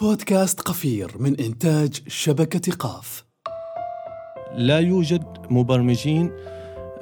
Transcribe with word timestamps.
بودكاست 0.00 0.60
قفير 0.60 1.10
من 1.18 1.40
إنتاج 1.40 2.00
شبكة 2.08 2.72
قاف. 2.72 3.24
لا 4.56 4.78
يوجد 4.78 5.24
مبرمجين 5.50 6.30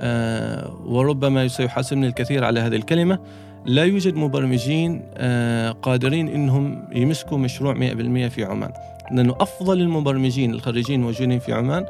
آه، 0.00 0.82
وربما 0.84 1.48
سيحاسبني 1.48 2.06
الكثير 2.06 2.44
على 2.44 2.60
هذه 2.60 2.76
الكلمة. 2.76 3.18
لا 3.66 3.84
يوجد 3.84 4.14
مبرمجين 4.14 5.02
آه، 5.14 5.70
قادرين 5.70 6.28
إنهم 6.28 6.88
يمسكوا 6.92 7.38
مشروع 7.38 7.74
100% 7.74 8.28
في 8.28 8.44
عمان. 8.44 8.72
لأنه 9.12 9.36
أفضل 9.40 9.80
المبرمجين 9.80 10.54
الخريجين 10.54 11.00
الموجودين 11.00 11.38
في 11.38 11.52
عمان 11.52 11.86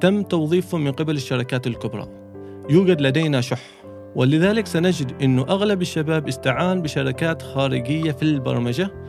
تم 0.00 0.22
توظيفهم 0.22 0.84
من 0.84 0.92
قبل 0.92 1.16
الشركات 1.16 1.66
الكبرى. 1.66 2.08
يوجد 2.70 3.00
لدينا 3.00 3.40
شح. 3.40 3.62
ولذلك 4.14 4.66
سنجد 4.66 5.22
إنه 5.22 5.42
أغلب 5.42 5.82
الشباب 5.82 6.28
استعان 6.28 6.82
بشركات 6.82 7.42
خارجية 7.42 8.12
في 8.12 8.22
البرمجة. 8.22 8.84
آه، 8.84 8.99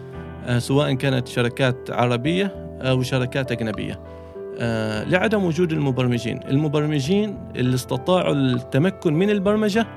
سواء 0.58 0.94
كانت 0.94 1.28
شركات 1.28 1.92
عربية 1.92 2.56
أو 2.82 3.02
شركات 3.02 3.52
أجنبية. 3.52 4.00
آه، 4.60 5.04
لعدم 5.04 5.44
وجود 5.44 5.72
المبرمجين. 5.72 6.40
المبرمجين 6.50 7.38
اللي 7.56 7.76
استطاعوا 7.76 8.34
التمكن 8.34 9.14
من 9.14 9.30
البرمجة 9.30 9.88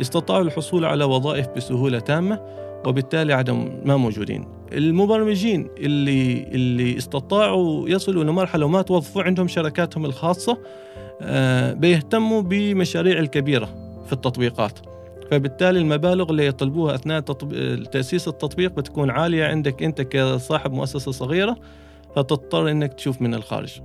استطاعوا 0.00 0.42
الحصول 0.42 0.84
على 0.84 1.04
وظائف 1.04 1.48
بسهولة 1.56 1.98
تامة 1.98 2.40
وبالتالي 2.86 3.32
عدم 3.32 3.80
ما 3.84 3.96
موجودين. 3.96 4.48
المبرمجين 4.72 5.68
اللي 5.78 6.42
اللي 6.42 6.98
استطاعوا 6.98 7.88
يصلوا 7.88 8.24
لمرحلة 8.24 8.66
وما 8.66 8.82
توظفوا 8.82 9.22
عندهم 9.22 9.48
شركاتهم 9.48 10.04
الخاصة 10.04 10.58
آه، 11.22 11.72
بيهتموا 11.72 12.42
بمشاريع 12.42 13.18
الكبيرة 13.18 13.68
في 14.06 14.12
التطبيقات. 14.12 14.91
فبالتالي 15.32 15.78
المبالغ 15.78 16.30
اللي 16.30 16.46
يطلبوها 16.46 16.94
أثناء 16.94 17.20
تأسيس 17.84 18.28
التطبيق 18.28 18.72
بتكون 18.72 19.10
عالية 19.10 19.44
عندك 19.44 19.82
أنت 19.82 20.00
كصاحب 20.00 20.72
مؤسسة 20.72 21.12
صغيرة 21.12 21.56
فتضطر 22.16 22.70
إنك 22.70 22.94
تشوف 22.94 23.22
من 23.22 23.34
الخارج. 23.34 23.80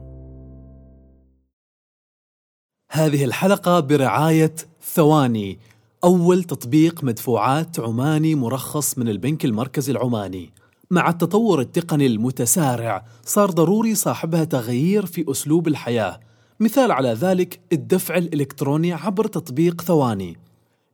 هذه 2.91 3.25
الحلقة 3.25 3.79
برعاية 3.79 4.55
ثواني 4.81 5.59
أول 6.03 6.43
تطبيق 6.43 7.03
مدفوعات 7.03 7.79
عماني 7.79 8.35
مرخص 8.35 8.97
من 8.97 9.09
البنك 9.09 9.45
المركزي 9.45 9.91
العماني. 9.91 10.53
مع 10.91 11.09
التطور 11.09 11.61
التقني 11.61 12.05
المتسارع 12.05 13.05
صار 13.25 13.51
ضروري 13.51 13.95
صاحبها 13.95 14.43
تغيير 14.43 15.05
في 15.05 15.31
أسلوب 15.31 15.67
الحياة. 15.67 16.19
مثال 16.59 16.91
على 16.91 17.09
ذلك 17.09 17.59
الدفع 17.73 18.17
الإلكتروني 18.17 18.93
عبر 18.93 19.27
تطبيق 19.27 19.81
ثواني. 19.81 20.46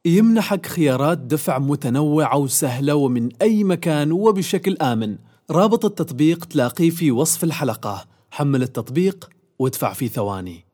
يمنحك 0.05 0.65
خيارات 0.65 1.17
دفع 1.17 1.59
متنوعة 1.59 2.37
وسهلة 2.37 2.95
ومن 2.95 3.29
أي 3.41 3.63
مكان 3.63 4.11
وبشكل 4.11 4.77
آمن. 4.77 5.17
رابط 5.51 5.85
التطبيق 5.85 6.45
تلاقيه 6.45 6.89
في 6.89 7.11
وصف 7.11 7.43
الحلقة. 7.43 8.05
حمل 8.31 8.63
التطبيق 8.63 9.29
وادفع 9.59 9.93
في 9.93 10.07
ثواني. 10.07 10.65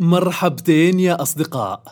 مرحبتين 0.00 1.00
يا 1.00 1.22
أصدقاء. 1.22 1.82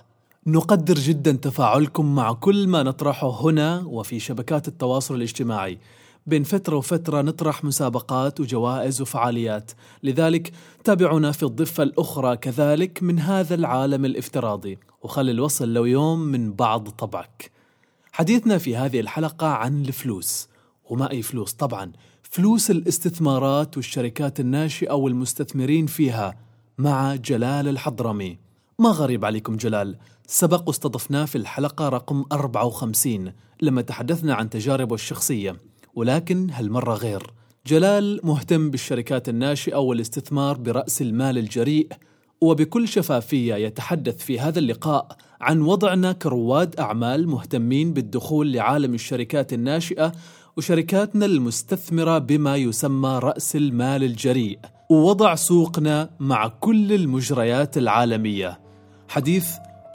نقدر 0.47 0.95
جدا 0.95 1.33
تفاعلكم 1.33 2.15
مع 2.15 2.33
كل 2.33 2.69
ما 2.69 2.83
نطرحه 2.83 3.41
هنا 3.43 3.83
وفي 3.87 4.21
شبكات 4.21 4.69
التواصل 4.69 5.15
الاجتماعي. 5.15 5.79
بين 6.27 6.43
فترة 6.43 6.77
وفترة 6.77 7.23
نطرح 7.23 7.65
مسابقات 7.65 8.41
وجوائز 8.41 9.01
وفعاليات. 9.01 9.71
لذلك 10.03 10.53
تابعونا 10.85 11.33
في 11.33 11.43
الضفة 11.43 11.83
الأخرى 11.83 12.37
كذلك 12.37 13.03
من 13.03 13.19
هذا 13.19 13.55
العالم 13.55 14.05
الافتراضي. 14.05 14.79
وخلي 15.03 15.31
الوصل 15.31 15.73
لو 15.73 15.85
يوم 15.85 16.19
من 16.21 16.53
بعض 16.53 16.89
طبعك. 16.89 17.51
حديثنا 18.13 18.59
في 18.59 18.77
هذه 18.77 19.01
الحلقة 19.01 19.47
عن 19.47 19.83
الفلوس. 19.83 20.49
وما 20.85 21.11
أي 21.11 21.23
فلوس 21.23 21.53
طبعا. 21.53 21.93
فلوس 22.23 22.71
الاستثمارات 22.71 23.77
والشركات 23.77 24.41
الناشئة 24.41 24.93
والمستثمرين 24.93 25.87
فيها 25.87 26.37
مع 26.79 27.15
جلال 27.15 27.69
الحضرمي. 27.69 28.39
ما 28.79 28.89
غريب 28.89 29.25
عليكم 29.25 29.57
جلال. 29.57 29.99
سبق 30.27 30.69
واستضفناه 30.69 31.25
في 31.25 31.39
الحلقة 31.39 31.89
رقم 31.89 32.25
54 32.33 33.33
لما 33.63 33.83
تحدثنا 33.83 34.35
عن 34.35 34.51
تجاربه 34.51 34.95
الشخصية. 34.95 35.70
ولكن 35.95 36.51
هالمرة 36.51 36.95
غير. 36.95 37.23
جلال 37.67 38.21
مهتم 38.25 38.71
بالشركات 38.71 39.29
الناشئة 39.29 39.77
والاستثمار 39.77 40.57
برأس 40.57 41.03
المال 41.03 41.39
الجريء 41.39 41.89
وبكل 42.41 42.89
شفافية 42.89 43.55
يتحدث 43.55 44.17
في 44.17 44.41
هذا 44.41 44.59
اللقاء 44.59 45.17
عن 45.41 45.61
وضعنا 45.61 46.13
كرواد 46.13 46.81
أعمال 46.81 47.29
مهتمين 47.29 47.93
بالدخول 47.93 48.53
لعالم 48.53 48.95
الشركات 48.95 49.53
الناشئة 49.53 50.13
وشركاتنا 50.57 51.27
المستثمرة 51.27 52.19
بما 52.19 52.57
يسمى 52.57 53.21
رأس 53.23 53.57
المال 53.57 54.05
الجريء. 54.05 54.59
ووضع 54.91 55.35
سوقنا 55.35 56.11
مع 56.21 56.49
كل 56.49 56.93
المجريات 56.93 57.79
العالمية. 57.79 58.61
حديث 59.09 59.49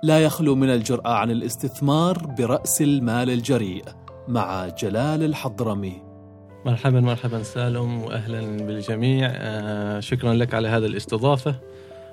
لا 0.03 0.19
يخلو 0.19 0.55
من 0.55 0.69
الجرأة 0.69 1.13
عن 1.13 1.31
الاستثمار 1.31 2.17
برأس 2.37 2.81
المال 2.81 3.29
الجريء. 3.29 4.04
مع 4.27 4.67
جلال 4.67 5.23
الحضرمي 5.23 6.01
مرحبا 6.65 6.99
مرحبا 6.99 7.43
سالم 7.43 8.03
واهلا 8.03 8.41
بالجميع 8.65 9.29
آه 9.33 9.99
شكرا 9.99 10.33
لك 10.33 10.53
على 10.53 10.67
هذه 10.67 10.85
الاستضافة 10.85 11.55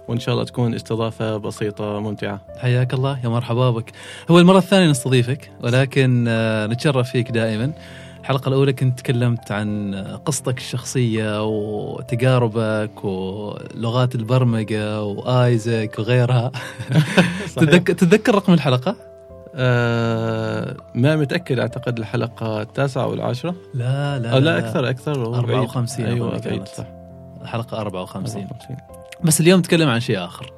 وإن 0.08 0.20
شاء 0.20 0.34
الله 0.34 0.44
تكون 0.44 0.74
استضافة 0.74 1.36
بسيطة 1.36 2.00
ممتعه. 2.00 2.40
حياك 2.58 2.94
الله 2.94 3.20
يا 3.24 3.28
مرحبا 3.28 3.70
بك. 3.70 3.92
هو 4.30 4.38
المرة 4.38 4.58
الثانية 4.58 4.90
نستضيفك 4.90 5.50
ولكن 5.60 6.24
آه 6.28 6.66
نتشرف 6.66 7.10
فيك 7.10 7.30
دائما. 7.30 7.72
الحلقة 8.20 8.48
الأولى 8.48 8.72
كنت 8.72 8.98
تكلمت 8.98 9.52
عن 9.52 9.94
قصتك 10.24 10.58
الشخصية 10.58 11.44
وتجاربك 11.44 13.04
ولغات 13.04 14.14
البرمجة 14.14 15.02
وآيزك 15.02 15.94
وغيرها 15.98 16.52
تتذكر, 17.56 18.34
رقم 18.34 18.52
الحلقة؟ 18.52 19.11
آه 19.54 20.76
ما 20.94 21.16
متأكد 21.16 21.58
أعتقد 21.58 21.98
الحلقة 21.98 22.62
التاسعة 22.62 23.02
أو 23.02 23.14
العاشرة. 23.14 23.54
لا 23.74 24.18
لا 24.18 24.32
أو 24.32 24.38
لا, 24.38 24.44
لا 24.44 24.58
أكثر 24.58 24.90
أكثر 24.90 25.34
54 25.34 26.06
أيوة 26.06 26.38
بعيد 26.38 26.68
صح. 26.68 26.86
الحلقة 27.42 27.80
54 27.80 28.42
54 28.42 28.76
بس 29.24 29.40
اليوم 29.40 29.60
نتكلم 29.60 29.88
عن 29.88 30.00
شيء 30.00 30.24
آخر. 30.24 30.52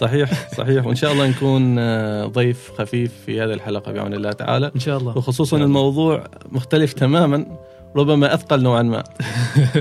صحيح 0.00 0.30
صحيح. 0.58 0.86
وإن 0.86 0.94
شاء 0.94 1.12
الله 1.12 1.28
نكون 1.28 1.78
آه، 1.78 2.26
ضيف 2.26 2.70
خفيف 2.78 3.12
في 3.26 3.40
هذه 3.40 3.52
الحلقة 3.52 3.92
بعون 3.92 4.14
الله 4.14 4.32
تعالى. 4.32 4.70
إن 4.74 4.80
شاء 4.80 4.98
الله. 4.98 5.18
وخصوصا 5.18 5.56
الموضوع 5.56 6.24
مختلف 6.48 6.92
تماما 6.92 7.46
ربما 7.96 8.34
أثقل 8.34 8.62
نوعا 8.62 8.82
ما. 8.82 9.02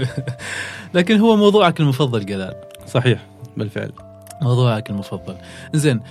لكن 0.95 1.19
هو 1.19 1.35
موضوعك 1.35 1.79
المفضل 1.79 2.25
جلال. 2.25 2.53
صحيح 2.87 3.25
بالفعل. 3.57 3.91
موضوعك 4.41 4.89
المفضل. 4.89 5.35
زين 5.73 6.01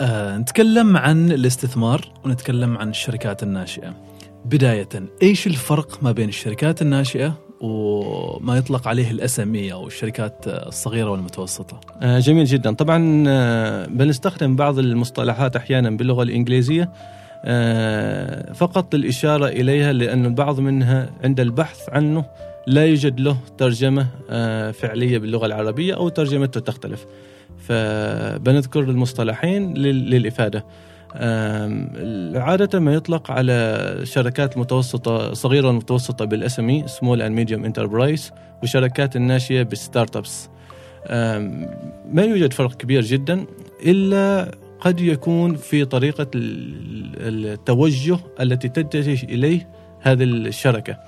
آه 0.00 0.38
نتكلم 0.38 0.96
عن 0.96 1.32
الاستثمار 1.32 2.12
ونتكلم 2.24 2.78
عن 2.78 2.88
الشركات 2.88 3.42
الناشئة 3.42 3.94
بداية 4.44 4.88
إيش 5.22 5.46
الفرق 5.46 6.02
ما 6.02 6.12
بين 6.12 6.28
الشركات 6.28 6.82
الناشئة 6.82 7.34
وما 7.60 8.56
يطلق 8.56 8.88
عليه 8.88 9.10
الاس 9.10 9.40
ام 9.40 9.56
أو 9.56 9.86
الشركات 9.86 10.44
الصغيرة 10.46 11.10
والمتوسطة. 11.10 11.80
آه، 12.02 12.18
جميل 12.18 12.44
جدا، 12.44 12.74
طبعا 12.74 13.24
آه، 13.28 13.86
بنستخدم 13.86 14.56
بعض 14.56 14.78
المصطلحات 14.78 15.56
أحيانا 15.56 15.90
باللغة 15.90 16.22
الإنجليزية 16.22 16.92
آه، 17.44 18.52
فقط 18.52 18.94
للإشارة 18.94 19.46
إليها 19.46 19.92
لأن 19.92 20.26
البعض 20.26 20.60
منها 20.60 21.10
عند 21.24 21.40
البحث 21.40 21.88
عنه 21.88 22.24
لا 22.66 22.86
يوجد 22.86 23.20
له 23.20 23.36
ترجمة 23.58 24.06
فعلية 24.72 25.18
باللغة 25.18 25.46
العربية 25.46 25.94
أو 25.94 26.08
ترجمته 26.08 26.60
تختلف. 26.60 27.06
فبنذكر 27.68 28.80
المصطلحين 28.80 29.74
للإفادة. 29.74 30.64
عادة 32.34 32.80
ما 32.80 32.94
يطلق 32.94 33.30
على 33.30 34.00
شركات 34.04 34.58
متوسطة 34.58 35.32
صغيرة 35.32 35.68
ومتوسطة 35.68 36.24
بال 36.24 36.60
SM 36.60 36.86
small 36.86 37.22
and 37.22 37.80
وشركات 38.62 39.16
الناشية 39.16 39.62
بال 39.62 40.16
startups 40.16 40.48
ما 42.12 42.22
يوجد 42.22 42.52
فرق 42.52 42.74
كبير 42.74 43.02
جدا 43.02 43.46
إلا 43.86 44.50
قد 44.80 45.00
يكون 45.00 45.56
في 45.56 45.84
طريقة 45.84 46.30
التوجه 46.34 48.18
التي 48.40 48.68
تتجه 48.68 49.24
إليه 49.24 49.68
هذه 50.00 50.24
الشركة 50.24 50.98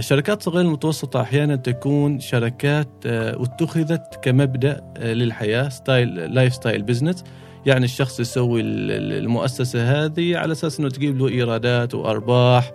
شركات 0.00 0.42
صغيرة 0.42 0.62
المتوسطة 0.62 1.20
أحيانا 1.20 1.56
تكون 1.56 2.20
شركات 2.20 2.88
آه، 3.06 3.42
اتخذت 3.42 4.18
كمبدأ 4.22 4.80
آه، 4.96 5.12
للحياة 5.12 5.68
style 5.68 6.34
lifestyle 6.34 6.82
business. 6.82 7.24
يعني 7.66 7.84
الشخص 7.84 8.20
يسوي 8.20 8.60
المؤسسة 8.60 10.04
هذه 10.04 10.36
على 10.36 10.52
أساس 10.52 10.80
أنه 10.80 10.88
تجيب 10.88 11.18
له 11.18 11.28
إيرادات 11.28 11.94
وأرباح 11.94 12.72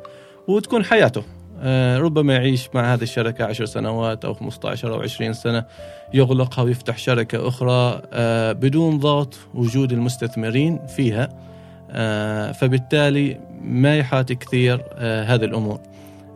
وتكون 0.47 0.83
حياته. 0.83 1.23
آه، 1.59 1.97
ربما 1.97 2.33
يعيش 2.33 2.69
مع 2.73 2.93
هذه 2.93 3.03
الشركة 3.03 3.45
عشر 3.45 3.65
سنوات 3.65 4.25
أو 4.25 4.33
15 4.33 4.93
أو 4.93 5.01
20 5.01 5.33
سنة 5.33 5.65
يغلقها 6.13 6.63
ويفتح 6.63 6.97
شركة 6.97 7.47
أخرى 7.47 8.01
آه، 8.13 8.51
بدون 8.51 8.99
ضغط 8.99 9.37
وجود 9.53 9.91
المستثمرين 9.91 10.79
فيها. 10.87 11.29
آه، 11.91 12.51
فبالتالي 12.51 13.39
ما 13.61 13.97
يحاتي 13.97 14.35
كثير 14.35 14.83
آه، 14.93 15.23
هذه 15.23 15.45
الأمور. 15.45 15.79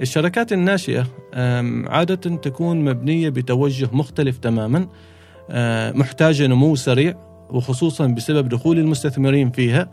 الشركات 0.02 0.54
الناشئة 0.54 1.08
عادة 1.88 2.36
تكون 2.36 2.86
مبنية 2.86 3.30
بتوجه 3.30 3.90
مختلف 3.92 4.38
تماما 4.38 4.88
آه، 5.50 5.92
محتاجة 5.92 6.48
نمو 6.48 6.76
سريع 6.76 7.16
وخصوصا 7.50 8.08
بسبب 8.08 8.50
دخول 8.50 8.80
المستثمرين 8.80 9.52
فيها 9.52 9.90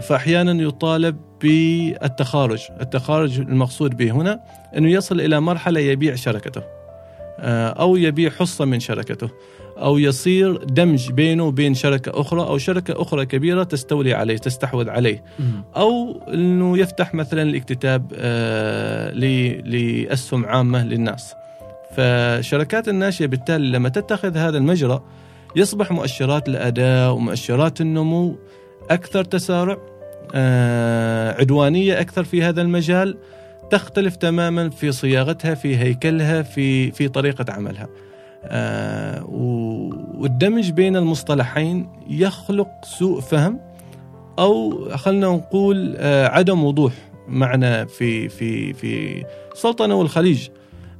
فأحيانا 0.00 0.62
يطالب 0.62 1.16
بالتخارج. 1.40 2.60
التخارج 2.80 3.40
المقصود 3.40 3.96
به 3.96 4.10
هنا 4.10 4.40
أنه 4.76 4.90
يصل 4.90 5.20
إلى 5.20 5.40
مرحلة 5.40 5.80
يبيع 5.80 6.14
شركته 6.14 6.62
أو 7.78 7.96
يبيع 7.96 8.30
حصة 8.30 8.64
من 8.64 8.80
شركته. 8.80 9.30
أو 9.80 9.98
يصير 9.98 10.64
دمج 10.64 11.12
بينه 11.12 11.44
وبين 11.44 11.74
شركة 11.74 12.20
أخرى 12.20 12.40
أو 12.40 12.58
شركة 12.58 13.02
أخرى 13.02 13.26
كبيرة 13.26 13.62
تستولي 13.62 14.14
عليه 14.14 14.36
تستحوذ 14.36 14.90
عليه. 14.90 15.22
أو 15.76 16.22
أنه 16.34 16.78
يفتح 16.78 17.14
مثلا 17.14 17.42
الاكتتاب 17.42 18.12
آه، 18.14 19.12
لأسهم 19.60 20.46
عامة 20.46 20.84
للناس. 20.84 21.34
فشركات 21.96 22.88
الناشئة 22.88 23.26
بالتالي 23.26 23.68
لما 23.68 23.88
تتخذ 23.88 24.36
هذا 24.36 24.58
المجرى 24.58 25.02
يصبح 25.56 25.90
مؤشرات 25.90 26.48
الأداء 26.48 27.12
ومؤشرات 27.12 27.80
النمو 27.80 28.38
أكثر 28.90 29.24
تسارع 29.24 29.76
آه، 30.34 31.40
عدوانية 31.40 32.00
أكثر 32.00 32.24
في 32.24 32.42
هذا 32.42 32.62
المجال 32.62 33.16
تختلف 33.70 34.16
تماما 34.16 34.70
في 34.70 34.92
صياغتها 34.92 35.54
في 35.54 35.76
هيكلها 35.76 36.42
في 36.42 36.90
في 36.90 37.08
طريقة 37.08 37.52
عملها. 37.52 37.88
آه، 38.44 39.24
والدمج 40.14 40.70
بين 40.70 40.96
المصطلحين 40.96 41.88
يخلق 42.08 42.68
سوء 42.84 43.20
فهم 43.20 43.60
أو 44.38 44.88
خلنا 44.96 45.26
نقول 45.26 45.94
آه، 45.98 46.28
عدم 46.28 46.64
وضوح 46.64 46.92
معنى 47.28 47.86
في 47.86 48.28
في 48.28 48.72
في 48.72 49.24
السلطنه 49.52 49.94
والخليج. 49.94 50.48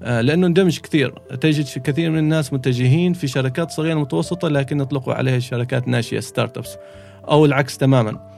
آه، 0.03 0.21
لأنه 0.21 0.47
اندمج 0.47 0.79
كثير. 0.79 1.15
تجد 1.41 1.83
كثير 1.83 2.11
من 2.11 2.19
الناس 2.19 2.53
متجهين 2.53 3.13
في 3.13 3.27
شركات 3.27 3.71
صغيرة 3.71 3.99
متوسطة 3.99 4.49
لكن 4.49 4.81
يطلقوا 4.81 5.15
عليها 5.15 5.39
شركات 5.39 5.89
ناشئة 5.89 6.21
startups 6.21 6.77
أو 7.29 7.45
العكس 7.45 7.79
تماما. 7.79 8.31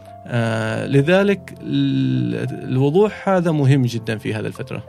لذلك 0.87 1.55
الوضوح 1.62 3.28
هذا 3.28 3.50
مهم 3.50 3.82
جدا 3.82 4.19
في 4.19 4.34
هذه 4.34 4.46
الفترة. 4.46 4.84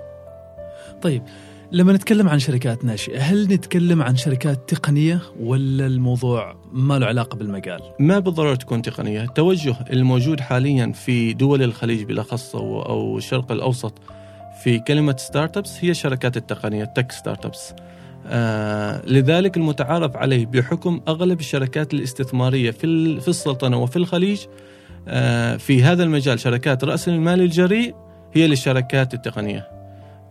طيب 1.01 1.23
لما 1.73 1.93
نتكلم 1.93 2.29
عن 2.29 2.39
شركات 2.39 2.85
ناشئة 2.85 3.19
هل 3.19 3.47
نتكلم 3.47 4.01
عن 4.01 4.15
شركات 4.15 4.69
تقنية 4.69 5.21
ولا 5.39 5.85
الموضوع 5.85 6.55
ما 6.73 6.99
له 6.99 7.05
علاقة 7.05 7.35
بالمجال؟ 7.35 7.81
ما 7.99 8.19
بالضرورة 8.19 8.55
تكون 8.55 8.81
تقنية. 8.81 9.23
التوجه 9.23 9.75
الموجود 9.91 10.39
حاليا 10.39 10.91
في 10.91 11.33
دول 11.33 11.63
الخليج 11.63 12.03
بالأخص 12.03 12.55
أو 12.55 13.17
الشرق 13.17 13.51
الأوسط 13.51 13.93
في 14.63 14.79
كلمة 14.79 15.15
startups 15.17 15.77
هي 15.81 15.91
الشركات 15.91 16.37
التقنية 16.37 16.85
tech 16.85 17.11
startups 17.11 17.73
آه 18.27 19.05
لذلك 19.05 19.57
المتعارف 19.57 20.17
عليه 20.17 20.45
بحكم 20.45 21.01
أغلب 21.07 21.39
الشركات 21.39 21.93
الاستثمارية 21.93 22.71
في, 22.71 23.19
في 23.19 23.27
السلطنة 23.27 23.77
وفي 23.77 23.95
الخليج. 23.95 24.41
آه 25.07 25.57
في 25.57 25.83
هذا 25.83 26.03
المجال 26.03 26.39
شركات 26.39 26.83
رأس 26.83 27.07
المال 27.07 27.41
الجريء 27.41 27.95
هي 28.33 28.47
للشركات 28.47 29.13
التقنية. 29.13 29.72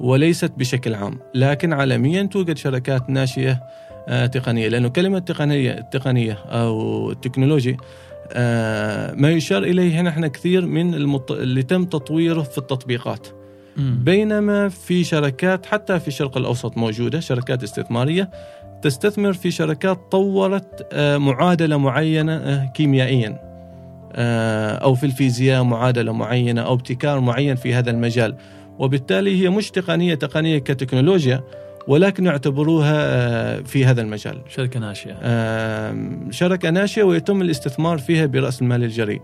وليست 0.02 0.52
بشكل 0.56 0.94
عام 0.94 1.18
لكن 1.34 1.72
عالميا 1.72 2.22
توجد 2.22 2.56
شركات 2.56 3.10
ناشئة 3.10 3.60
آه، 4.08 4.26
تقنية 4.26 4.68
لأنه 4.68 4.88
كلمة 4.88 5.18
تقنية 5.18 5.78
التقنية 5.78 6.32
أو 6.32 7.10
التكنولوجي 7.10 7.76
آه، 8.32 9.14
ما 9.14 9.30
يشار 9.30 9.62
إليه 9.62 10.00
هنا 10.00 10.10
إحنا 10.10 10.28
كثير 10.28 10.66
من 10.66 10.94
المط... 10.94 11.32
اللي 11.32 11.62
تم 11.62 11.84
تطويره 11.84 12.42
في 12.42 12.58
التطبيقات. 12.58 13.26
بينما 13.76 14.68
في 14.68 15.04
شركات 15.04 15.66
حتى 15.66 16.00
في 16.00 16.08
الشرق 16.08 16.36
الأوسط 16.36 16.76
موجودة 16.76 17.20
شركات 17.20 17.62
استثمارية 17.62 18.30
تستثمر 18.82 19.32
في 19.32 19.50
شركات 19.50 19.98
طورت 20.10 20.86
آه، 20.92 21.18
معادلة 21.18 21.76
معينة 21.76 22.64
كيميائيا 22.64 23.52
أو 24.82 24.94
في 24.94 25.06
الفيزياء 25.06 25.62
معادلة 25.62 26.12
معينة 26.12 26.60
أو 26.60 26.74
ابتكار 26.74 27.20
معين 27.20 27.56
في 27.56 27.74
هذا 27.74 27.90
المجال. 27.90 28.36
وبالتالي 28.82 29.42
هي 29.42 29.50
مش 29.50 29.70
تقنية 29.70 30.14
تقنية 30.14 30.58
كتكنولوجيا 30.58 31.44
ولكن 31.88 32.26
يعتبروها 32.26 32.94
آه، 32.94 33.60
في 33.60 33.84
هذا 33.84 34.00
المجال. 34.00 34.40
شركة 34.48 34.80
ناشئة. 34.80 35.14
شركة 36.30 36.70
ناشئة 36.70 37.02
ويتم 37.02 37.42
الاستثمار 37.42 37.98
فيها 37.98 38.26
برأس 38.26 38.62
المال 38.62 38.84
الجريء. 38.84 39.20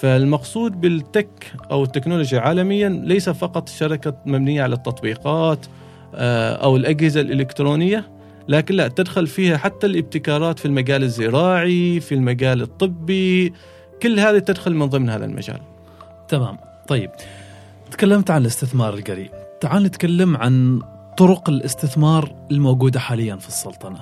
فالمقصود 0.00 0.80
بالتك 0.80 1.52
أو 1.70 1.84
التكنولوجيا 1.84 2.40
عالميا 2.40 2.88
ليس 2.88 3.28
فقط 3.28 3.68
شركة 3.68 4.14
مبنية 4.26 4.62
على 4.62 4.74
التطبيقات 4.74 5.66
آه، 6.14 6.54
أو 6.54 6.76
الأجهزة 6.76 7.20
الإلكترونية 7.20 8.10
لكن 8.48 8.74
لا 8.74 8.88
تدخل 8.88 9.26
فيها 9.26 9.56
حتى 9.56 9.86
الابتكارات 9.86 10.58
في 10.58 10.64
المجال 10.64 11.02
الزراعي 11.02 12.00
في 12.00 12.14
المجال 12.14 12.62
الطبي. 12.62 13.52
كل 14.02 14.20
هذه 14.20 14.38
تدخل 14.38 14.74
من 14.74 14.86
ضمن 14.86 15.10
هذا 15.10 15.24
المجال. 15.24 15.60
تمام. 16.28 16.58
طيب. 16.88 17.10
تكلمت 17.90 18.30
عن 18.30 18.40
الاستثمار 18.40 18.94
القريب. 18.94 19.30
تعال 19.60 19.82
نتكلم 19.82 20.36
عن 20.36 20.82
طرق 21.16 21.50
الاستثمار 21.50 22.34
الموجودة 22.50 23.00
حاليا 23.00 23.36
في 23.36 23.48
السلطنة. 23.48 24.00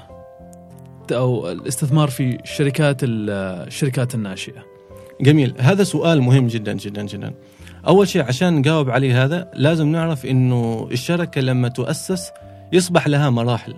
أو 1.13 1.51
الاستثمار 1.51 2.09
في 2.09 2.41
الشركات 2.43 2.97
الشركات 3.03 4.15
الناشئة. 4.15 4.65
جميل. 5.21 5.55
هذا 5.59 5.85
سؤال 5.85 6.23
مهم 6.23 6.47
جدا 6.47 6.73
جدا 6.73 7.03
جدا. 7.03 7.35
أول 7.87 8.09
شيء 8.09 8.23
عشان 8.23 8.55
نجاوب 8.55 8.91
عليه 8.91 9.25
هذا 9.25 9.51
لازم 9.55 9.87
نعرف 9.87 10.27
أنه 10.27 10.89
الشركة 10.93 11.41
لما 11.41 11.69
تؤسس 11.69 12.31
يصبح 12.73 13.09
لها 13.09 13.31
مراحل. 13.31 13.75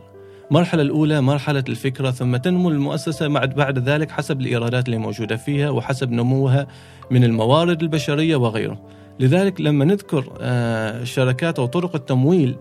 المرحلة 0.50 0.82
الأولى 0.82 1.20
مرحلة 1.20 1.64
الفكرة 1.68 2.10
ثم 2.10 2.36
تنمو 2.36 2.68
المؤسسة 2.68 3.28
بعد 3.28 3.78
ذلك 3.78 4.10
حسب 4.10 4.40
الإيرادات 4.40 4.86
اللي 4.86 4.98
موجودة 4.98 5.36
فيها 5.36 5.70
وحسب 5.70 6.10
نموها 6.10 6.66
من 7.10 7.24
الموارد 7.24 7.82
البشرية 7.82 8.36
وغيره. 8.36 8.97
لذلك 9.20 9.60
لما 9.60 9.84
نذكر 9.84 10.32
آه، 10.40 11.04
شركات 11.04 11.58
أو 11.58 11.66
طرق 11.66 11.94
التمويل 11.94 12.56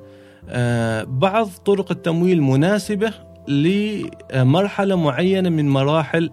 آه، 0.50 1.04
بعض 1.04 1.50
طرق 1.65 1.92
التمويل 1.92 2.42
مناسبة 2.42 3.13
لمرحلة 3.48 4.95
معينة 4.95 5.50
من 5.50 5.69
مراحل 5.69 6.31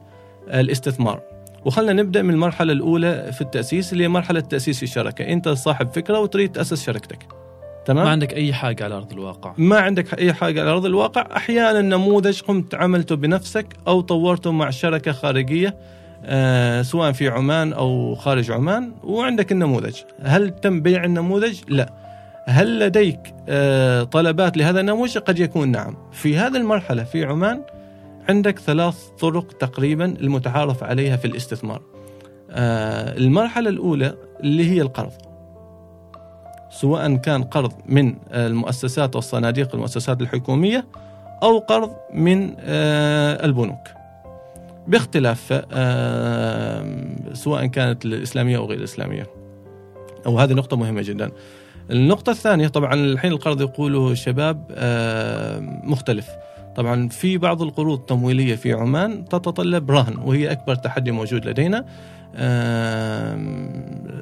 الاستثمار. 0.49 1.21
وخلنا 1.65 1.93
نبدأ 1.93 2.23
من 2.23 2.31
المرحلة 2.31 2.73
الأولى 2.73 3.31
في 3.32 3.41
التأسيس 3.41 3.93
اللي 3.93 4.05
هي 4.05 4.09
مرحلة 4.09 4.41
تأسيس 4.41 4.82
الشركة 4.82 5.32
أنت 5.32 5.49
صاحب 5.49 5.91
فكرة 5.91 6.19
وتريد 6.19 6.53
تأسس 6.53 6.87
شركتك. 6.87 7.19
تمام؟ 7.85 8.05
ما 8.05 8.11
عندك 8.11 8.35
أي 8.35 8.53
حاجة 8.53 8.85
على 8.85 8.94
أرض 8.94 9.12
الواقع. 9.12 9.55
ما 9.58 9.79
عندك 9.79 10.19
أي 10.19 10.32
حاجة 10.32 10.60
على 10.60 10.70
أرض 10.70 10.84
الواقع. 10.84 11.37
أحيانا 11.37 11.81
نموذج 11.81 12.41
قمت 12.41 12.75
عملته 12.75 13.15
بنفسك 13.15 13.67
أو 13.87 14.01
طورته 14.01 14.53
مع 14.53 14.70
شركة 14.70 15.13
خارجية. 15.13 15.69
آه، 15.69 15.75
سواء 16.82 17.12
في 17.12 17.28
عمان 17.28 17.72
أو 17.72 18.14
خارج 18.14 18.50
عمان 18.50 18.93
وعندك 19.02 19.52
النموذج. 19.52 19.96
هل 20.22 20.50
تم 20.50 20.81
بيع 20.81 21.04
النموذج؟ 21.04 21.60
لا. 21.69 21.93
هل 22.46 22.78
لديك 22.78 23.34
آه، 23.48 24.02
طلبات 24.02 24.56
لهذا 24.56 24.81
النموذج؟ 24.81 25.19
قد 25.19 25.38
يكون 25.38 25.69
نعم. 25.69 25.96
في 26.12 26.36
هذه 26.36 26.56
المرحلة 26.56 27.04
في 27.04 27.24
عمان 27.24 27.62
عندك 28.28 28.58
ثلاث 28.58 29.08
طرق 29.20 29.52
تقريبا 29.52 30.04
المتعارف 30.04 30.84
عليها 30.84 31.16
في 31.16 31.24
الاستثمار. 31.24 31.82
آه، 32.50 33.16
المرحلة 33.16 33.70
الأولى 33.70 34.14
اللي 34.40 34.70
هي 34.70 34.82
القرض. 34.82 35.12
سواء 36.70 37.16
كان 37.16 37.43
قرض 37.43 37.72
من 37.86 38.14
المؤسسات 38.32 39.16
والصناديق 39.16 39.74
المؤسسات 39.74 40.20
الحكومية 40.20 40.86
أو 41.43 41.58
قرض 41.58 41.90
من 42.14 42.54
البنوك. 43.44 43.88
باختلاف 44.88 45.53
سواء 47.32 47.67
كانت 47.67 48.05
الإسلامية 48.05 48.56
أو 48.56 48.67
غير 48.67 48.79
الإسلامية. 48.79 49.26
وهذه 50.26 50.53
نقطة 50.53 50.76
مهمة 50.76 51.03
جدا. 51.03 51.31
النقطة 51.91 52.31
الثانية 52.31 52.69
طبعا 52.69 52.94
الحين 52.94 53.32
القرض 53.32 53.60
يقوله 53.60 54.10
الشباب 54.10 54.67
مختلف. 55.84 56.29
طبعا 56.76 57.08
في 57.08 57.38
بعض 57.38 57.62
القروض 57.62 57.98
التمويلية 57.98 58.55
في 58.55 58.72
عمان 58.72 59.24
تتطلب 59.24 59.91
رهن 59.91 60.17
وهي 60.24 60.53
أكبر 60.53 60.74
تحدي 60.74 61.10
موجود 61.10 61.46
لدينا 61.46 61.84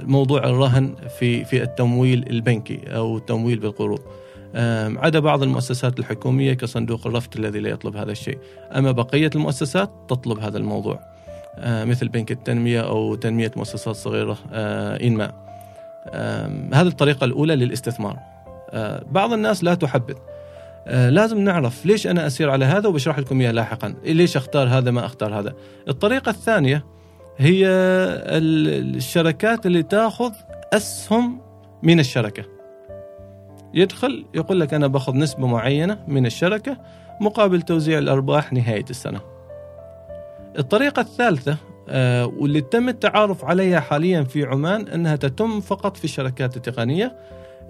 موضوع 0.03 0.45
الرهن 0.45 0.95
في 1.19 1.45
في 1.45 1.63
التمويل 1.63 2.25
البنكي 2.31 2.81
أو 2.87 3.17
التمويل 3.17 3.59
بالقروض. 3.59 4.01
عدا 4.97 5.19
بعض 5.19 5.43
المؤسسات 5.43 5.99
الحكومية 5.99 6.55
كصندوق 6.55 7.07
الرفت 7.07 7.37
الذي 7.37 7.61
لا 7.61 7.71
يطلب 7.71 7.97
هذا 7.97 8.13
الشيء. 8.13 8.39
أما 8.77 8.93
بقية 8.93 9.31
المؤسسات 9.35 9.91
تطلب 10.09 10.39
هذا 10.39 10.59
الموضوع. 10.59 11.01
مثل 11.65 12.09
بنك 12.09 12.33
التنمية 12.33 12.81
أو 12.81 13.15
تنمية 13.15 13.51
مؤسسات 13.57 13.97
صغيرة 13.97 14.39
إنماء 15.03 15.35
هذه 16.73 16.87
الطريقة 16.87 17.25
الأولى 17.25 17.57
للاستثمار. 17.57 18.17
بعض 19.11 19.33
الناس 19.33 19.65
لا 19.65 19.75
تحبذ. 19.75 20.15
لازم 20.87 21.39
نعرف 21.39 21.87
ليش 21.87 22.07
أنا 22.07 22.27
أسير 22.27 22.51
على 22.51 22.65
هذا 22.65 22.89
وبشرح 22.89 23.19
لكم 23.19 23.41
إياه 23.41 23.51
لاحقا. 23.51 23.95
ليش 24.05 24.37
أختار 24.37 24.69
هذا 24.69 24.91
ما 24.91 25.07
أختار 25.07 25.39
هذا. 25.39 25.55
الطريقة 25.89 26.31
الثانية 26.31 26.85
هي 27.39 27.67
الشركات 27.67 29.67
اللي 29.67 29.83
تأخذ 29.83 30.33
أسهم 30.73 31.41
من 31.83 32.01
الشركة. 32.01 32.45
يدخل 33.75 34.25
يقول 34.35 34.61
لك 34.61 34.75
أنا 34.75 34.87
باخذ 34.87 35.17
نسبة 35.17 35.47
معينة 35.47 35.99
من 36.09 36.27
الشركة 36.27 36.77
مقابل 37.21 37.63
توزيع 37.63 37.99
الأرباح 37.99 38.53
نهاية 38.53 38.85
السنة. 38.91 39.21
الطريقة 40.59 41.01
الثالثة 41.01 41.57
آه، 41.89 42.27
واللي 42.27 42.61
تم 42.61 42.89
التعارف 42.89 43.45
عليها 43.45 43.81
حاليا 43.81 44.23
في 44.23 44.45
عمان 44.45 44.89
أنها 44.89 45.17
تتم 45.17 45.61
فقط 45.61 45.97
في 45.97 46.05
الشركات 46.05 46.57
التقنية 46.57 47.17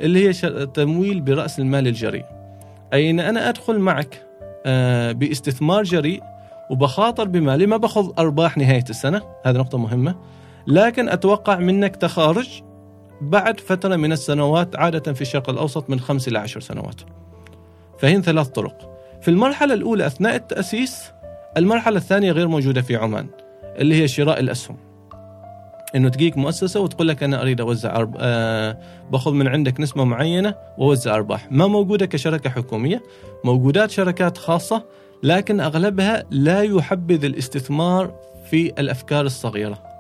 اللي 0.01 0.29
هي 0.29 0.33
تمويل 0.67 1.21
برأس 1.21 1.59
المال 1.59 1.89
الجريء. 1.89 2.25
اي 2.93 3.11
ان 3.11 3.21
أنا 3.21 3.49
أدخل 3.49 3.79
معك 3.79 4.27
آه، 4.67 5.13
باستثمار 5.13 5.83
جريء 5.83 6.23
وبخاطر 6.71 7.29
بمالي 7.29 7.67
ما 7.67 7.77
باخذ 7.77 8.11
أرباح 8.19 8.57
نهاية 8.59 8.85
السنة، 8.91 9.23
هذه 9.47 9.57
نقطة 9.57 9.79
مهمة. 9.79 10.15
لكن 10.67 11.09
أتوقع 11.09 11.57
منك 11.57 11.97
تخارج 11.97 12.63
بعد 13.23 13.61
فترة 13.61 13.97
من 13.97 14.13
السنوات 14.13 14.77
عادة 14.77 15.13
في 15.13 15.23
الشرق 15.23 15.51
الأوسط 15.51 15.91
من 15.91 16.01
خمس 16.01 16.29
إلى 16.29 16.39
عشر 16.39 16.61
سنوات. 16.61 17.01
فهين 17.99 18.23
ثلاث 18.23 18.49
طرق. 18.49 18.99
في 19.21 19.29
المرحلة 19.29 19.75
الأولى 19.75 20.07
أثناء 20.07 20.35
التأسيس 20.35 21.13
المرحلة 21.57 21.97
الثانية 21.97 22.33
غير 22.33 22.49
موجودة 22.49 22.83
في 22.83 22.97
عمان 22.97 23.27
اللي 23.65 24.03
هي 24.03 24.09
شراء 24.09 24.41
الأسهم. 24.41 24.77
إنه 25.95 26.09
تجيك 26.09 26.37
مؤسسة 26.37 26.81
وتقول 26.81 27.09
لك 27.09 27.23
أنا 27.23 27.43
أريد 27.43 27.61
أوزع 27.61 27.97
أرب... 27.97 28.17
آه 28.19 28.79
باخذ 29.11 29.33
من 29.33 29.49
عندك 29.49 29.81
نسبة 29.81 30.05
معينة 30.05 30.55
وأوزع 30.79 31.15
أرباح، 31.15 31.53
ما 31.53 31.67
موجودة 31.67 32.07
كشركة 32.07 32.51
حكومية، 32.51 33.03
موجودات 33.45 33.91
شركات 33.91 34.39
خاصة 34.39 34.85
لكن 35.23 35.61
أغلبها 35.61 36.25
لا 36.31 36.63
يحبذ 36.63 37.25
الاستثمار 37.25 38.15
في 38.51 38.73
الأفكار 38.79 39.27
الصغيرة. 39.27 39.92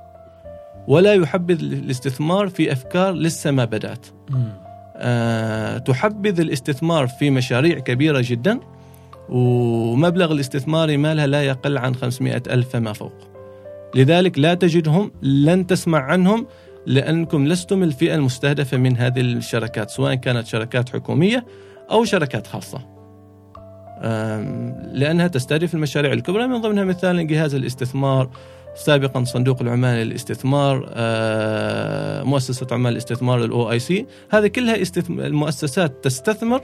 ولا 0.88 1.14
يحبذ 1.14 1.60
الاستثمار 1.62 2.48
في 2.48 2.72
أفكار 2.72 3.12
لسه 3.12 3.50
ما 3.50 3.64
بدأت. 3.64 4.06
آه 4.96 5.78
تحبذ 5.78 6.40
الاستثمار 6.40 7.06
في 7.06 7.30
مشاريع 7.30 7.78
كبيرة 7.78 8.24
جدا 8.24 8.60
ومبلغ 9.28 10.32
الاستثماري 10.32 10.96
مالها 10.96 11.26
لا 11.26 11.42
يقل 11.42 11.78
عن 11.78 11.94
500 11.94 12.42
ألف 12.50 12.68
فما 12.68 12.92
فوق. 12.92 13.14
لذلك 13.94 14.38
لا 14.38 14.54
تجدهم 14.54 15.12
لن 15.22 15.66
تسمع 15.66 15.98
عنهم 15.98 16.46
لأنكم 16.86 17.46
لستم 17.46 17.82
الفئة 17.82 18.14
المستهدفة 18.14 18.76
من 18.76 18.96
هذه 18.96 19.20
الشركات 19.20 19.90
سواء 19.90 20.14
كانت 20.14 20.46
شركات 20.46 20.88
حكومية 20.88 21.46
أو 21.90 22.04
شركات 22.04 22.46
خاصة. 22.46 22.92
لأنها 24.92 25.26
تستهدف 25.26 25.74
المشاريع 25.74 26.12
الكبرى 26.12 26.46
من 26.46 26.60
ضمنها 26.60 26.84
مثال 26.84 27.26
جهاز 27.26 27.54
الاستثمار 27.54 28.30
سابقا 28.74 29.24
صندوق 29.24 29.62
العمان 29.62 29.96
للاستثمار 29.96 30.76
مؤسسة 32.24 32.66
عمان 32.72 32.92
للاستثمار 32.92 33.44
الاو 33.44 33.70
آي 33.70 33.78
سي. 33.78 34.06
هذه 34.30 34.46
كلها 34.46 34.76
المؤسسات 35.08 36.04
تستثمر 36.04 36.62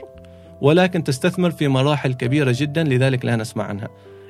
ولكن 0.61 1.03
تستثمر 1.03 1.51
في 1.51 1.67
مراحل 1.67 2.13
كبيرة 2.13 2.55
جدا 2.55 2.83
لذلك 2.83 3.25
لا 3.25 3.35
نسمع 3.35 3.63
عنها. 3.63 3.87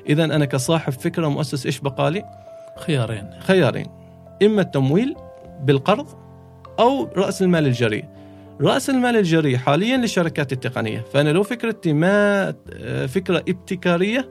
إذا 0.08 0.24
أنا 0.24 0.44
كصاحب 0.44 0.92
فكرة 0.92 1.28
مؤسس 1.28 1.66
إيش 1.66 1.80
بقالي 1.80 2.24
خيارين. 2.78 3.30
خيارين. 3.40 3.86
إما 4.42 4.62
التمويل 4.62 5.14
بالقرض 5.62 6.06
أو 6.78 7.08
رأس 7.16 7.42
المال 7.42 7.66
الجريء. 7.66 8.04
رأس 8.60 8.90
المال 8.90 9.16
الجريء 9.16 9.56
حاليا 9.56 9.96
للشركات 9.96 10.52
التقنية. 10.52 11.04
فأنا 11.12 11.30
لو 11.30 11.42
فكرتي 11.42 11.92
ما 11.92 12.54
فكرة 13.06 13.38
ابتكارية 13.48 14.28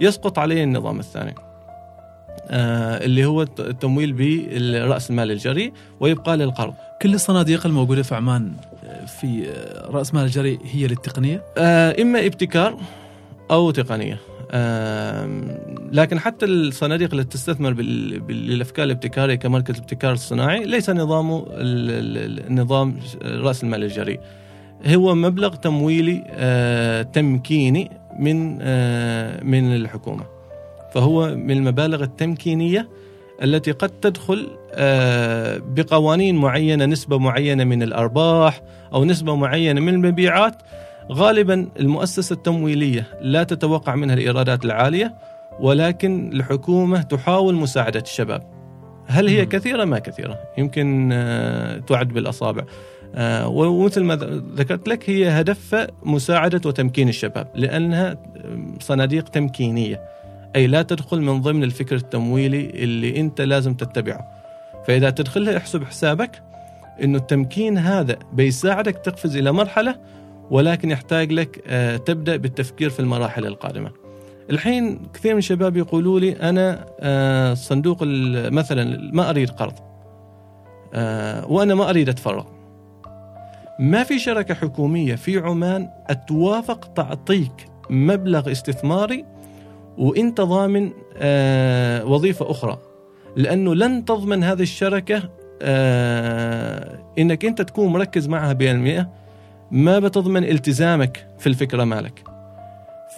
يسقط 0.00 0.38
علي 0.38 0.64
النظام 0.64 0.98
الثاني. 0.98 1.34
آه 1.38 1.49
اللي 2.50 3.24
هو 3.24 3.42
التمويل 3.42 4.12
برأس 4.12 5.10
المال 5.10 5.30
الجريء 5.30 5.72
ويبقى 6.00 6.36
للقرض 6.36 6.74
كل 7.02 7.14
الصناديق 7.14 7.66
الموجودة 7.66 8.02
في 8.02 8.14
عمان 8.14 8.52
في 9.20 9.46
رأس 9.84 10.14
مال 10.14 10.22
الجري 10.22 10.58
هي 10.72 10.86
للتقنيه؟ 10.86 11.42
آه 11.58 12.02
إما 12.02 12.26
ابتكار 12.26 12.76
أو 13.50 13.70
تقنية. 13.70 14.18
آه 14.50 15.28
لكن 15.92 16.18
حتى 16.18 16.46
الصناديق 16.46 17.10
اللي 17.10 17.24
تستثمر 17.24 17.72
بالافكار 17.72 18.84
الابتكارية 18.84 19.34
كمركز 19.34 19.74
الابتكار 19.74 20.12
الصناعي 20.12 20.64
ليس 20.64 20.90
نظامه 20.90 21.46
النظام 21.50 22.96
رأس 23.24 23.64
المال 23.64 23.84
الجري. 23.84 24.18
هو 24.86 25.14
مبلغ 25.14 25.54
تمويلي 25.54 26.24
آه 26.28 27.02
تمكيني 27.02 27.90
من 28.18 28.58
آه 28.62 29.44
من 29.44 29.74
الحكومة. 29.76 30.24
فهو 30.92 31.34
من 31.34 31.50
المبالغ 31.50 32.02
التمكينية 32.02 32.88
التي 33.42 33.72
قد 33.72 33.88
تدخل 33.88 34.50
آه، 34.72 35.58
بقوانين 35.58 36.36
معينة 36.36 36.86
نسبة 36.86 37.18
معينة 37.18 37.64
من 37.64 37.82
الأرباح 37.82 38.62
أو 38.92 39.04
نسبة 39.04 39.34
معينة 39.34 39.80
من 39.80 39.94
المبيعات 39.94 40.62
غالبا 41.12 41.68
المؤسسة 41.80 42.34
التمويلية 42.34 43.06
لا 43.20 43.42
تتوقع 43.42 43.94
منها 43.94 44.14
الإيرادات 44.14 44.64
العالية 44.64 45.14
ولكن 45.60 46.32
الحكومة 46.32 47.02
تحاول 47.02 47.54
مساعدة 47.54 48.00
الشباب. 48.00 48.42
هل 49.06 49.28
هي 49.28 49.46
كثيرة؟ 49.46 49.84
ما 49.84 49.98
كثيرة، 49.98 50.38
يمكن 50.58 51.10
آه، 51.12 51.78
تعد 51.78 52.08
بالأصابع. 52.08 52.64
آه، 53.14 53.48
ومثل 53.48 54.04
ما 54.04 54.14
ذكرت 54.56 54.88
لك 54.88 55.10
هي 55.10 55.28
هدفها 55.28 55.86
مساعدة 56.02 56.60
وتمكين 56.68 57.08
الشباب 57.08 57.48
لأنها 57.54 58.16
صناديق 58.80 59.28
تمكينية. 59.28 60.00
أي 60.56 60.66
لا 60.66 60.82
تدخل 60.82 61.20
من 61.20 61.40
ضمن 61.40 61.64
الفكر 61.64 61.96
التمويلي 61.96 62.70
اللي 62.70 63.20
أنت 63.20 63.40
لازم 63.40 63.74
تتبعه. 63.74 64.40
فإذا 64.86 65.10
تدخلها 65.10 65.56
احسب 65.56 65.84
حسابك 65.84 66.42
أنه 67.02 67.18
التمكين 67.18 67.78
هذا 67.78 68.16
بيساعدك 68.32 68.96
تقفز 68.96 69.36
إلى 69.36 69.52
مرحلة 69.52 69.96
ولكن 70.50 70.90
يحتاج 70.90 71.32
لك 71.32 71.62
آه، 71.66 71.96
تبدأ 71.96 72.36
بالتفكير 72.36 72.90
في 72.90 73.00
المراحل 73.00 73.46
القادمة. 73.46 73.90
الحين 74.50 75.00
كثير 75.14 75.32
من 75.32 75.38
الشباب 75.38 75.76
يقولوا 75.76 76.20
لي 76.20 76.32
أنا 76.32 76.86
آه، 77.00 77.54
صندوق 77.54 77.98
مثلا 78.50 79.10
ما 79.12 79.30
أريد 79.30 79.50
قرض 79.50 79.74
آه، 80.94 81.46
وأنا 81.46 81.74
ما 81.74 81.90
أريد 81.90 82.08
أتفرغ. 82.08 82.44
ما 83.78 84.02
في 84.02 84.18
شركة 84.18 84.54
حكومية 84.54 85.14
في 85.14 85.38
عمان 85.38 85.88
توافق 86.28 86.92
تعطيك 86.92 87.68
مبلغ 87.90 88.50
استثماري 88.50 89.24
وانت 90.00 90.40
ضامن 90.40 90.90
آه 91.16 92.04
وظيفة 92.04 92.50
أخرى. 92.50 92.78
لأنه 93.36 93.74
لن 93.74 94.04
تضمن 94.04 94.44
هذه 94.44 94.62
الشركة 94.62 95.30
آه 95.62 96.98
إنك 97.18 97.44
أنت 97.44 97.62
تكون 97.62 97.92
مركز 97.92 98.28
معها 98.28 98.52
بالمئة 98.52 99.08
ما 99.70 99.98
بتضمن 99.98 100.44
التزامك 100.44 101.26
في 101.38 101.46
الفكرة 101.46 101.84
مالك. 101.84 102.24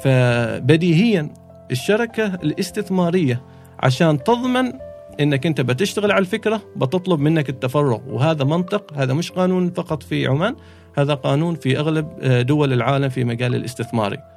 فبديهيا 0.03 1.29
الشركة 1.71 2.35
الاستثمارية 2.35 3.43
عشان 3.81 4.25
تضمن 4.25 4.73
إنك 5.21 5.47
أنت 5.47 5.61
بتشتغل 5.61 6.13
على 6.13 6.21
الفكرة 6.21 6.63
بتطلب 6.77 7.21
منك 7.21 7.49
التفرغ. 7.49 8.01
وهذا 8.09 8.45
منطق 8.45 8.93
هذا 8.97 9.15
مش 9.15 9.33
قانون 9.33 9.71
فقط 9.71 10.03
في 10.03 10.27
عمان 10.27 10.57
هذا 10.99 11.15
قانون 11.15 11.55
في 11.55 11.79
أغلب 11.79 12.09
آه، 12.21 12.43
دول 12.43 12.73
العالم 12.73 13.09
في 13.09 13.25
مجال 13.25 13.55
الاستثماري. 13.55 14.32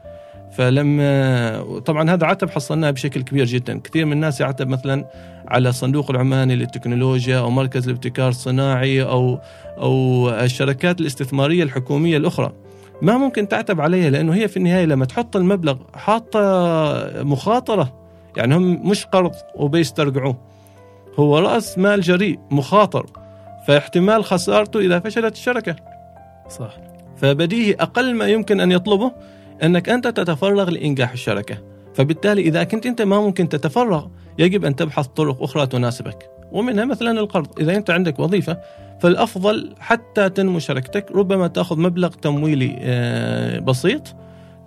فلما 0.57 1.79
طبعا 1.85 2.11
هذا 2.11 2.25
عتب 2.25 2.49
حصلناه 2.49 2.91
بشكل 2.91 3.21
كبير 3.21 3.45
جدا. 3.45 3.79
كثير 3.79 4.05
من 4.05 4.13
الناس 4.13 4.41
يعتب 4.41 4.67
مثلا 4.67 5.05
على 5.47 5.69
الصندوق 5.69 6.11
العماني 6.11 6.55
للتكنولوجيا 6.55 7.39
أو 7.39 7.49
مركز 7.49 7.87
الابتكار 7.87 8.29
الصناعي 8.29 9.03
أو 9.03 9.39
أو 9.77 10.29
الشركات 10.29 11.01
الاستثمارية 11.01 11.63
الحكومية 11.63 12.17
الأخرى. 12.17 12.51
ما 13.01 13.17
ممكن 13.17 13.47
تعتب 13.47 13.81
عليها 13.81 14.09
لأنه 14.09 14.33
هي 14.33 14.47
في 14.47 14.57
النهاية 14.57 14.85
لما 14.85 15.05
تحط 15.05 15.35
المبلغ 15.35 15.77
حاطة 15.93 16.39
مخاطرة. 17.23 17.93
يعني 18.37 18.55
هم 18.55 18.89
مش 18.89 19.05
قرض 19.05 19.31
وبيسترجعوه 19.55 20.37
هو 21.19 21.39
رأس 21.39 21.77
مال 21.77 22.01
جريء 22.01 22.39
مخاطر. 22.51 23.05
فاحتمال 23.67 24.23
خسارته 24.23 24.79
إذا 24.79 24.99
فشلت 24.99 25.33
الشركة. 25.33 25.75
صح. 26.49 26.77
فبديهي 27.17 27.73
أقل 27.73 28.15
ما 28.15 28.27
يمكن 28.27 28.59
أن 28.59 28.71
يطلبه. 28.71 29.11
أنك 29.63 29.89
أنت 29.89 30.07
تتفرغ 30.07 30.69
لإنجاح 30.69 31.11
الشركة. 31.11 31.57
فبالتالي 31.93 32.41
إذا 32.41 32.63
كنت 32.63 32.85
أنت 32.85 33.01
ما 33.01 33.19
ممكن 33.19 33.49
تتفرغ 33.49 34.07
يجب 34.39 34.65
أن 34.65 34.75
تبحث 34.75 35.07
طرق 35.07 35.43
أخرى 35.43 35.67
تناسبك. 35.67 36.29
ومنها 36.51 36.85
مثلا 36.85 37.19
القرض. 37.19 37.59
إذا 37.59 37.75
أنت 37.75 37.89
عندك 37.89 38.19
وظيفة 38.19 38.57
فالأفضل 38.99 39.75
حتى 39.79 40.29
تنمو 40.29 40.59
شركتك 40.59 41.11
ربما 41.11 41.47
تأخذ 41.47 41.79
مبلغ 41.79 42.09
تمويلي 42.09 42.75
آه، 42.79 43.59
بسيط 43.59 44.15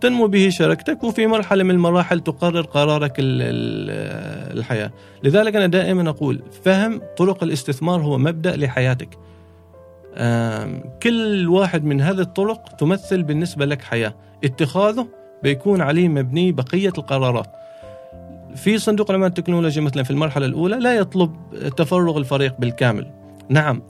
تنمو 0.00 0.26
به 0.26 0.48
شركتك 0.48 1.04
وفي 1.04 1.26
مرحلة 1.26 1.64
من 1.64 1.70
المراحل 1.70 2.20
تقرر 2.20 2.60
قرارك 2.60 3.12
الحياة. 3.18 4.90
لذلك 5.22 5.56
أنا 5.56 5.66
دائما 5.66 6.10
أقول 6.10 6.42
فهم 6.64 7.00
طرق 7.16 7.42
الاستثمار 7.42 8.00
هو 8.00 8.18
مبدأ 8.18 8.56
لحياتك. 8.56 9.08
كل 11.02 11.48
واحد 11.48 11.84
من 11.84 12.00
هذه 12.00 12.20
الطرق 12.20 12.76
تمثل 12.76 13.22
بالنسبة 13.22 13.64
لك 13.64 13.82
حياة. 13.82 14.14
اتخاذه 14.44 15.08
بيكون 15.42 15.80
عليه 15.80 16.08
مبني 16.08 16.52
بقية 16.52 16.92
القرارات. 16.98 17.46
في 18.54 18.78
صندوق 18.78 19.10
العمال 19.10 19.28
التكنولوجي 19.28 19.80
مثلا 19.80 20.02
في 20.02 20.10
المرحلة 20.10 20.46
الأولى 20.46 20.76
لا 20.76 20.94
يطلب 20.94 21.36
تفرغ 21.76 22.18
الفريق 22.18 22.54
بالكامل. 22.58 23.10
نعم 23.48 23.82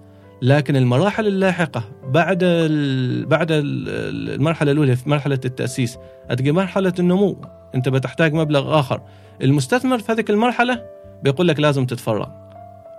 لكن 0.43 0.77
المراحل 0.77 1.27
اللاحقة 1.27 1.83
بعد 2.05 2.39
ال 2.43 3.27
بعد 3.27 3.53
ال 3.53 3.89
المرحلة 4.35 4.73
الأولى 4.73 4.97
في 4.97 5.11
مرحلة 5.11 5.41
التأسيس 5.45 5.99
هتجي 6.31 6.53
مرحلة 6.53 6.93
النمو. 6.99 7.37
أنت 7.75 7.89
بتحتاج 7.89 8.35
مبلغ 8.35 8.79
آخر. 8.79 9.01
المستثمر 9.43 9.99
في 9.99 10.13
هذه 10.13 10.25
المرحلة 10.31 10.83
بيقول 11.23 11.49
لك 11.49 11.61
لازم 11.61 11.87
تتفرغ. 11.87 12.29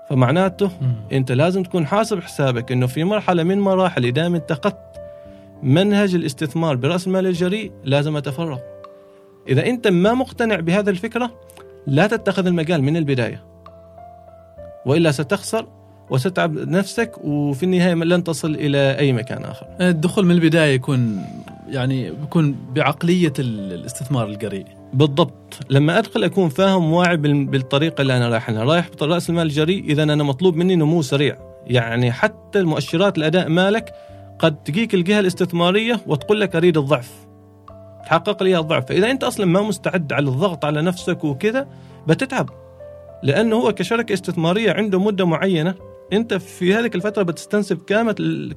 فمعناته 0.09 0.71
أنت 1.11 1.31
لازم 1.31 1.63
تكون 1.63 1.87
حاسب 1.87 2.19
حسابك 2.19 2.71
إنه 2.71 2.87
في 2.87 3.03
مرحلة 3.03 3.43
من 3.43 3.59
مراحل 3.59 4.05
اذا 4.05 4.27
اتخذت 4.27 4.98
منهج 5.63 6.15
الاستثمار 6.15 6.75
برأس 6.75 7.07
المال 7.07 7.27
الجريء 7.27 7.71
لازم 7.83 8.17
أتفرغ. 8.17 8.57
إذا 9.47 9.65
أنت 9.65 9.87
ما 9.87 10.13
مقتنع 10.13 10.59
بهذه 10.59 10.89
الفكرة 10.89 11.31
لا 11.87 12.07
تتخذ 12.07 12.47
المجال 12.47 12.83
من 12.83 12.97
البداية. 12.97 13.43
وإلا 14.85 15.11
ستخسر 15.11 15.67
وستتعب 16.09 16.57
نفسك 16.57 17.11
وفي 17.23 17.63
النهاية 17.63 17.93
لن 17.93 18.23
تصل 18.23 18.55
إلى 18.55 18.97
أي 18.97 19.13
مكان 19.13 19.43
آخر. 19.43 19.65
الدخول 19.81 20.25
من 20.25 20.31
البداية 20.31 20.75
يكون 20.75 21.25
يعني 21.69 22.11
بيكون 22.11 22.55
بعقلية 22.75 23.33
الاستثمار 23.39 24.27
القريء. 24.27 24.65
بالضبط، 24.93 25.59
لما 25.69 25.99
أدخل 25.99 26.23
أكون 26.23 26.49
فاهم 26.49 26.93
واعي 26.93 27.17
بالطريقة 27.17 28.01
اللي 28.01 28.17
أنا 28.17 28.29
رايح 28.29 28.49
لها، 28.49 28.63
رايح 28.63 28.89
برأس 29.01 29.29
المال 29.29 29.47
الجريء 29.47 29.83
إذا 29.83 30.03
أنا 30.03 30.23
مطلوب 30.23 30.55
مني 30.55 30.75
نمو 30.75 31.01
سريع، 31.01 31.37
يعني 31.67 32.11
حتى 32.11 32.59
المؤشرات 32.59 33.17
الأداء 33.17 33.49
مالك 33.49 33.93
قد 34.39 34.63
تجيك 34.63 34.93
الجهة 34.93 35.19
الاستثمارية 35.19 36.01
وتقول 36.07 36.41
لك 36.41 36.55
أريد 36.55 36.77
الضعف. 36.77 37.11
تحقق 38.05 38.43
لي 38.43 38.57
الضعف، 38.59 38.85
فاذا 38.85 39.11
أنت 39.11 39.23
أصلا 39.23 39.45
ما 39.45 39.61
مستعد 39.61 40.13
على 40.13 40.29
الضغط 40.29 40.65
على 40.65 40.81
نفسك 40.81 41.23
وكذا 41.23 41.67
بتتعب. 42.07 42.49
لأنه 43.23 43.55
هو 43.55 43.73
كشركة 43.73 44.13
استثمارية 44.13 44.71
عنده 44.71 44.99
مدة 44.99 45.25
معينة. 45.25 45.75
أنت 46.13 46.33
في 46.33 46.73
هذه 46.73 46.91
الفترة 46.95 47.23
بتستنسب 47.23 47.77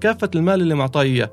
كافة 0.00 0.30
المال 0.34 0.60
اللي 0.60 0.74
معطاه 0.74 1.02
إياه. 1.02 1.30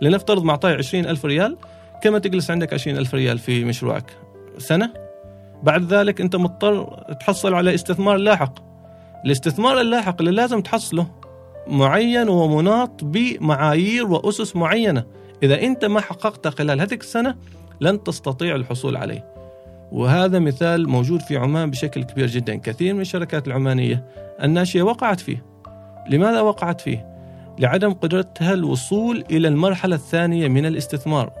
لنفترض 0.00 0.44
معطاه 0.44 0.74
20000 0.74 1.24
ريال 1.24 1.56
كما 2.02 2.18
تجلس 2.18 2.50
عندك 2.50 2.72
20000 2.72 3.14
ريال 3.14 3.38
في 3.38 3.64
مشروعك؟ 3.64 4.16
سنة؟ 4.58 4.92
بعد 5.62 5.92
ذلك 5.92 6.20
أنت 6.20 6.36
مضطر 6.36 7.04
تحصل 7.20 7.54
على 7.54 7.74
استثمار 7.74 8.16
لاحق. 8.16 8.54
الاستثمار 9.24 9.80
اللاحق 9.80 10.20
اللي 10.20 10.30
لازم 10.30 10.60
تحصله 10.60 11.06
معين 11.66 12.28
ومناط 12.28 13.04
بمعايير 13.04 14.06
وأسس 14.06 14.56
معينة. 14.56 15.04
إذا 15.42 15.62
أنت 15.62 15.84
ما 15.84 16.00
حققت 16.00 16.48
خلال 16.48 16.80
هذه 16.80 16.94
السنة 16.94 17.36
لن 17.80 18.02
تستطيع 18.02 18.54
الحصول 18.54 18.96
عليه. 18.96 19.24
وهذا 19.92 20.38
مثال 20.38 20.88
موجود 20.88 21.20
في 21.20 21.36
عمان 21.36 21.70
بشكل 21.70 22.02
كبير 22.02 22.26
جدا. 22.26 22.54
كثير 22.54 22.94
من 22.94 23.00
الشركات 23.00 23.46
العمانية 23.46 24.04
الناشئة 24.42 24.82
وقعت 24.82 25.20
فيه. 25.20 25.44
لماذا 26.10 26.40
وقعت 26.40 26.80
فيه؟ 26.80 27.12
لعدم 27.58 27.92
قدرتها 27.92 28.54
الوصول 28.54 29.24
إلى 29.30 29.48
المرحلة 29.48 29.96
الثانية 29.96 30.48
من 30.48 30.66
الاستثمار 30.66 31.32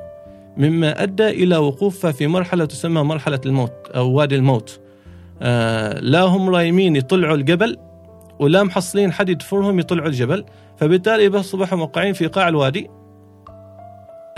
مما 0.56 1.02
أدى 1.02 1.28
إلى 1.28 1.56
وقوفها 1.56 2.12
في 2.12 2.26
مرحلة 2.26 2.64
تسمى 2.64 3.02
مرحلة 3.02 3.40
الموت 3.46 3.72
أو 3.94 4.10
وادي 4.10 4.36
الموت. 4.36 4.80
آه 5.42 6.00
لا 6.00 6.22
هم 6.22 6.50
رايمين 6.50 6.96
يطلعوا 6.96 7.36
الجبل 7.36 7.78
ولا 8.38 8.62
محصلين 8.62 9.12
حد 9.12 9.28
يدفرهم 9.28 9.78
يطلعوا 9.78 10.08
الجبل 10.08 10.44
فبالتالي 10.76 11.28
بيصبحوا 11.28 11.78
موقعين 11.78 12.12
في 12.12 12.26
قاع 12.26 12.48
الوادي. 12.48 12.90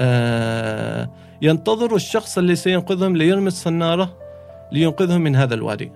آه 0.01 1.11
ينتظروا 1.43 1.97
الشخص 1.97 2.39
اللي 2.39 2.57
سينقذهم 2.57 3.17
ليرمي 3.17 3.47
الصنارة 3.47 4.19
لينقذهم 4.73 5.21
من 5.21 5.37
هذا 5.37 5.55
الوادي. 5.55 5.93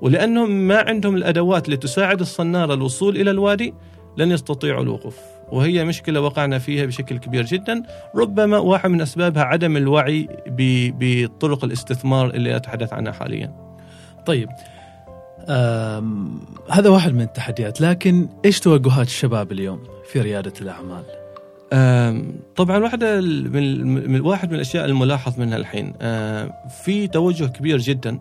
ولأنهم 0.00 0.50
ما 0.50 0.78
عندهم 0.88 1.16
الأدوات 1.16 1.68
لتساعد 1.68 2.20
الصنارة 2.20 2.74
الوصول 2.74 3.16
إلى 3.16 3.30
الوادي 3.30 3.74
لن 4.16 4.30
يستطيعوا 4.30 4.82
الوقوف. 4.82 5.18
وهي 5.52 5.84
مشكلة 5.84 6.20
وقعنا 6.20 6.58
فيها 6.58 6.86
بشكل 6.86 7.18
كبير 7.18 7.44
جدا 7.44 7.82
ربما 8.16 8.58
واحد 8.58 8.90
من 8.90 9.00
أسبابها 9.00 9.42
عدم 9.42 9.76
الوعي 9.76 10.28
بطرق 10.98 11.64
الاستثمار 11.64 12.30
اللي 12.30 12.56
أتحدث 12.56 12.92
عنها 12.92 13.12
حاليا. 13.12 13.52
طيب 14.26 14.48
هذا 16.70 16.88
واحد 16.88 17.14
من 17.14 17.20
التحديات 17.20 17.80
لكن 17.80 18.28
إيش 18.44 18.60
توجهات 18.60 19.06
الشباب 19.06 19.52
اليوم 19.52 19.80
في 20.12 20.20
ريادة 20.20 20.52
الأعمال؟ 20.60 21.02
طبعا 22.56 22.78
واحدة 22.78 23.20
من 23.20 24.20
واحد 24.20 24.48
من 24.48 24.54
الأشياء 24.54 24.84
الملاحظ 24.84 25.40
منها 25.40 25.56
الحين 25.56 25.92
في 26.84 27.08
توجه 27.12 27.44
كبير 27.44 27.78
جدا 27.78 28.18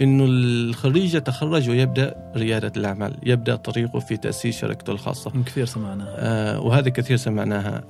إنه 0.00 0.24
الخريج 0.28 1.14
يتخرج 1.14 1.70
ويبدأ 1.70 2.32
ريادة 2.36 2.72
الأعمال، 2.76 3.16
يبدأ 3.22 3.56
طريقه 3.56 3.98
في 3.98 4.16
تأسيس 4.16 4.60
شركته 4.60 4.90
الخاصة. 4.90 5.32
كثير 5.46 5.64
سمعناها. 5.64 6.14
آه 6.16 6.60
وهذا 6.60 6.88
كثير 6.88 7.16
سمعناها. 7.16 7.84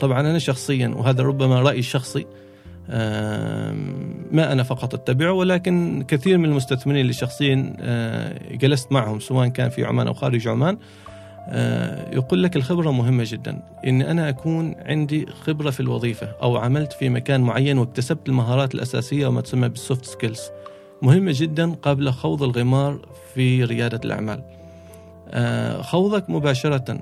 طبعا 0.00 0.20
أنا 0.20 0.38
شخصيا 0.38 0.88
وهذا 0.88 1.22
ربما 1.22 1.60
رأيي 1.60 1.78
الشخصي 1.78 2.20
آه 2.20 2.45
ما 4.32 4.52
أنا 4.52 4.62
فقط 4.62 4.94
أتبعه 4.94 5.32
ولكن 5.32 6.04
كثير 6.08 6.38
من 6.38 6.44
المستثمرين 6.44 7.00
اللي 7.00 7.12
شخصيا 7.12 7.76
آه 7.80 8.54
جلست 8.54 8.92
معهم 8.92 9.20
سواء 9.20 9.48
كان 9.48 9.68
في 9.68 9.84
عمان 9.84 10.06
أو 10.06 10.14
خارج 10.14 10.48
عمان. 10.48 10.78
آه، 11.48 12.14
يقول 12.14 12.42
لك 12.42 12.56
الخبرة 12.56 12.90
مهمة 12.90 13.24
جدا. 13.26 13.62
إن 13.86 14.02
أنا 14.02 14.28
أكون 14.28 14.74
عندي 14.78 15.26
خبرة 15.26 15.70
في 15.70 15.80
الوظيفة 15.80 16.28
أو 16.42 16.56
عملت 16.56 16.92
في 16.92 17.08
مكان 17.08 17.40
معين 17.40 17.78
واكتسبت 17.78 18.28
المهارات 18.28 18.74
الأساسية 18.74 19.26
وما 19.26 19.40
تسمى 19.40 19.68
بال 19.68 19.80
soft 19.80 20.04
skills. 20.04 20.40
مهمة 21.02 21.32
جدا 21.34 21.74
قبل 21.82 22.12
خوض 22.12 22.42
الغمار 22.42 22.98
في 23.34 23.64
ريادة 23.64 24.00
الأعمال. 24.04 24.42
آه، 25.30 25.82
خوضك 25.82 26.30
مباشرة 26.30 26.98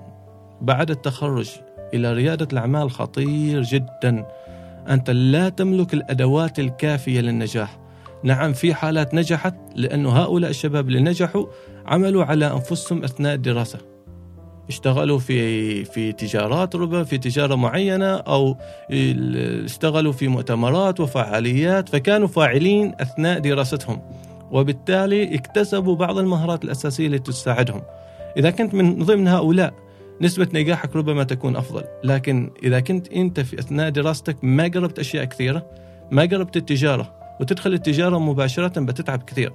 بعد 0.60 0.90
التخرج 0.90 1.50
إلى 1.94 2.12
ريادة 2.12 2.48
الأعمال 2.52 2.90
خطير 2.90 3.62
جدا. 3.62 4.26
أنت 4.88 5.10
لا 5.10 5.48
تملك 5.48 5.94
الأدوات 5.94 6.58
الكافية 6.58 7.20
للنجاح. 7.20 7.78
نعم 8.22 8.52
في 8.52 8.74
حالات 8.74 9.14
نجحت 9.14 9.54
لأن 9.76 10.06
هؤلاء 10.06 10.50
الشباب 10.50 10.88
اللي 10.88 11.00
نجحوا 11.00 11.46
عملوا 11.86 12.24
على 12.24 12.52
أنفسهم 12.52 13.04
أثناء 13.04 13.34
الدراسة. 13.34 13.78
اشتغلوا 14.68 15.18
في 15.18 15.84
في 15.84 16.12
تجارات 16.12 16.76
ربما 16.76 17.04
في 17.04 17.18
تجارة 17.18 17.54
معينة 17.54 18.14
أو 18.16 18.56
اشتغلوا 19.64 20.12
في 20.12 20.28
مؤتمرات 20.28 21.00
وفعاليات 21.00 21.88
فكانوا 21.88 22.28
فاعلين 22.28 22.94
أثناء 23.00 23.38
دراستهم. 23.38 24.00
وبالتالي 24.50 25.34
اكتسبوا 25.34 25.96
بعض 25.96 26.18
المهارات 26.18 26.64
الأساسية 26.64 27.06
التي 27.06 27.32
تساعدهم. 27.32 27.82
إذا 28.36 28.50
كنت 28.50 28.74
من 28.74 29.04
ضمن 29.04 29.28
هؤلاء 29.28 29.74
نسبة 30.20 30.48
نجاحك 30.54 30.96
ربما 30.96 31.24
تكون 31.24 31.56
أفضل. 31.56 31.84
لكن 32.04 32.50
إذا 32.62 32.80
كنت 32.80 33.12
أنت 33.12 33.40
في 33.40 33.58
أثناء 33.58 33.88
دراستك 33.88 34.36
ما 34.42 34.64
قربت 34.64 34.98
أشياء 34.98 35.24
كثيرة 35.24 35.66
ما 36.10 36.22
قربت 36.22 36.56
التجارة 36.56 37.14
وتدخل 37.40 37.72
التجارة 37.72 38.18
مباشرة 38.18 38.80
بتتعب 38.80 39.22
كثير. 39.22 39.52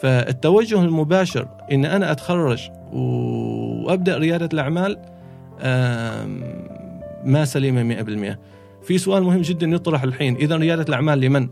فالتوجه 0.00 0.82
المباشر 0.82 1.48
إن 1.72 1.84
أنا 1.84 2.12
أتخرج 2.12 2.70
وأبدأ 2.92 4.18
ريادة 4.18 4.48
الأعمال 4.52 4.98
ما 7.24 7.44
سليمة 7.44 8.04
100% 8.32 8.38
في 8.82 8.98
سؤال 8.98 9.22
مهم 9.22 9.40
جدا 9.40 9.66
يطرح 9.66 10.02
الحين 10.02 10.36
اذا 10.36 10.56
ريادة 10.56 10.84
الأعمال 10.88 11.20
لمن؟ 11.20 11.48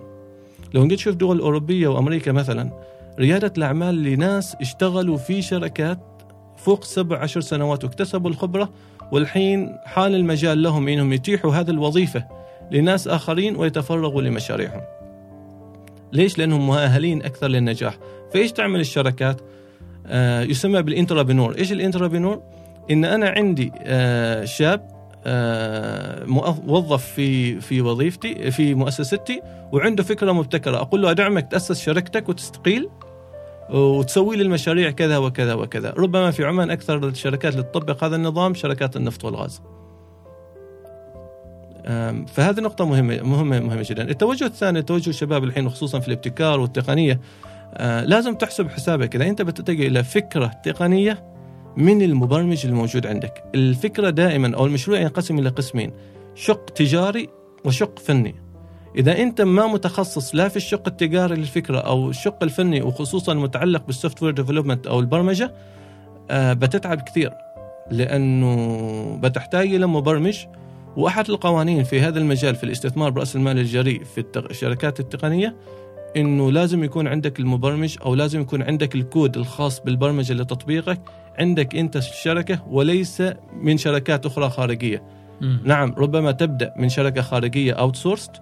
لو 0.74 0.84
نجي 0.84 0.94
نشوف 0.94 1.14
دول 1.14 1.40
أوروبية 1.40 1.88
وأمريكا 1.88 2.32
مثلا 2.32 2.70
ريادة 3.18 3.52
الأعمال 3.58 4.02
لناس 4.02 4.56
اشتغلوا 4.60 5.16
في 5.16 5.42
شركات 5.42 5.98
فوق 6.56 6.84
سبع 6.84 7.18
عشر 7.18 7.40
سنوات 7.40 7.84
واكتسبوا 7.84 8.30
الخبرة 8.30 8.70
والحين 9.12 9.76
حان 9.84 10.14
المجال 10.14 10.62
لهم 10.62 10.88
إنهم 10.88 11.12
يتيحوا 11.12 11.54
هذه 11.54 11.70
الوظيفة 11.70 12.24
لناس 12.70 13.08
آخرين 13.08 13.56
ويتفرغوا 13.56 14.22
لمشاريعهم 14.22 14.82
ليش؟ 16.12 16.38
لأنهم 16.38 16.66
مؤهلين 16.66 17.22
أكثر 17.22 17.48
للنجاح 17.48 17.98
فإيش 18.32 18.52
تعمل 18.52 18.80
الشركات؟ 18.80 19.40
آه 20.06 20.42
يسمى 20.42 20.82
بالانترابنور، 20.82 21.58
إيش 21.58 21.72
الانترابنور؟ 21.72 22.42
إن 22.90 23.04
أنا 23.04 23.28
عندي 23.28 23.72
آه 23.78 24.44
شاب 24.44 24.88
آه 25.26 26.24
موظف 26.66 27.04
في 27.04 27.60
في 27.60 27.80
وظيفتي 27.80 28.50
في 28.50 28.74
مؤسستي 28.74 29.40
وعنده 29.72 30.02
فكرة 30.02 30.32
مبتكرة 30.32 30.76
أقول 30.76 31.02
له 31.02 31.10
أدعمك 31.10 31.50
تأسس 31.50 31.80
شركتك 31.80 32.28
وتستقيل 32.28 32.88
وتسوي 33.70 34.36
لي 34.36 34.42
المشاريع 34.42 34.90
كذا 34.90 35.18
وكذا 35.18 35.54
وكذا 35.54 35.90
ربما 35.90 36.30
في 36.30 36.44
عمان 36.44 36.70
أكثر 36.70 37.08
الشركات 37.08 37.52
اللي 37.52 37.62
تطبق 37.62 38.04
هذا 38.04 38.16
النظام 38.16 38.54
شركات 38.54 38.96
النفط 38.96 39.24
والغاز 39.24 39.62
فهذه 42.26 42.60
نقطة 42.60 42.84
مهمة 42.84 43.22
مهمة 43.22 43.60
مهمة 43.60 43.86
جدا. 43.90 44.10
التوجه 44.10 44.44
الثاني 44.44 44.82
توجه 44.82 45.10
الشباب 45.10 45.44
الحين 45.44 45.70
خصوصا 45.70 46.00
في 46.00 46.08
الابتكار 46.08 46.60
والتقنية 46.60 47.20
آه، 47.74 48.04
لازم 48.04 48.34
تحسب 48.34 48.68
حسابك 48.68 49.16
إذا 49.16 49.28
أنت 49.28 49.42
بتتجه 49.42 49.86
إلى 49.86 50.04
فكرة 50.04 50.46
تقنية 50.64 51.24
من 51.76 52.02
المبرمج 52.02 52.66
الموجود 52.66 53.06
عندك. 53.06 53.44
الفكرة 53.54 54.10
دائما 54.10 54.56
أو 54.56 54.66
المشروع 54.66 55.00
ينقسم 55.00 55.38
إلى 55.38 55.48
قسمين 55.48 55.92
شق 56.34 56.64
تجاري 56.64 57.28
وشق 57.64 57.98
فني. 57.98 58.41
إذا 58.96 59.22
أنت 59.22 59.40
ما 59.40 59.66
متخصص 59.66 60.34
لا 60.34 60.48
في 60.48 60.56
الشق 60.56 60.82
التجاري 60.88 61.34
للفكرة 61.34 61.78
أو 61.78 62.10
الشق 62.10 62.42
الفني 62.42 62.82
وخصوصا 62.82 63.32
المتعلق 63.32 63.86
بال 63.86 64.22
software 64.22 64.32
development 64.32 64.86
أو 64.86 65.00
البرمجة 65.00 65.54
آه 66.30 66.52
بتتعب 66.52 67.00
كثير 67.00 67.30
لأنه 67.90 69.16
بتحتاج 69.22 69.74
إلى 69.74 69.86
مبرمج 69.86 70.38
وأحد 70.96 71.30
القوانين 71.30 71.84
في 71.84 72.00
هذا 72.00 72.18
المجال 72.18 72.54
في 72.54 72.64
الاستثمار 72.64 73.10
برأس 73.10 73.36
المال 73.36 73.58
الجريء 73.58 74.04
في 74.04 74.24
الشركات 74.36 75.00
التقنية 75.00 75.56
إنه 76.16 76.52
لازم 76.52 76.84
يكون 76.84 77.08
عندك 77.08 77.40
المبرمج 77.40 77.96
أو 78.04 78.14
لازم 78.14 78.40
يكون 78.40 78.62
عندك 78.62 78.94
الكود 78.94 79.36
الخاص 79.36 79.80
بالبرمجة 79.80 80.32
لتطبيقك 80.32 81.00
عندك 81.38 81.76
أنت 81.76 81.96
الشركة 81.96 82.62
وليس 82.70 83.22
من 83.60 83.76
شركات 83.76 84.26
أخرى 84.26 84.50
خارجية. 84.50 85.02
م. 85.40 85.56
نعم 85.64 85.94
ربما 85.98 86.32
تبدأ 86.32 86.74
من 86.76 86.88
شركة 86.88 87.22
خارجية 87.22 87.72
outsourced 87.72 88.32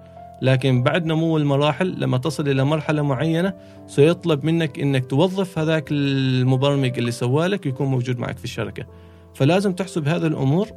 لكن 0.42 0.83
بعد 0.83 1.07
نمو 1.07 1.37
المراحل 1.37 1.94
لما 2.00 2.18
تصل 2.18 2.48
إلى 2.48 2.64
مرحلة 2.64 3.03
معينة 3.03 3.55
سيطلب 3.87 4.44
منك 4.44 4.81
إنك 4.81 5.07
توظف 5.07 5.59
هذاك 5.59 5.88
المبرمج 5.90 6.98
اللي 6.98 7.11
سوالك 7.11 7.66
يكون 7.66 7.87
موجود 7.87 8.18
معك 8.18 8.38
في 8.38 8.44
الشركة. 8.44 8.87
فلازم 9.35 9.72
تحسب 9.72 10.09
هذه 10.09 10.26
الأمور 10.26 10.68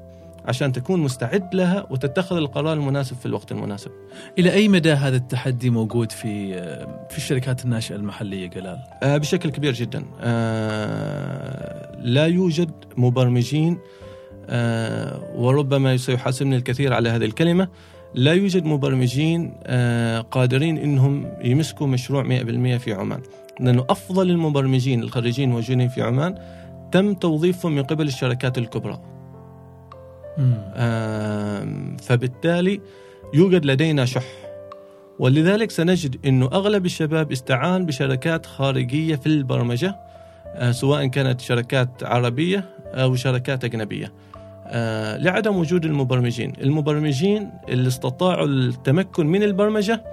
عشان 0.45 0.71
تكون 0.71 0.99
مستعد 0.99 1.56
لها 1.56 1.88
وتتخذ 1.89 2.36
القرار 2.36 2.73
المناسب 2.73 3.15
في 3.15 3.26
الوقت 3.26 3.52
المناسب. 3.52 3.91
إلى 4.39 4.54
أي 4.54 4.67
مدى 4.67 4.91
هذا 4.91 5.15
التحدي 5.15 5.69
موجود 5.69 6.12
في 6.12 6.54
في 7.10 7.17
الشركات 7.17 7.65
الناشئة 7.65 7.95
المحلية 7.95 8.47
جلال؟ 8.47 8.78
آه 9.04 9.17
بشكل 9.17 9.49
كبير 9.49 9.73
جدا. 9.73 10.06
آه 10.21 11.95
لا 12.02 12.26
يوجد 12.26 12.71
مبرمجين 12.97 13.78
آه 14.49 15.34
وربما 15.36 15.97
سيحاسبني 15.97 16.56
الكثير 16.56 16.93
على 16.93 17.10
هذه 17.10 17.26
الكلمة 17.26 17.67
لا 18.15 18.34
يوجد 18.34 18.65
مبرمجين 18.65 19.54
آه 19.63 20.19
قادرين 20.21 20.78
إنهم 20.78 21.34
يمسكوا 21.43 21.88
مشروع 21.88 22.23
100% 22.23 22.78
في 22.78 22.93
عمان. 22.93 23.21
لأنه 23.60 23.86
أفضل 23.89 24.30
المبرمجين 24.30 25.04
الخريجين 25.04 25.49
الموجودين 25.49 25.89
في 25.89 26.02
عمان 26.02 26.36
تم 26.91 27.13
توظيفهم 27.13 27.76
من 27.76 27.84
قبل 27.84 28.08
الشركات 28.08 28.58
الكبرى. 28.58 28.99
فبالتالي 32.02 32.82
يوجد 33.34 33.65
لدينا 33.65 34.06
شح 34.06 34.23
ولذلك 35.19 35.71
سنجد 35.71 36.26
إنه 36.26 36.45
أغلب 36.45 36.86
الشباب 36.86 37.32
استعان 37.32 37.86
بشركات 37.86 38.45
خارجية 38.45 39.15
في 39.15 39.28
البرمجة 39.28 39.95
آه، 40.56 40.71
سواء 40.71 41.08
كانت 41.08 41.41
شركات 41.41 42.04
عربية 42.04 42.65
أو 42.86 43.15
شركات 43.15 43.63
أجنبية. 43.63 44.13
آه، 44.67 45.17
لعدم 45.17 45.56
وجود 45.56 45.86
المبرمجين، 45.86 46.54
المبرمجين 46.62 47.52
اللي 47.69 47.88
استطاعوا 47.88 48.47
التمكن 48.47 49.28
من 49.28 49.43
البرمجة 49.43 50.04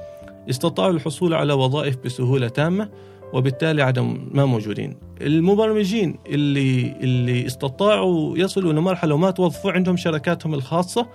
استطاعوا 0.50 0.92
الحصول 0.92 1.34
على 1.34 1.52
وظائف 1.52 1.96
بسهولة 2.04 2.48
تامة 2.48 2.88
وبالتالي 3.32 3.82
عدم 3.82 4.28
ما 4.32 4.44
موجودين. 4.44 4.96
المبرمجين 5.20 6.18
اللي 6.26 6.96
اللي 7.00 7.46
استطاعوا 7.46 8.38
يصلوا 8.38 8.72
لمرحله 8.72 9.14
وما 9.14 9.30
توظفوا 9.30 9.72
عندهم 9.72 9.96
شركاتهم 9.96 10.54
الخاصة 10.54 11.06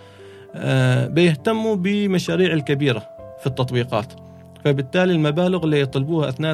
آه، 0.56 1.08
بيهتموا 1.08 1.76
بمشاريع 1.76 2.54
الكبيرة 2.54 3.04
في 3.40 3.48
التطبيقات. 3.48 4.14
فبالتالي 4.66 5.14
المبالغ 5.14 5.64
اللي 5.64 5.80
يطلبوها 5.80 6.30
أثناء 6.30 6.54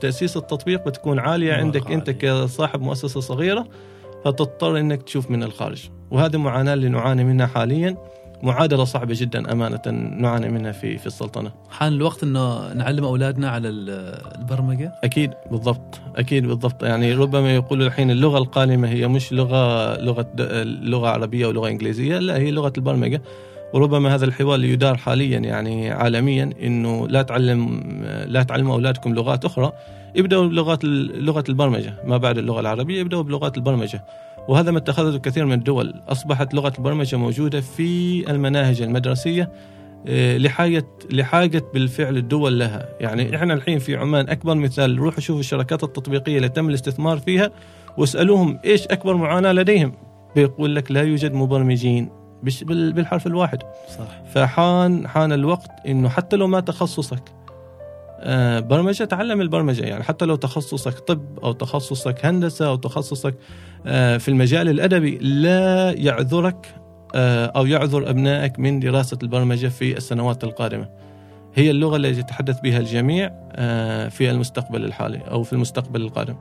تأسيس 0.00 0.36
التطبيق 0.36 0.86
بتكون 0.86 1.18
عالية 1.18 1.52
عندك 1.52 1.90
أنت 1.90 2.10
كصاحب 2.10 2.80
مؤسسة 2.80 3.20
صغيرة. 3.20 3.66
فتضطر 4.24 4.78
إنك 4.78 5.02
تشوف 5.02 5.30
من 5.30 5.42
الخارج. 5.42 5.88
وهذه 6.10 6.36
معاناة 6.36 6.74
اللي 6.74 6.88
نعاني 6.88 7.24
منها 7.24 7.46
حاليا. 7.46 7.96
معادلة 8.42 8.84
صعبة 8.84 9.14
جدا 9.16 9.52
أمانة 9.52 9.82
نعاني 10.18 10.48
منها 10.48 10.72
في 10.72 10.98
في 10.98 11.06
السلطنة. 11.06 11.50
حان 11.70 11.92
الوقت 11.92 12.22
إنه 12.22 12.72
نعلم 12.72 13.04
أولادنا 13.04 13.50
على 13.50 13.68
البرمجة؟ 13.68 14.92
أكيد 15.04 15.30
بالضبط. 15.50 16.00
أكيد 16.16 16.46
بالضبط. 16.46 16.82
يعني 16.82 17.14
ربما 17.14 17.54
يقولوا 17.54 17.86
الحين 17.86 18.10
اللغة 18.10 18.38
القادمه 18.38 18.88
هي 18.88 19.08
مش 19.08 19.32
لغة 19.32 19.96
لغة 20.00 20.26
لغة 20.64 21.08
عربية 21.08 21.46
أو 21.46 21.50
لغة 21.50 21.68
إنجليزية 21.68 22.18
لا 22.18 22.36
هي 22.36 22.50
لغة 22.50 22.72
البرمجة. 22.78 23.22
وربما 23.74 24.14
هذا 24.14 24.24
الحوار 24.24 24.54
اللي 24.54 24.72
يدار 24.72 24.96
حاليا 24.96 25.38
يعني 25.38 25.90
عالميا 25.90 26.50
إنه 26.62 27.08
لا 27.08 27.22
تعلم 27.22 27.80
لا 28.26 28.42
تعلموا 28.42 28.74
أولادكم 28.74 29.14
لغات 29.14 29.44
أخرى 29.44 29.72
ابدأوا 30.16 30.46
بلغات 30.46 30.84
لغة 30.84 31.44
البرمجة 31.48 31.94
ما 32.04 32.16
بعد 32.16 32.38
اللغة 32.38 32.60
العربية 32.60 33.02
ابدأوا 33.02 33.22
بلغات 33.22 33.56
البرمجة. 33.56 34.04
وهذا 34.48 34.70
ما 34.70 34.78
اتخذته 34.78 35.18
كثير 35.18 35.46
من 35.46 35.52
الدول 35.52 35.94
أصبحت 36.08 36.54
لغة 36.54 36.72
البرمجة 36.78 37.16
موجودة 37.16 37.60
في 37.60 38.30
المناهج 38.30 38.82
المدرسية 38.82 39.50
آه، 40.08 40.38
لحاجة 40.38 40.86
لحاجة 41.10 41.62
بالفعل 41.74 42.16
الدول 42.16 42.58
لها. 42.58 42.88
يعني 43.00 43.36
إحنا 43.36 43.54
الحين 43.54 43.78
في 43.78 43.96
عمان 43.96 44.28
أكبر 44.28 44.54
مثال 44.54 44.98
روحوا 44.98 45.20
شوفوا 45.20 45.40
الشركات 45.40 45.84
التطبيقية 45.84 46.36
اللي 46.36 46.48
تم 46.48 46.68
الاستثمار 46.68 47.18
فيها 47.18 47.50
واسألوهم 47.98 48.58
إيش 48.64 48.86
أكبر 48.86 49.16
معاناة 49.16 49.52
لديهم. 49.52 49.92
بيقول 50.36 50.76
لك 50.76 50.90
لا 50.90 51.02
يوجد 51.02 51.32
مبرمجين. 51.32 52.19
بالحرف 52.42 53.26
الواحد 53.26 53.62
صح 53.98 54.22
فحان 54.34 55.08
حان 55.08 55.32
الوقت 55.32 55.70
إنه 55.86 56.08
حتى 56.08 56.36
لو 56.36 56.46
ما 56.46 56.60
تخصصك 56.60 57.22
آه، 58.22 58.60
برمجة 58.60 59.04
تعلم 59.04 59.40
البرمجة 59.40 59.82
يعني 59.82 60.04
حتى 60.04 60.24
لو 60.24 60.36
تخصصك 60.36 60.98
طب 60.98 61.38
أو 61.44 61.52
تخصصك 61.52 62.26
هندسة 62.26 62.66
أو 62.66 62.76
تخصصك 62.76 63.34
آه، 63.86 64.16
في 64.16 64.28
المجال 64.28 64.68
الأدبي 64.68 65.18
لا 65.18 65.92
يعذرك 65.92 66.74
آه، 67.14 67.46
أو 67.46 67.66
يعذر 67.66 68.10
أبنائك 68.10 68.58
من 68.58 68.80
دراسة 68.80 69.18
البرمجة 69.22 69.68
في 69.68 69.96
السنوات 69.96 70.44
القادمة. 70.44 70.88
هي 71.54 71.70
اللغة 71.70 71.96
التي 71.96 72.20
يتحدث 72.20 72.60
بها 72.60 72.78
الجميع 72.78 73.28
في 74.08 74.30
المستقبل 74.30 74.84
الحالي 74.84 75.18
أو 75.18 75.42
في 75.42 75.52
المستقبل 75.52 76.02
القادم. 76.02 76.36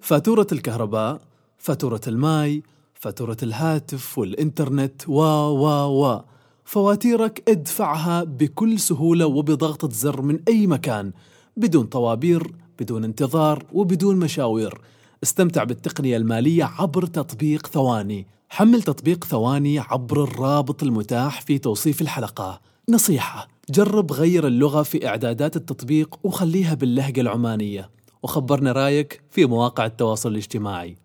فاتورة 0.00 0.46
الكهرباء، 0.52 1.20
فاتورة 1.58 2.00
الماء، 2.06 2.60
فاتورة 3.04 3.36
الهاتف 3.42 4.18
والإنترنت 4.18 5.08
و 5.08 5.20
و 5.22 5.66
و. 6.02 6.24
فواتيرك 6.64 7.42
ادفعها 7.48 8.24
بكل 8.24 8.80
سهولة 8.80 9.26
وبضغطة 9.26 9.88
زر 9.88 10.22
من 10.22 10.38
أي 10.48 10.66
مكان 10.66 11.12
بدون 11.56 11.86
طوابير 11.86 12.52
بدون 12.80 13.04
انتظار 13.04 13.64
وبدون 13.72 14.16
مشاوير. 14.16 14.80
استمتع 15.22 15.64
بالتقنية 15.64 16.16
المالية 16.16 16.64
عبر 16.64 17.06
تطبيق 17.06 17.66
ثواني. 17.66 18.26
حمل 18.48 18.82
تطبيق 18.82 19.24
ثواني 19.24 19.78
عبر 19.78 20.24
الرابط 20.24 20.82
المتاح 20.82 21.40
في 21.40 21.58
توصيف 21.58 22.00
الحلقة. 22.00 22.60
نصيحة 22.88 23.48
جرب 23.70 24.12
غير 24.12 24.46
اللغة 24.46 24.82
في 24.82 25.08
إعدادات 25.08 25.56
التطبيق 25.56 26.18
وخليها 26.22 26.74
باللهجة 26.74 27.20
العمانية. 27.20 27.90
وخبرنا 28.22 28.72
رأيك 28.72 29.22
في 29.30 29.46
مواقع 29.46 29.86
التواصل 29.86 30.30
الاجتماعي. 30.30 31.03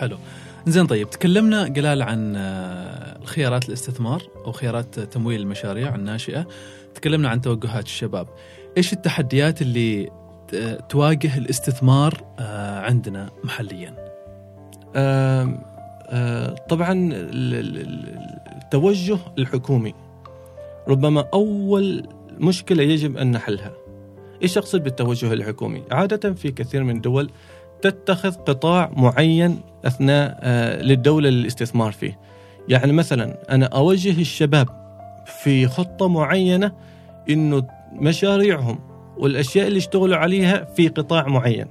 حلو. 0.00 0.16
زين 0.66 0.86
طيب 0.86 1.10
تكلمنا 1.10 1.64
قلال 1.64 2.02
عن 2.02 2.34
آه، 2.36 3.24
خيارات 3.24 3.68
الاستثمار 3.68 4.22
أو 4.44 4.52
خيارات 4.52 5.00
تمويل 5.00 5.40
المشاريع 5.40 5.94
الناشئة. 5.94 6.46
تكلمنا 6.94 7.28
عن 7.28 7.40
توجهات 7.40 7.84
الشباب. 7.84 8.28
إيش 8.76 8.92
التحديات 8.92 9.62
اللي 9.62 10.10
تواجه 10.88 11.38
الاستثمار 11.38 12.24
آه، 12.38 12.80
عندنا 12.80 13.30
محليا؟ 13.44 13.94
آه 14.96 15.58
آه 16.06 16.54
طبعا 16.54 17.10
التوجه 18.62 19.18
الحكومي. 19.38 19.94
ربما 20.88 21.28
أول 21.34 22.08
مشكلة 22.38 22.82
يجب 22.82 23.16
أن 23.16 23.30
نحلها. 23.30 23.72
إيش 24.42 24.58
أقصد 24.58 24.82
بالتوجه 24.82 25.32
الحكومي؟ 25.32 25.82
عادة 25.90 26.34
في 26.34 26.52
كثير 26.52 26.84
من 26.84 26.96
الدول 26.96 27.30
تتخذ 27.82 28.34
قطاع 28.34 28.90
معين 28.96 29.60
أثناء 29.84 30.38
آه، 30.40 30.82
للدولة 30.82 31.30
للاستثمار 31.30 31.92
فيه. 31.92 32.18
يعني 32.68 32.92
مثلا 32.92 33.38
أنا 33.50 33.66
أوجه 33.66 34.20
الشباب 34.20 34.68
في 35.42 35.66
خطة 35.66 36.08
معينة 36.08 36.72
إنه 37.30 37.66
مشاريعهم 37.92 38.78
والأشياء 39.16 39.66
اللي 39.66 39.78
اشتغلوا 39.78 40.16
عليها 40.16 40.64
في 40.64 40.88
قطاع 40.88 41.28
معين. 41.28 41.66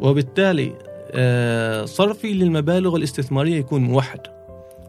وبالتالي 0.00 0.72
آه، 1.12 1.84
صرفي 1.84 2.32
للمبالغ 2.32 2.96
الاستثمارية 2.96 3.56
يكون 3.56 3.82
موحد 3.82 4.20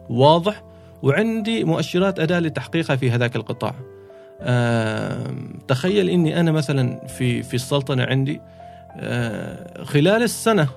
واضح 0.10 0.64
وعندي 1.04 1.64
مؤشرات 1.64 2.20
اداء 2.20 2.40
لتحقيقها 2.40 2.96
في 2.96 3.12
هذاك 3.12 3.36
القطاع. 3.36 3.76
تخيل 5.68 6.10
إني 6.10 6.40
أنا 6.40 6.52
مثلا 6.52 7.08
في 7.08 7.44
في 7.44 7.54
السلطنة 7.54 8.04
عندي 8.04 8.42
خلال 9.84 10.24
السنة 10.24 10.70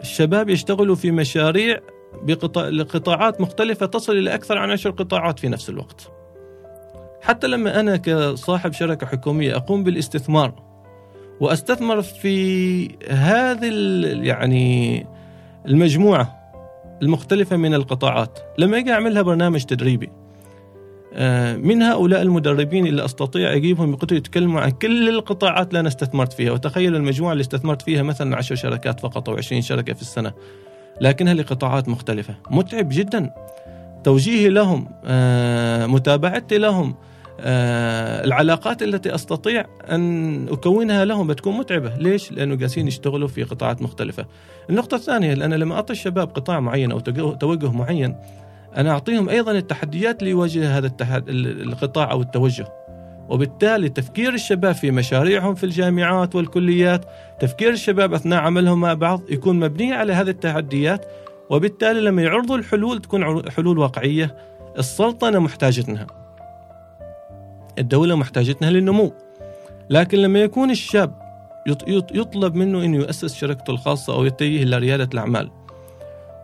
الشباب 0.00 0.48
يشتغلوا 0.48 0.94
في 0.94 1.10
مشاريع 1.10 1.78
بقطاع 2.22 2.68
لقطاعات 2.68 3.40
مختلفة 3.40 3.86
تصل 3.86 4.12
إلى 4.12 4.34
أكثر 4.34 4.58
عن 4.58 4.70
عشر 4.70 4.90
قطاعات 4.90 5.38
في 5.38 5.48
نفس 5.48 5.68
الوقت. 5.68 6.10
حتى 7.22 7.46
لما 7.46 7.80
أنا 7.80 7.96
كصاحب 7.96 8.72
شركة 8.72 9.06
حكومية 9.06 9.56
أقوم 9.56 9.84
بالاستثمار 9.84 10.62
وأستثمر 11.40 12.02
في 12.02 12.88
هذه 13.08 13.70
يعني 14.22 15.06
المجموعة 15.66 16.38
المختلفة 17.02 17.56
من 17.56 17.74
القطاعات. 17.74 18.38
لما 18.58 18.78
أجي 18.78 18.92
أعملها 18.92 19.22
برنامج 19.22 19.64
تدريبي 19.64 20.06
آه، 20.06 20.21
من 21.56 21.82
هؤلاء 21.82 22.22
المدربين 22.22 22.86
اللي 22.86 23.04
أستطيع 23.04 23.54
أجيبهم 23.54 23.92
يقعدوا 23.92 24.16
يتكلموا 24.16 24.60
عن 24.60 24.70
كل 24.70 25.08
القطاعات 25.08 25.68
اللي 25.68 25.80
أنا 25.80 25.88
استثمرت 25.88 26.32
فيها. 26.32 26.52
وتخيلوا 26.52 26.98
المجموعة 26.98 27.32
اللي 27.32 27.40
استثمرت 27.40 27.82
فيها 27.82 28.02
مثلا 28.02 28.36
10 28.36 28.56
شركات 28.56 29.00
فقط 29.00 29.28
أو 29.28 29.36
20 29.36 29.62
شركة 29.62 29.92
في 29.92 30.02
السنة. 30.02 30.32
لكنها 31.00 31.34
لقطاعات 31.34 31.88
مختلفة. 31.88 32.34
متعب 32.50 32.88
جدا. 32.92 33.30
توجيهي 34.04 34.48
لهم 34.48 34.88
آه، 35.04 35.86
متابعتي 35.86 36.58
لهم 36.58 36.94
آه، 37.40 38.24
العلاقات 38.24 38.82
التي 38.82 39.14
أستطيع 39.14 39.64
أن 39.90 40.48
أكونها 40.48 41.04
لهم 41.04 41.26
بتكون 41.26 41.56
متعبة، 41.56 41.96
ليش؟ 41.96 42.32
لأنه 42.32 42.54
جالسين 42.54 42.88
يشتغلوا 42.88 43.28
في 43.28 43.42
قطاعات 43.42 43.82
مختلفة. 43.82 44.26
النقطة 44.70 44.94
الثانية 44.94 45.32
أنا 45.32 45.54
لما 45.54 45.74
أعطي 45.74 45.92
الشباب 45.92 46.28
قطاع 46.28 46.60
معين 46.60 46.92
أو 46.92 47.00
توجه 47.00 47.72
معين 47.72 48.16
أنا 48.76 48.90
أعطيهم 48.90 49.28
أيضا 49.28 49.52
التحديات 49.52 50.20
اللي 50.20 50.30
يواجه 50.30 50.78
هذا 50.78 50.86
التحد... 50.86 51.28
القطاع 51.28 52.10
أو 52.10 52.20
التوجه. 52.20 52.66
وبالتالي 53.28 53.88
تفكير 53.88 54.34
الشباب 54.34 54.74
في 54.74 54.90
مشاريعهم 54.90 55.54
في 55.54 55.64
الجامعات 55.64 56.34
والكليات، 56.34 57.04
تفكير 57.40 57.70
الشباب 57.70 58.14
أثناء 58.14 58.40
عملهم 58.40 58.80
مع 58.80 58.94
بعض 58.94 59.20
يكون 59.30 59.60
مبني 59.60 59.92
على 59.92 60.12
هذه 60.12 60.30
التحديات 60.30 61.06
وبالتالي 61.50 62.00
لما 62.00 62.22
يعرضوا 62.22 62.56
الحلول 62.56 63.00
تكون 63.00 63.50
حلول 63.50 63.78
واقعية 63.78 64.36
السلطنه 64.78 65.38
محتاجتها. 65.38 66.06
الدولة 67.78 68.14
محتاجتها 68.14 68.70
للنمو 68.70 69.12
لكن 69.90 70.18
لما 70.18 70.38
يكون 70.38 70.70
الشاب 70.70 71.22
يطلب 72.14 72.54
منه 72.54 72.84
أنه 72.84 72.96
يؤسس 72.96 73.34
شركته 73.34 73.70
الخاصة 73.70 74.14
أو 74.14 74.24
يتجه 74.24 74.62
إلى 74.62 74.78
ريادة 74.78 75.08
الأعمال 75.14 75.50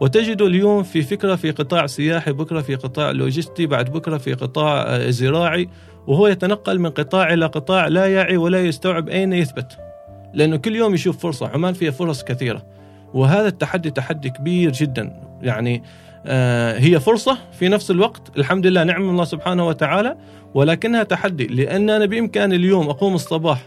وتجده 0.00 0.46
اليوم 0.46 0.82
في 0.82 1.02
فكرة 1.02 1.36
في 1.36 1.50
قطاع 1.50 1.86
سياحي 1.86 2.32
بكرة 2.32 2.60
في 2.60 2.74
قطاع 2.74 3.10
لوجستي 3.10 3.66
بعد 3.66 3.92
بكرة 3.92 4.18
في 4.18 4.34
قطاع 4.34 4.82
آه، 4.82 5.10
زراعي 5.10 5.68
وهو 6.06 6.26
يتنقل 6.26 6.78
من 6.78 6.90
قطاع 6.90 7.32
إلى 7.32 7.46
قطاع 7.46 7.88
لا 7.88 8.06
يعي 8.06 8.36
ولا 8.36 8.64
يستوعب 8.64 9.08
أين 9.08 9.32
يثبت. 9.32 9.78
لأنه 10.34 10.56
كل 10.56 10.76
يوم 10.76 10.94
يشوف 10.94 11.18
فرصة 11.18 11.48
عمان 11.48 11.74
فيها 11.74 11.90
فرص 11.90 12.24
كثيرة. 12.24 12.66
وهذا 13.14 13.48
التحدي 13.48 13.90
تحدي 13.90 14.30
كبير 14.30 14.72
جدا. 14.72 15.20
يعني 15.42 15.82
آه، 16.26 16.78
هي 16.78 17.00
فرصة 17.00 17.38
في 17.58 17.68
نفس 17.68 17.90
الوقت 17.90 18.38
الحمد 18.38 18.66
لله 18.66 18.84
نعم 18.84 19.10
الله 19.10 19.24
سبحانه 19.24 19.66
وتعالى 19.66 20.16
ولكنها 20.54 21.02
تحدي. 21.02 21.46
لأن 21.46 21.90
أنا 21.90 22.06
بإمكاني 22.06 22.56
اليوم 22.56 22.88
أقوم 22.88 23.14
الصباح 23.14 23.66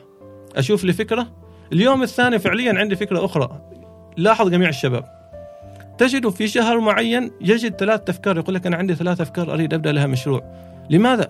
أشوف 0.56 0.84
لي 0.84 0.94
فكرة 0.94 1.28
اليوم 1.74 2.04
الثاني 2.04 2.40
فعليا 2.40 2.80
عندي 2.80 2.96
فكرة 2.96 3.26
أخرى. 3.26 3.62
لاحظ 4.18 4.50
جميع 4.50 4.70
الشباب. 4.70 5.21
تجد 5.98 6.30
في 6.30 6.48
شهر 6.48 6.80
معين 6.80 7.32
يجد 7.42 7.76
ثلاث 7.76 8.10
أفكار 8.10 8.38
يقول 8.38 8.56
لك 8.56 8.68
أنا 8.68 8.78
عندي 8.78 8.96
ثلاث 8.96 9.22
أفكار 9.22 9.54
أريد 9.54 9.74
أبدأ 9.74 9.92
لها 9.92 10.08
مشروع. 10.08 10.44
لماذا؟ 10.90 11.28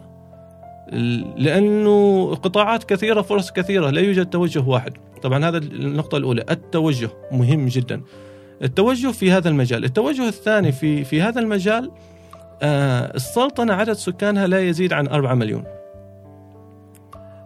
لأنه 1.38 2.28
قطاعات 2.36 2.84
كثيرة 2.84 3.22
فرص 3.22 3.52
كثيرة 3.52 3.90
لا 3.90 4.02
يوجد 4.02 4.26
توجه 4.26 4.60
واحد. 4.60 4.94
طبعا 5.22 5.46
هذا 5.46 5.58
النقطة 5.58 6.18
الأولى 6.18 6.46
التوجه 6.50 7.10
مهم 7.32 7.68
جدا. 7.68 8.02
التوجه 8.64 9.08
في 9.08 9.32
هذا 9.32 9.50
المجال. 9.50 9.84
التوجه 9.84 10.28
الثاني 10.28 10.72
في 10.72 11.04
في 11.04 11.22
هذا 11.22 11.40
المجال 11.40 11.92
آه 12.62 13.16
السلطنة 13.16 13.74
عدد 13.74 13.94
سكانها 13.94 14.48
لا 14.48 14.60
يزيد 14.70 14.94
عن 14.94 15.08
4 15.08 15.34
مليون. 15.34 15.64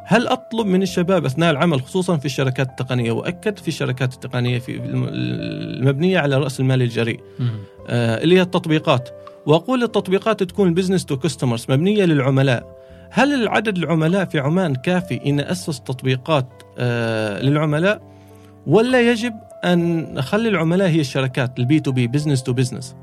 هل 0.07 0.27
أطلب 0.27 0.67
من 0.67 0.81
الشباب 0.81 1.25
أثناء 1.25 1.51
العمل 1.51 1.81
خصوصا 1.81 2.17
في 2.17 2.25
الشركات 2.25 2.69
التقنية 2.69 3.11
وأكد 3.11 3.57
في 3.57 3.67
الشركات 3.67 4.13
التقنية 4.13 4.59
في 4.59 4.81
المبنية 4.85 6.19
على 6.19 6.37
رأس 6.37 6.59
المال 6.59 6.81
الجريء. 6.81 7.19
آه 7.87 8.23
اللي 8.23 8.37
هي 8.37 8.41
التطبيقات. 8.41 9.09
وأقول 9.45 9.83
التطبيقات 9.83 10.43
تكون 10.43 10.73
business 10.73 11.05
to 11.05 11.17
customers 11.17 11.65
مبنية 11.69 12.05
للعملاء. 12.05 12.75
هل 13.09 13.33
العدد 13.33 13.77
العملاء 13.77 14.25
في 14.25 14.39
عمان 14.39 14.75
كافي 14.75 15.21
إن 15.25 15.39
أسس 15.39 15.81
تطبيقات 15.81 16.63
آه 16.77 17.41
للعملاء؟ 17.41 18.01
ولا 18.67 19.11
يجب 19.11 19.33
أن 19.63 20.13
نخلي 20.13 20.49
العملاء 20.49 20.87
هي 20.87 20.99
الشركات 20.99 21.59
ال 21.59 21.64
B2B 21.64 21.79
business 21.79 22.43
to 22.43 22.53
business 22.53 22.95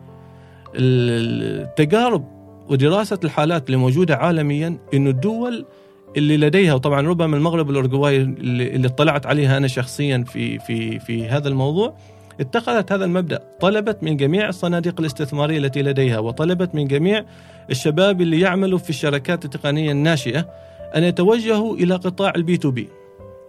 التجارب 0.75 2.25
ودراسة 2.69 3.19
الحالات 3.25 3.67
اللي 3.67 3.77
موجودة 3.77 4.17
عالميا 4.17 4.79
إنه 4.95 5.11
الدول 5.11 5.67
اللي 6.17 6.37
لديها 6.37 6.75
وطبعا 6.75 7.01
ربما 7.01 7.37
المغرب 7.37 7.69
والأوروجواي 7.69 8.17
اللي 8.17 8.87
اطلعت 8.87 9.27
عليها 9.27 9.57
أنا 9.57 9.69
شخصيا 9.69 10.25
في 10.27 10.59
في 10.59 10.99
في 10.99 11.29
هذا 11.29 11.49
الموضوع 11.49 11.95
اتخذت 12.41 12.93
هذا 12.93 13.05
المبدأ. 13.05 13.43
طلبت 13.61 14.03
من 14.03 14.17
جميع 14.17 14.49
الصناديق 14.49 15.01
الاستثمارية 15.01 15.59
التي 15.59 15.83
لديها 15.83 16.19
وطلبت 16.19 16.75
من 16.75 16.89
جميع 16.89 17.25
الشباب 17.71 18.21
اللي 18.21 18.41
يعملوا 18.41 18.79
في 18.79 18.91
الشركات 18.91 19.45
التقنية 19.45 19.93
الناشئة 19.93 20.49
أن 20.97 21.05
يتوجهوا 21.05 21.77
إلى 21.77 21.95
قطاع 21.95 22.33
ال 22.37 22.57
B2B 22.57 22.71
ال 22.71 22.89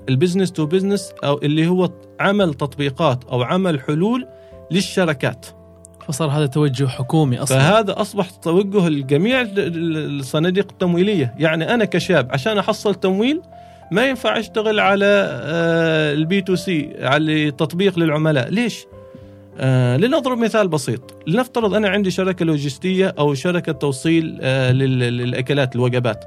business 0.10 0.52
to 0.52 0.66
business 0.66 1.14
أو 1.24 1.38
اللي 1.38 1.68
هو 1.68 1.90
عمل 2.20 2.54
تطبيقات 2.54 3.24
أو 3.24 3.44
عمل 3.44 3.82
حلول 3.82 4.28
للشركات. 4.72 5.46
فصار 6.08 6.30
هذا 6.30 6.46
توجه 6.46 6.88
حكومي 6.88 7.40
أصلا. 7.40 7.60
فهذا 7.60 8.02
أصبح 8.02 8.30
توجه 8.30 8.90
لجميع 8.90 9.48
الصناديق 9.58 10.68
التمويلية. 10.72 11.36
يعني 11.40 11.74
أنا 11.74 11.86
كشاب 11.86 12.28
عشان 12.32 12.58
أحصل 12.58 12.96
تمويل 12.96 13.42
ما 13.92 14.10
ينفع 14.10 14.40
أشتغل 14.40 14.80
على 14.80 15.06
ال 16.18 16.42
B2C 16.42 16.90
على 17.02 17.52
تطبيق 17.52 18.00
للعملاء. 18.00 18.50
ليش؟ 18.50 18.86
آه 19.58 19.98
لنضرب 19.98 20.38
مثال 20.38 20.68
بسيط. 20.68 21.16
لنفترض 21.28 21.74
أنا 21.74 21.90
عندي 21.90 22.12
شركة 22.12 22.46
لوجستية 22.46 23.16
أو 23.20 23.34
شركة 23.34 23.72
توصيل 23.72 24.40
آه 24.42 24.72
للأكلات 24.72 25.76
الوجبات. 25.76 26.26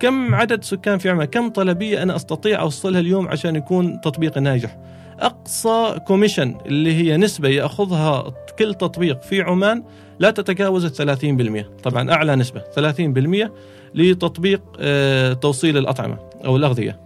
كم 0.00 0.34
عدد 0.34 0.64
سكان 0.64 0.98
في 0.98 1.10
عمان 1.10 1.26
كم 1.26 1.48
طلبية 1.48 2.02
أنا 2.02 2.16
أستطيع 2.16 2.60
أوصلها 2.60 3.00
اليوم 3.00 3.28
عشان 3.28 3.56
يكون 3.56 4.00
تطبيقي 4.00 4.40
ناجح؟ 4.40 4.76
أقصى 5.20 5.98
كوميشن 6.06 6.54
اللي 6.66 6.94
هي 6.94 7.16
نسبة 7.16 7.48
يأخذها 7.48 8.32
كل 8.58 8.74
تطبيق 8.74 9.22
في 9.22 9.42
عمان 9.42 9.82
لا 10.18 10.30
تتجاوز 10.30 10.86
30% 10.86 11.66
طبعا 11.82 12.12
أعلى 12.12 12.36
نسبة 12.36 12.60
30% 12.60 13.50
لتطبيق 13.94 14.62
آه، 14.80 15.32
توصيل 15.32 15.78
الأطعمة 15.78 16.18
أو 16.44 16.56
الأغذية. 16.56 17.00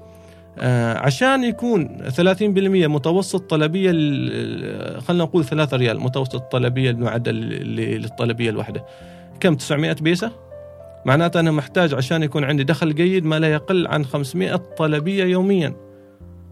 آه، 0.58 0.98
عشان 0.98 1.44
يكون 1.44 2.10
30% 2.16 2.86
متوسط 2.86 3.50
طلبية 3.50 3.90
خلينا 5.00 5.24
نقول 5.24 5.44
3 5.44 5.76
ريال 5.76 6.00
متوسط 6.00 6.42
طلبية 6.52 6.90
المعدل 6.90 7.34
للطلبية 7.76 8.50
الواحدة. 8.50 8.84
كم؟ 9.40 9.54
900 9.54 9.92
بيسة؟ 9.92 10.32
معناته 11.06 11.40
أنا 11.40 11.50
محتاج 11.50 11.94
عشان 11.94 12.22
يكون 12.22 12.44
عندي 12.44 12.64
دخل 12.64 12.94
جيد 12.94 13.24
ما 13.24 13.38
لا 13.38 13.52
يقل 13.52 13.86
عن 13.86 14.04
500 14.04 14.56
طلبية 14.56 15.24
يوميا. 15.24 15.87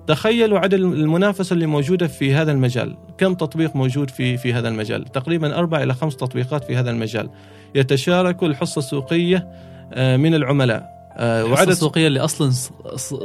تخيلوا 0.07 0.59
عدد 0.59 0.75
المنافسة 0.75 1.55
اللي 1.55 1.67
موجودة 1.67 2.07
في 2.07 2.35
هذا 2.35 2.53
المجال. 2.53 2.97
كم 3.19 3.35
تطبيق 3.35 3.77
موجود 3.77 4.11
في 4.11 4.37
في 4.37 4.53
هذا 4.53 4.69
المجال؟ 4.69 5.05
تقريبا 5.05 5.59
أربع 5.59 5.83
إلى 5.83 5.95
خمس 5.95 6.17
تطبيقات 6.17 6.65
في 6.65 6.77
هذا 6.77 6.91
المجال. 6.91 7.31
يتشاركوا 7.75 8.49
الحصة 8.49 8.79
السوقية 8.79 9.49
آه، 9.93 10.17
من 10.17 10.35
العملاء. 10.35 10.97
آه، 11.17 11.45
وعدد 11.45 11.69
السوقية 11.69 12.07
اللي 12.07 12.21
أصلا 12.21 12.51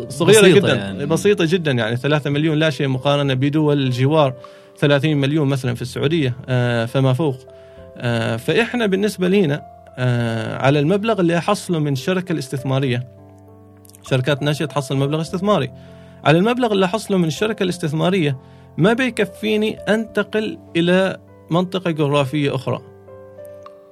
صغيرة 0.10 0.42
بسيطة 0.42 0.48
جدا 0.48 0.76
يعني. 0.76 1.06
بسيطة 1.06 1.46
جدا 1.46 1.72
يعني. 1.72 1.98
3 1.98 2.30
مليون 2.30 2.58
لا 2.58 2.70
شيء 2.70 2.88
مقارنة 2.88 3.34
بدول 3.34 3.82
الجوار 3.82 4.34
30 4.78 5.18
مليون 5.18 5.48
مثلا 5.48 5.76
في 5.76 5.82
السعودية 5.82 6.36
آه، 6.50 6.86
فما 6.86 7.14
فوق. 7.14 7.38
فإحنا 8.38 8.86
بالنسبة 8.86 9.28
لنا 9.28 9.62
على 10.60 10.80
المبلغ 10.80 11.20
اللي 11.20 11.38
أحصله 11.38 11.80
من 11.80 11.94
الشركة 11.94 12.32
الاستثمارية 12.32 13.08
شركات 14.10 14.44
ناشئة 14.44 14.66
تحصل 14.66 14.98
مبلغ 14.98 15.22
استثماري. 15.22 15.72
على 16.24 16.38
المبلغ 16.38 16.72
اللي 16.72 16.86
أحصله 16.86 17.18
من 17.18 17.26
الشركة 17.26 17.64
الاستثمارية 17.64 18.38
ما 18.78 18.94
بيكفيني 18.94 19.74
أنتقل 19.74 20.60
إلى 20.76 21.18
منطقة 21.52 21.92
جغرافية 21.92 22.56
أخرى. 22.56 22.82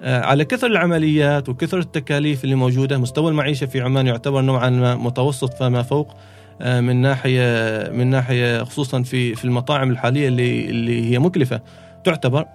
آه، 0.02 0.22
على 0.22 0.46
كثر 0.46 0.68
العمليات 0.68 1.50
وكثر 1.50 1.80
التكاليف 1.80 2.44
اللي 2.44 2.56
موجودة 2.56 2.98
مستوى 2.98 3.30
المعيشة 3.30 3.66
في 3.66 3.82
عمان 3.82 4.08
يعتبر 4.08 4.42
نوعا 4.42 4.70
ما 4.70 4.96
متوسط 4.96 5.54
فما 5.54 5.82
فوق 5.82 6.14
آه، 6.62 6.82
من 6.82 6.96
ناحية 6.96 7.90
من 7.90 8.08
ناحية 8.08 8.64
خصوصا 8.64 9.02
في 9.02 9.36
في 9.36 9.46
المطاعم 9.46 9.92
الحالية 9.92 10.28
اللي 10.28 10.70
اللي 10.70 11.12
هي 11.12 11.20
مكلفة 11.20 11.62
تعتبر. 12.04 12.46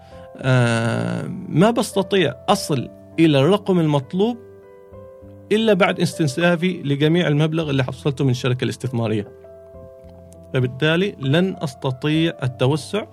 ما 1.49 1.71
بستطيع 1.71 2.35
أصل 2.49 2.89
إلى 3.19 3.41
الرقم 3.41 3.81
المطلوب 3.81 4.39
إلا 5.53 5.75
بعد 5.75 6.01
استنزافي 6.01 6.83
لجميع 6.83 7.29
المبلغ 7.29 7.71
اللي 7.71 7.85
حصلته 7.85 8.25
من 8.25 8.31
الشركة 8.31 8.65
الاستثمارية. 8.65 9.44
فبالتالي 10.55 11.15
لن 11.21 11.57
أستطيع 11.59 12.33
التوسع 12.43 13.05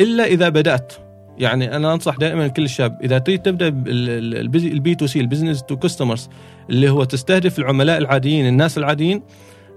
إلا 0.00 0.24
إذا 0.24 0.48
بدأت. 0.48 0.92
يعني 1.38 1.76
أنا 1.76 1.94
أنصح 1.94 2.16
دائما 2.16 2.48
كل 2.48 2.68
شاب 2.68 2.98
إذا 3.02 3.18
تريد 3.18 3.42
تبدأ 3.42 3.68
ال 3.68 4.94
B2C 4.94 5.06
ال 5.06 5.20
business 5.20 5.62
to 5.62 5.76
customers 5.76 6.28
اللي 6.70 6.90
هو 6.90 7.04
تستهدف 7.04 7.58
العملاء 7.58 7.98
العاديين 7.98 8.46
الناس 8.46 8.78
العاديين 8.78 9.22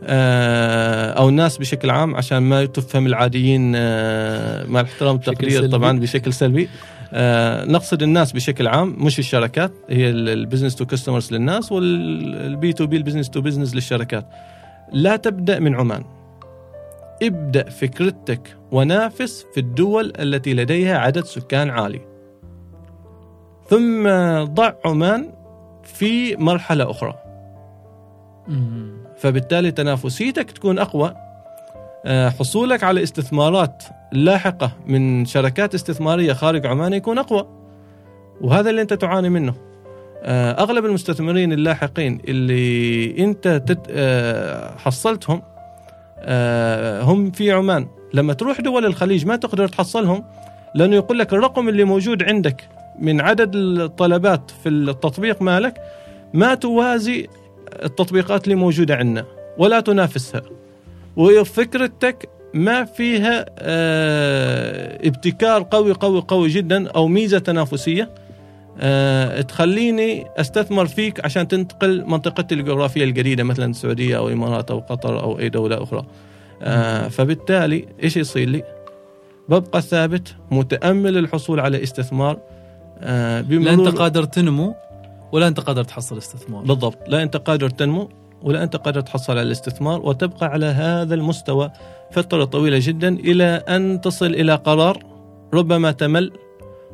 آه، 0.04 1.12
أو 1.12 1.30
الناس 1.30 1.58
بشكل 1.58 1.90
عام 1.90 2.16
عشان 2.16 2.38
ما 2.38 2.66
تفهم 2.66 3.08
العاديين 3.08 3.74
آه، 3.76 4.66
مع 4.66 4.80
الاحترام 4.80 5.16
والتقدير 5.16 5.68
طبعا 5.68 6.00
بشكل 6.00 6.34
سلبي. 6.34 6.70
آه 7.14 7.66
نقصد 7.66 8.04
الناس 8.04 8.32
بشكل 8.32 8.68
عام 8.68 8.96
مش 8.98 9.20
الشركات 9.20 9.72
هي 9.90 10.10
ال 10.10 10.17
business 10.17 10.76
to 10.76 10.86
customers 10.86 11.34
للناس 11.34 11.72
وال 11.72 12.74
B2B 12.74 12.88
ال 12.88 12.98
business 12.98 13.30
to 13.30 13.42
business 13.42 13.76
للشركات. 13.76 14.26
لا 14.94 15.16
تبدأ 15.16 15.60
من 15.60 15.76
عمان. 15.76 16.04
ابدأ 17.24 17.70
فكرتك 17.70 18.58
ونافس 18.72 19.46
في 19.54 19.60
الدول 19.60 20.14
التي 20.20 20.54
لديها 20.54 20.98
عدد 20.98 21.26
سكان 21.26 21.70
عالي. 21.70 22.02
ثم 23.68 24.10
ضع 24.44 24.74
عمان 24.86 25.34
في 25.84 26.36
مرحلة 26.36 26.92
أخرى. 26.92 27.16
مم. 28.48 28.94
فبالتالي 29.18 29.72
تنافسيتك 29.72 30.52
تكون 30.52 30.80
أقوى. 30.80 31.14
آه، 32.06 32.30
حصولك 32.30 32.84
على 32.84 33.04
استثمارات 33.04 33.84
لاحقة 34.12 34.72
من 34.88 35.26
شركات 35.26 35.74
استثمارية 35.76 36.34
خارج 36.34 36.66
عمان 36.66 36.94
يكون 36.94 37.18
أقوى. 37.18 37.48
وهذا 38.42 38.70
اللي 38.70 38.82
أنت 38.82 38.94
تعاني 38.94 39.30
منه. 39.30 39.54
آه، 40.24 40.52
أغلب 40.52 40.86
المستثمرين 40.86 41.54
اللاحقين 41.54 42.22
اللي 42.28 43.24
أنت 43.24 43.48
تت- 43.48 43.88
آه، 43.90 44.78
حصلتهم 44.78 45.42
هم 47.04 47.32
في 47.32 47.52
عمان. 47.52 47.88
لما 48.14 48.34
تروح 48.34 48.62
دول 48.62 48.86
الخليج 48.86 49.26
ما 49.26 49.36
تقدر 49.36 49.68
تحصلهم 49.68 50.24
لأنه 50.76 50.96
يقول 50.96 51.20
لك 51.20 51.34
الرقم 51.34 51.70
اللي 51.70 51.84
موجود 51.84 52.24
عندك 52.24 52.70
من 53.00 53.22
عدد 53.22 53.56
الطلبات 53.56 54.52
في 54.64 54.70
التطبيق 54.70 55.42
مالك 55.42 55.82
ما 56.34 56.56
توازي 56.56 57.28
التطبيقات 57.84 58.44
اللي 58.44 58.56
موجودة 58.56 58.96
عندنا 58.96 59.26
ولا 59.58 59.80
تنافسها. 59.80 60.42
وفكرتك 61.16 62.30
ما 62.54 62.84
فيها 62.84 63.46
آه، 63.60 65.08
ابتكار 65.08 65.68
قوي 65.72 65.94
قوي 65.94 66.24
قوي 66.28 66.50
جدا 66.50 66.90
أو 66.90 67.08
ميزة 67.08 67.40
تنافسية. 67.40 68.10
آه، 68.80 69.42
تخليني 69.42 70.28
أستثمر 70.38 70.86
فيك 70.86 71.26
عشان 71.26 71.48
تنتقل 71.48 72.06
منطقتي 72.08 72.56
الجغرافية 72.56 73.04
الجديدة 73.04 73.44
مثلا 73.44 73.66
السعودية 73.66 74.18
أو 74.18 74.28
الإمارات 74.28 74.72
أو 74.72 74.80
قطر 74.80 75.24
أو 75.24 75.40
أي 75.40 75.50
دولة 75.50 75.84
أخرى 75.84 76.06
آه، 76.64 77.08
فبالتالي 77.08 77.86
إيش 78.04 78.18
يصير 78.18 78.50
لي؟ 78.50 78.64
ببقى 79.50 79.82
ثابت 79.82 80.36
متأمل 80.52 81.18
الحصول 81.18 81.60
على 81.60 81.84
استثمار 81.84 82.40
آه، 83.00 83.42
لا 83.42 83.74
أنت 83.74 83.88
قادر 83.88 84.24
تنمو 84.24 84.76
ولا 85.32 85.48
أنت 85.48 85.60
قادر 85.60 85.84
تحصل 85.84 86.18
استثمار 86.18 86.64
بالضبط 86.64 86.98
لا 87.08 87.24
أنت 87.24 87.38
قادر 87.38 87.70
تنمو 87.70 88.10
ولا 88.42 88.64
أنت 88.64 88.76
قادر 88.76 89.02
تحصل 89.02 89.34
على 89.34 89.42
الاستثمار 89.42 90.02
وتبقى 90.02 90.48
على 90.48 90.66
هذا 90.66 91.16
المستوى 91.16 91.72
فترة 92.12 92.44
طويلة 92.44 92.80
جدا 92.82 93.16
إلى 93.16 93.44
أن 93.44 94.02
تصل 94.02 94.26
إلى 94.26 94.56
قرار 94.56 95.04
ربما 95.54 95.92
تمل 95.92 96.32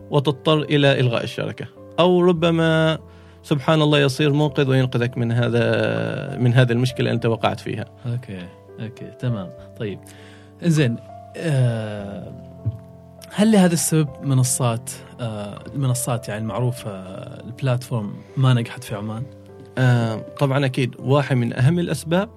وتضطر 0.10 0.62
إلى 0.62 1.00
إلغاء 1.00 1.24
الشركة 1.24 1.66
أو 2.00 2.22
ربما 2.22 3.00
سبحان 3.44 3.82
الله 3.82 4.00
يصير 4.00 4.34
منقذ 4.34 4.70
وينقذك 4.70 5.18
من 5.18 5.32
هذا 5.32 6.38
من 6.38 6.54
هذه 6.54 6.72
المشكلة 6.72 7.12
أنت 7.12 7.26
وقعت 7.26 7.60
فيها. 7.60 7.86
okay 8.06 8.48
okay 8.80 9.12
تمام 9.20 9.50
طيب 9.80 10.00
زين 10.64 10.98
آه 11.38 12.32
هل 13.34 13.52
لهذا 13.52 13.74
السبب 13.74 14.08
منصات 14.24 14.92
آه 15.20 15.60
المنصات 15.76 16.28
يعني 16.28 16.42
المعروفة 16.42 16.92
آه، 16.92 17.44
ال 17.48 17.55
platform 17.55 18.14
ما 18.38 18.54
نجحت 18.54 18.84
في 18.84 18.96
عمان؟ 18.96 19.24
آه 19.78 20.16
طبعا 20.40 20.66
أكيد 20.66 20.96
واحد 21.00 21.36
من 21.36 21.60
أهم 21.60 21.80
الأسباب 21.80 22.30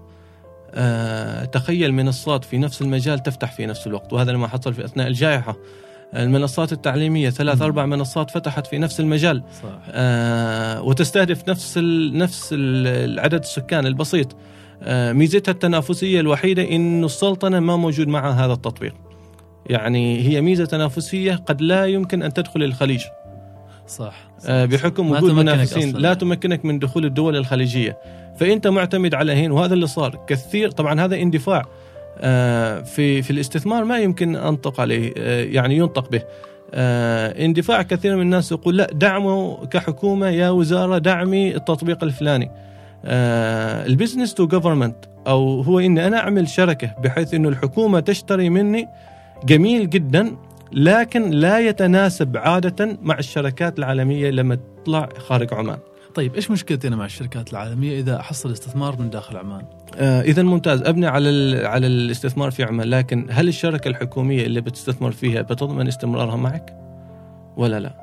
آه 0.75 1.45
تخيل 1.45 1.95
منصات 1.95 2.45
في 2.45 2.59
نفس 2.59 2.83
المجال 2.83 3.23
تفتح 3.23 3.53
في 3.53 3.67
نفس 3.67 3.87
الوقت 3.87 4.13
وهذا 4.13 4.33
ما 4.33 4.49
حصل 4.49 4.75
في 4.75 4.85
أثناء 4.85 5.07
الجائحة 5.07 5.57
المنصات 6.17 6.73
التعليمية 6.73 7.31
ثلاث. 7.31 7.63
أربع 7.63 7.87
منصات 7.87 8.31
فتحت 8.31 8.67
في 8.67 8.79
نفس 8.79 9.01
المجال. 9.01 9.43
صح. 9.63 9.69
آه 9.91 10.83
وتستهدف 10.83 11.49
نفس 11.49 11.79
ال 11.79 12.19
نفس 12.19 12.49
ال- 12.53 13.21
عدد 13.21 13.41
السكان 13.43 13.87
البسيط. 13.87 14.37
آه 14.83 15.13
ميزتها 15.13 15.53
التنافسية 15.53 16.21
الوحيدة 16.21 16.63
إنه 16.71 17.07
السلطنة 17.07 17.61
ما 17.61 17.77
موجود 17.77 18.09
معها 18.09 18.45
هذا 18.47 18.53
التطبيق. 18.53 18.95
يعني 19.67 20.21
هي 20.29 20.41
ميزة 20.41 20.65
تنافسية 20.65 21.35
قد 21.35 21.63
لا 21.63 21.87
يمكن 21.87 22.23
أن 22.23 22.33
تدخل 22.33 22.63
الخليج. 22.63 23.01
صح, 23.87 23.97
صح 24.39 24.47
آه، 24.47 24.65
بحكم 24.65 25.11
وجود 25.11 25.31
منافسين 25.33 25.97
لا. 25.97 26.15
تمكنك 26.15 26.65
من 26.65 26.79
دخول 26.79 27.05
الدول 27.05 27.37
الخليجية. 27.37 27.99
فإنت 28.37 28.67
معتمد 28.67 29.15
على 29.15 29.33
هين 29.33 29.51
وهذا 29.51 29.75
اللي 29.75 29.87
صار. 29.87 30.25
كثير 30.27 30.71
طبعا 30.71 31.01
هذا 31.01 31.17
اندفاع. 31.17 31.59
آه، 31.61 31.67
في 32.85 33.23
في 33.23 33.31
الاستثمار 33.31 33.85
ما 33.85 33.99
يمكن 33.99 34.37
انطق 34.37 34.81
عليه. 34.81 35.13
آه، 35.19 35.45
يعني 35.45 35.77
ينطق 35.77 36.11
به. 36.11 36.23
آه، 36.75 37.45
اندفاع 37.45 37.83
كثير 37.83 38.17
من 38.17 38.23
الناس 38.23 38.53
يقول 38.53 38.77
لا 38.77 38.91
دعموا 38.93 39.65
كحكومة 39.65 40.29
يا 40.29 40.51
وزارة 40.51 40.99
دعمي 40.99 41.57
التطبيق 41.57 42.05
الفلاني. 42.05 42.51
آه، 43.05 43.87
ال 43.87 43.92
business 43.92 44.35
to 44.35 44.47
government 44.47 44.97
أو 45.27 45.61
هو 45.61 45.79
إني 45.79 46.07
أنا 46.07 46.19
أعمل 46.19 46.49
شركة 46.49 46.95
بحيث 47.03 47.35
إنه 47.35 47.49
الحكومة 47.49 48.01
تشتري 48.01 48.51
مني 48.51 48.89
جميل 49.45 49.91
جدا 49.91 50.37
لكن 50.73 51.31
لا 51.31 51.59
يتناسب 51.59 52.37
عادة 52.37 52.99
مع 53.03 53.19
الشركات 53.19 53.79
العالمية 53.79 54.31
لما 54.31 54.59
تطلع 54.85 55.09
خارج 55.19 55.55
عمان. 55.55 55.79
طيب 56.15 56.35
إيش 56.35 56.51
مشكلتي 56.51 56.89
أنا 56.89 56.97
مع 56.97 57.05
الشركات 57.05 57.53
العالمية 57.53 58.01
إذا 58.01 58.21
احصل 58.21 58.53
استثمار 58.53 59.01
من 59.01 59.11
داخل 59.11 59.37
عمان؟ 59.37 59.65
آه 59.97 60.23
إذا 60.23 60.43
ممتاز 60.43 60.83
أبني 60.83 61.07
على 61.07 61.61
على 61.67 61.87
الاستثمار 61.87 62.51
في 62.51 62.65
عمان 62.65 62.91
لكن 62.91 63.27
هل 63.31 63.49
الشركة 63.49 63.89
الحكومية 63.89 64.47
اللي 64.47 64.61
بتستثمر 64.61 65.11
فيها 65.11 65.43
بتضمن 65.43 65.89
استمرارها 65.89 66.37
معك؟ 66.37 66.77
ولا 67.57 67.81
لا؟ 67.81 67.95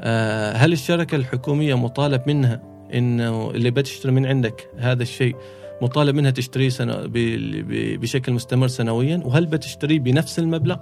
آه 0.00 0.52
هل 0.52 0.72
الشركة 0.72 1.16
الحكومية 1.16 1.74
مطالب 1.74 2.22
منها 2.26 2.60
إنه 2.94 3.50
اللي 3.50 3.70
بتشتري 3.70 4.12
من 4.12 4.26
عندك 4.26 4.70
هذا 4.78 5.02
الشيء 5.02 5.36
مطالب 5.82 6.14
منها 6.14 6.30
تشتريه 6.30 6.70
بشكل 7.96 8.32
مستمر 8.32 8.68
سنويا؟ 8.68 9.22
وهل 9.24 9.46
بتشتريه 9.46 9.98
بنفس 9.98 10.38
المبلغ؟ 10.38 10.76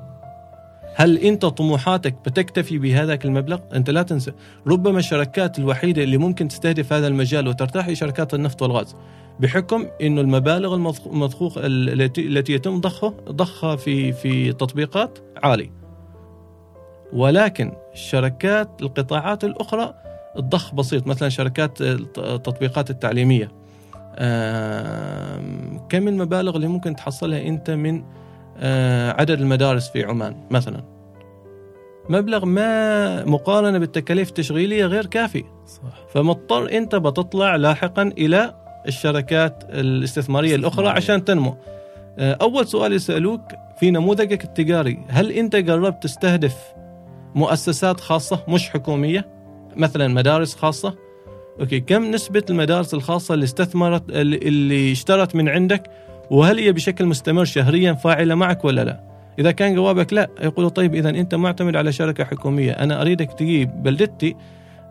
هل 0.94 1.18
انت 1.18 1.44
طموحاتك 1.46 2.14
بتكتفي 2.26 2.78
بهذاك 2.78 3.24
المبلغ؟ 3.24 3.58
انت 3.74 3.90
لا 3.90 4.02
تنسى 4.02 4.32
ربما 4.66 4.98
الشركات 4.98 5.58
الوحيدة 5.58 6.02
اللي 6.02 6.16
ممكن 6.16 6.48
تستهدف 6.48 6.92
هذا 6.92 7.06
المجال 7.06 7.48
وترتاح 7.48 7.86
هي 7.86 7.94
شركات 7.94 8.34
النفط 8.34 8.62
والغاز 8.62 8.96
بحكم 9.40 9.86
إنه 10.02 10.20
المبالغ 10.20 10.74
المضخ- 10.74 11.06
المضخوخ 11.06 11.54
التي 11.58 12.52
يتم 12.52 12.80
ضخها 12.80 13.14
ضخها 13.30 13.76
في 13.76 14.12
في 14.12 14.52
تطبيقات 14.52 15.18
عالي. 15.42 15.70
ولكن 17.12 17.72
الشركات 17.92 18.68
القطاعات 18.82 19.44
الأخرى 19.44 19.94
الضخ 20.38 20.74
بسيط 20.74 21.06
مثلا 21.06 21.28
شركات 21.28 21.80
الت- 21.80 22.18
التطبيقات 22.18 22.90
التعليمية. 22.90 23.50
كم 25.88 26.08
المبالغ 26.08 26.56
اللي 26.56 26.66
ممكن 26.68 26.96
تحصلها 26.96 27.42
أنت 27.42 27.70
من 27.70 28.02
عدد 29.18 29.40
المدارس 29.40 29.90
في 29.90 30.04
عمان 30.04 30.36
مثلا. 30.50 30.84
مبلغ 32.08 32.44
ما 32.44 33.24
مقارنة 33.24 33.78
بالتكاليف 33.78 34.28
التشغيلية 34.28 34.86
غير 34.86 35.06
كافي. 35.06 35.44
صح. 35.66 35.82
فمضطر 36.14 36.70
أنت 36.72 36.94
بتطلع 36.94 37.56
لاحقا 37.56 38.02
إلى 38.02 38.54
الشركات 38.88 39.64
الاستثمارية 39.70 40.54
الأخرى. 40.54 40.88
عشان 40.88 41.24
تنمو. 41.24 41.56
آه، 42.18 42.38
أول 42.42 42.66
سؤال 42.66 42.92
يسألوك 42.92 43.40
في 43.80 43.90
نموذجك 43.90 44.44
التجاري 44.44 44.98
هل 45.08 45.32
أنت 45.32 45.56
جربت 45.56 46.02
تستهدف 46.02 46.56
مؤسسات 47.34 48.00
خاصة 48.00 48.44
مش 48.48 48.70
حكومية؟ 48.70 49.26
مثلا 49.76 50.08
مدارس 50.08 50.54
خاصة. 50.54 50.94
أوكي 51.60 51.80
كم 51.80 52.10
نسبة 52.10 52.42
المدارس 52.50 52.94
الخاصة 52.94 53.34
اللي 53.34 53.44
استثمرت 53.44 54.02
اللي 54.10 54.92
اشترت 54.92 55.34
من 55.34 55.48
عندك 55.48 55.90
وهل 56.32 56.58
هي 56.58 56.72
بشكل 56.72 57.06
مستمر 57.06 57.44
شهريا 57.44 57.92
فاعلة 57.92 58.34
معك 58.34 58.64
ولا 58.64 58.84
لا؟ 58.84 59.00
إذا 59.38 59.50
كان 59.50 59.74
جوابك 59.74 60.12
لا 60.12 60.28
يقولوا 60.40 60.70
طيب 60.70 60.94
اذا 60.94 61.10
أنت 61.10 61.34
معتمد 61.34 61.76
على 61.76 61.92
شركة 61.92 62.24
حكومية. 62.24 62.72
أنا 62.72 63.02
أريدك 63.02 63.32
تجيب 63.32 63.82
بلدتي 63.82 64.36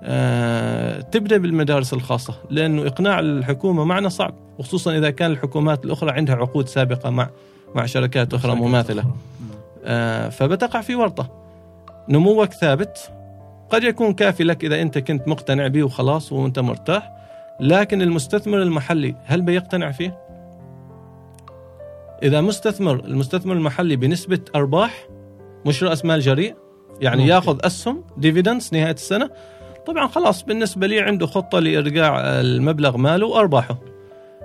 آه، 0.03 1.01
تبدأ 1.01 1.37
بالمدارس 1.37 1.93
الخاصة 1.93 2.33
لأنه 2.49 2.87
إقناع 2.87 3.19
الحكومة 3.19 3.83
معنا 3.83 4.09
صعب 4.09 4.33
وخصوصا 4.57 4.97
إذا 4.97 5.09
كان 5.09 5.31
الحكومات 5.31 5.85
الأخرى 5.85 6.11
عندها 6.11 6.35
عقود 6.35 6.67
سابقة 6.67 7.09
مع 7.09 7.29
مع 7.75 7.85
شركات 7.85 8.33
أخرى 8.33 8.55
مماثلة. 8.55 9.03
آه، 9.85 10.29
فبتقع 10.29 10.81
في 10.81 10.95
ورطة. 10.95 11.29
نموك 12.09 12.53
ثابت. 12.53 13.11
قد 13.69 13.83
يكون 13.83 14.13
كافي 14.13 14.43
لك 14.43 14.63
إذا 14.63 14.81
أنت 14.81 14.97
كنت 14.97 15.27
مقتنع 15.27 15.67
به 15.67 15.83
وخلاص 15.83 16.31
وأنت 16.31 16.59
مرتاح 16.59 17.11
لكن 17.59 18.01
المستثمر 18.01 18.61
المحلي 18.61 19.15
هل 19.25 19.41
بيقتنع 19.41 19.91
فيه؟ 19.91 20.20
إذا 22.23 22.41
مستثمر 22.41 22.99
المستثمر 23.05 23.53
المحلي 23.53 23.95
بنسبة 23.95 24.39
أرباح 24.55 25.07
مش 25.65 25.83
رأس 25.83 26.05
مال 26.05 26.19
جريء 26.21 26.55
يعني 27.01 27.17
ممكن. 27.21 27.29
ياخذ 27.33 27.57
اسهم 27.63 28.03
dividends 28.17 28.73
نهاية 28.73 28.91
السنة 28.91 29.29
طبعا 29.87 30.07
خلاص 30.07 30.43
بالنسبة 30.43 30.87
لي 30.87 30.99
عنده 31.01 31.27
خطة 31.27 31.59
لإرجاع 31.59 32.19
المبلغ 32.19 32.97
ماله 32.97 33.25
وأرباحه 33.27 33.77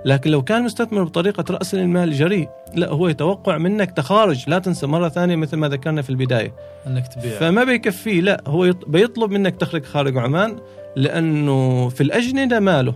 لكن 0.05 0.31
لو 0.31 0.41
كان 0.43 0.63
مستثمر 0.63 1.03
بطريقة 1.03 1.43
رأس 1.53 1.73
المال 1.75 2.13
جريء 2.13 2.49
لا 2.75 2.89
هو 2.89 3.07
يتوقع 3.07 3.57
منك 3.57 3.91
تخارج 3.91 4.43
لا 4.49 4.59
تنسى 4.59 4.87
مرة 4.87 5.09
ثانية 5.09 5.35
مثل 5.35 5.57
ما 5.57 5.67
ذكرنا 5.69 6.01
في 6.01 6.09
البداية 6.09 6.53
إنك 6.87 7.07
تبيع 7.07 7.39
فما 7.39 7.63
بيكفيه 7.63 8.21
لا 8.21 8.43
هو 8.47 8.71
يط- 8.71 8.87
بيطلب 8.87 9.31
منك 9.31 9.55
تخرج 9.55 9.85
خارج 9.85 10.17
عمان 10.17 10.57
لأنه 10.95 11.89
في 11.89 12.01
الأجندة 12.03 12.59
ماله 12.59 12.95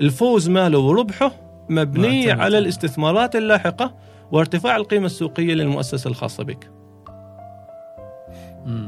الفوز 0.00 0.48
ماله 0.48 0.78
وربحه 0.78 1.32
مبني. 1.68 2.30
على 2.32 2.58
الاستثمارات 2.58 3.36
اللاحقة 3.36 3.94
وارتفاع 4.32 4.76
القيمة 4.76 5.06
السوقية 5.06 5.54
للمؤسسة 5.54 6.08
الخاصة 6.08 6.44
بك. 6.44 6.70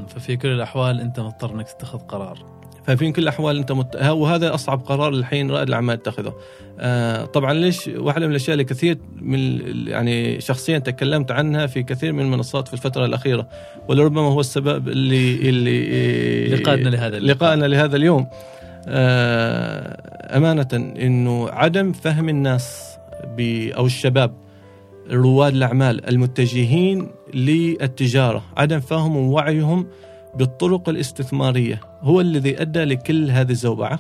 ففي 0.08 0.36
كل 0.36 0.48
الأحوال 0.48 1.00
أنت 1.00 1.20
مضطر 1.20 1.54
أنك 1.54 1.66
تتخذ 1.68 1.98
قرار 1.98 2.58
ففي 2.84 3.12
كل 3.12 3.22
الأحوال 3.22 3.58
أنت 3.58 3.72
مت... 3.72 3.96
وهذا 3.96 4.54
أصعب 4.54 4.80
قرار 4.80 5.08
الحين 5.12 5.50
رائد 5.50 5.68
الأعمال 5.68 5.94
يتخذه. 5.94 6.34
آه 6.78 7.24
طبعا 7.24 7.52
ليش 7.52 7.90
واحدة 7.96 8.26
من 8.26 8.30
الأشياء 8.30 8.52
اللي 8.52 8.64
كثير 8.64 8.98
من 9.16 9.60
يعني 9.88 10.40
شخصيا 10.40 10.78
تكلمت 10.78 11.30
عنها 11.30 11.66
في 11.66 11.82
كثير 11.82 12.12
من 12.12 12.20
المنصات 12.20 12.68
في 12.68 12.74
الفترة 12.74 13.04
الأخيرة 13.04 13.48
ولربما 13.88 14.20
هو 14.20 14.40
السبب 14.40 14.88
اللي 14.88 15.48
اللي 15.48 15.84
اللي 16.44 16.56
قادنا 16.56 16.88
لهذا. 16.88 17.18
لقائنا 17.18 17.66
لهذا 17.66 17.96
اليوم. 17.96 18.26
آه 18.88 20.36
أمانة 20.36 20.68
إنه 20.74 21.48
عدم 21.48 21.92
فهم 21.92 22.28
الناس 22.28 22.96
ب... 23.36 23.68
أو 23.76 23.86
الشباب 23.86 24.47
رواد 25.10 25.54
الأعمال 25.54 26.08
المتجهين 26.08 27.08
للتجارة، 27.34 28.42
عدم 28.56 28.80
فهمهم 28.80 29.16
ووعيهم 29.16 29.86
بالطرق 30.34 30.88
الاستثمارية. 30.88 31.80
هو 32.00 32.20
الذي 32.20 32.62
أدى 32.62 32.84
لكل 32.84 33.30
هذه 33.30 33.50
الزوبعة. 33.50 33.98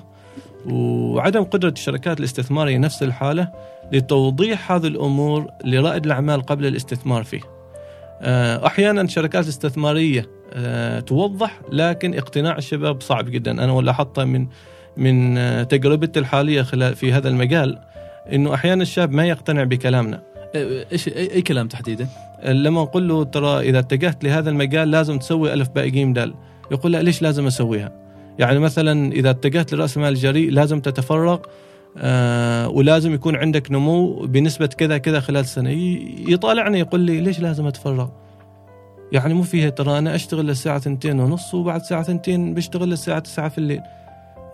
وعدم 0.66 1.42
قدرة 1.42 1.70
الشركات 1.70 2.18
الاستثمارية 2.18 2.78
نفس 2.78 3.02
الحالة 3.02 3.48
لتوضيح 3.92 4.72
هذه 4.72 4.86
الأمور 4.86 5.50
لرائد 5.64 6.04
الأعمال 6.04 6.42
قبل 6.42 6.66
الاستثمار 6.66 7.24
فيه. 7.24 7.40
آه، 8.20 8.66
أحيانا 8.66 9.02
الشركات 9.02 9.44
الاستثماريه 9.44 10.26
آه، 10.52 11.00
توضح 11.00 11.60
لكن 11.72 12.14
اقتناع 12.14 12.58
الشباب 12.58 13.00
صعب 13.02 13.24
جدا. 13.24 13.50
أنا 13.50 13.80
لاحظت 13.80 14.20
من 14.20 14.46
من 14.96 15.38
آه، 15.38 15.62
تجربتي 15.62 16.20
الحالية 16.20 16.62
خلال 16.62 16.94
في 16.94 17.12
هذا 17.12 17.28
المجال 17.28 17.78
إنه 18.32 18.54
أحيانا 18.54 18.82
الشاب 18.82 19.12
ما 19.12 19.26
يقتنع 19.26 19.64
بكلامنا. 19.64 20.22
إيش 20.54 21.08
اي 21.08 21.34
أي 21.34 21.42
كلام 21.42 21.68
تحديدا؟ 21.68 22.08
لما 22.44 22.82
نقول 22.82 23.08
له 23.08 23.24
ترى 23.24 23.60
إذا 23.60 23.78
اتجهت 23.78 24.24
لهذا 24.24 24.50
المجال 24.50 24.90
لازم 24.90 25.18
تسوي 25.18 25.52
ألف 25.52 25.68
باء 25.68 25.88
جيم 25.88 26.12
دال 26.12 26.34
يقول 26.70 26.92
لا 26.92 27.02
ليش 27.02 27.22
لازم 27.22 27.46
أسويها؟ 27.46 27.92
يعني 28.38 28.58
مثلا 28.58 29.12
إذا 29.12 29.30
اتجهت 29.30 29.74
لرأس 29.74 29.96
المال 29.96 30.12
الجريء 30.12 30.50
لازم 30.50 30.80
تتفرغ 30.80 31.38
آه 31.98 32.68
ولازم 32.68 33.14
يكون 33.14 33.36
عندك 33.36 33.72
نمو 33.72 34.14
بنسبة 34.14 34.66
كذا 34.66 34.98
كذا 34.98 35.20
خلال 35.20 35.46
سنه 35.46 35.70
يطالعني 36.28 36.78
يقول 36.78 37.00
لي 37.00 37.20
ليش 37.20 37.40
لازم 37.40 37.66
أتفرغ؟ 37.66 38.08
يعني 39.12 39.34
مو 39.34 39.42
فيها 39.42 39.68
ترى 39.68 39.98
أنا 39.98 40.14
أشتغل 40.14 40.46
للساعة 40.46 40.78
ثنتين 40.78 41.20
ونص 41.20 41.54
وبعد 41.54 41.82
ساعة 41.82 42.02
ثنتين 42.02 42.54
بشتغل 42.54 42.90
للساعة 42.90 43.18
9 43.18 43.48
في 43.48 43.58
الليل. 43.58 43.80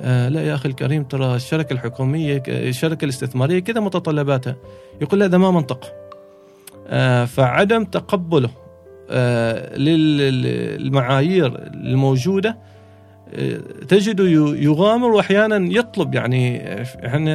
آه 0.00 0.28
لا 0.28 0.42
يا 0.42 0.54
أخي 0.54 0.68
الكريم 0.68 1.04
ترى 1.04 1.34
الشركة 1.36 1.72
الحكومية 1.72 2.42
الشركة 2.48 3.04
الاستثمارية 3.04 3.58
كذا 3.58 3.80
متطلباتها. 3.80 4.56
يقول 5.00 5.22
هذا 5.22 5.38
ما 5.38 5.50
منطق. 5.50 6.04
آه، 6.86 7.24
فعدم 7.24 7.84
تقبله 7.84 8.50
آه، 9.10 9.76
للمعايير 9.76 11.70
الموجودة 11.74 12.58
آه، 13.34 13.58
تجده 13.88 14.24
يغامر 14.58 15.08
وأحيانا 15.08 15.56
يطلب 15.56 16.14
يعني 16.14 16.62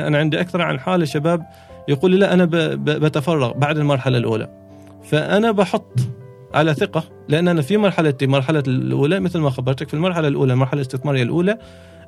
أنا 0.07 0.17
عندي 0.17 0.41
أكثر 0.41 0.61
عن 0.61 0.79
حاله 0.79 1.05
شباب 1.05 1.45
يقول 1.87 2.11
لي 2.11 2.17
لا 2.17 2.33
أنا 2.33 2.47
بتفرغ 2.75 3.53
بعد 3.53 3.77
المرحلة 3.77 4.17
الأولى 4.17 4.49
فأنا 5.03 5.51
بحط 5.51 5.99
على 6.53 6.73
ثقة 6.73 7.03
لأن 7.29 7.47
أنا 7.47 7.61
في 7.61 7.77
مرحلتي 7.77 8.27
مرحلة 8.27 8.63
الأولى 8.67 9.19
مثل 9.19 9.39
ما 9.39 9.49
خبرتك 9.49 9.87
في 9.87 9.93
المرحلة 9.93 10.27
الأولى 10.27 10.53
المرحلة 10.53 10.81
الاستثمارية 10.81 11.23
الأولى 11.23 11.57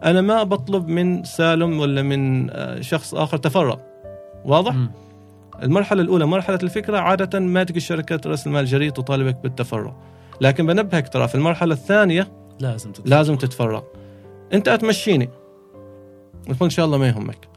أنا 0.03 0.21
ما 0.21 0.43
بطلب 0.43 0.87
من 0.87 1.23
سالم 1.23 1.79
ولا 1.79 2.01
من 2.01 2.49
آه، 2.49 2.81
شخص 2.81 3.15
آخر 3.15 3.37
تفرغ. 3.37 3.77
واضح؟ 4.45 4.73
مم. 4.73 4.91
المرحلة 5.63 6.01
الأولى 6.01 6.25
مرحلة 6.25 6.59
الفكرة 6.63 6.97
عادة 6.97 7.39
ما 7.39 7.63
تلقى 7.63 7.77
الشركات 7.77 8.27
رأس 8.27 8.47
المال 8.47 8.61
الجريء 8.61 8.91
تطالبك 8.91 9.37
بالتفرغ. 9.43 9.91
لكن 10.41 10.65
بنبهك 10.65 11.09
ترى 11.09 11.27
في 11.27 11.35
المرحلة 11.35 11.73
الثانية 11.73 12.27
لازم 12.59 12.91
تتفرغ. 12.91 13.09
لازم 13.09 13.35
تتفرغ. 13.35 13.81
أنت 14.53 14.67
أتمشيني. 14.67 15.29
تقول 16.43 16.57
إن 16.61 16.69
شاء 16.69 16.85
الله 16.85 16.97
ما 16.97 17.07
يهمك. 17.07 17.47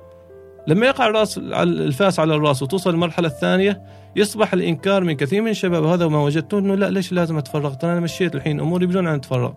لما 0.66 0.86
يقع 0.86 1.06
الرأس 1.06 1.38
الفاس 1.38 2.20
على 2.20 2.34
الرأس 2.34 2.62
وتوصل 2.62 2.90
المرحلة 2.90 3.28
الثانية 3.28 3.82
يصبح 4.16 4.52
الإنكار 4.52 5.04
من 5.04 5.12
كثير 5.12 5.42
من 5.42 5.50
الشباب 5.50 5.84
هذا 5.84 6.08
ما 6.08 6.22
وجدته 6.22 6.58
أنه 6.58 6.74
لا 6.74 6.90
ليش 6.90 7.12
لازم 7.12 7.38
أتفرغ؟ 7.38 7.74
ترى 7.74 7.92
أنا 7.92 8.00
مشيت 8.00 8.34
الحين 8.34 8.60
أموري 8.60 8.86
بدون 8.86 9.06
أن 9.06 9.14
أتفرغ. 9.14 9.52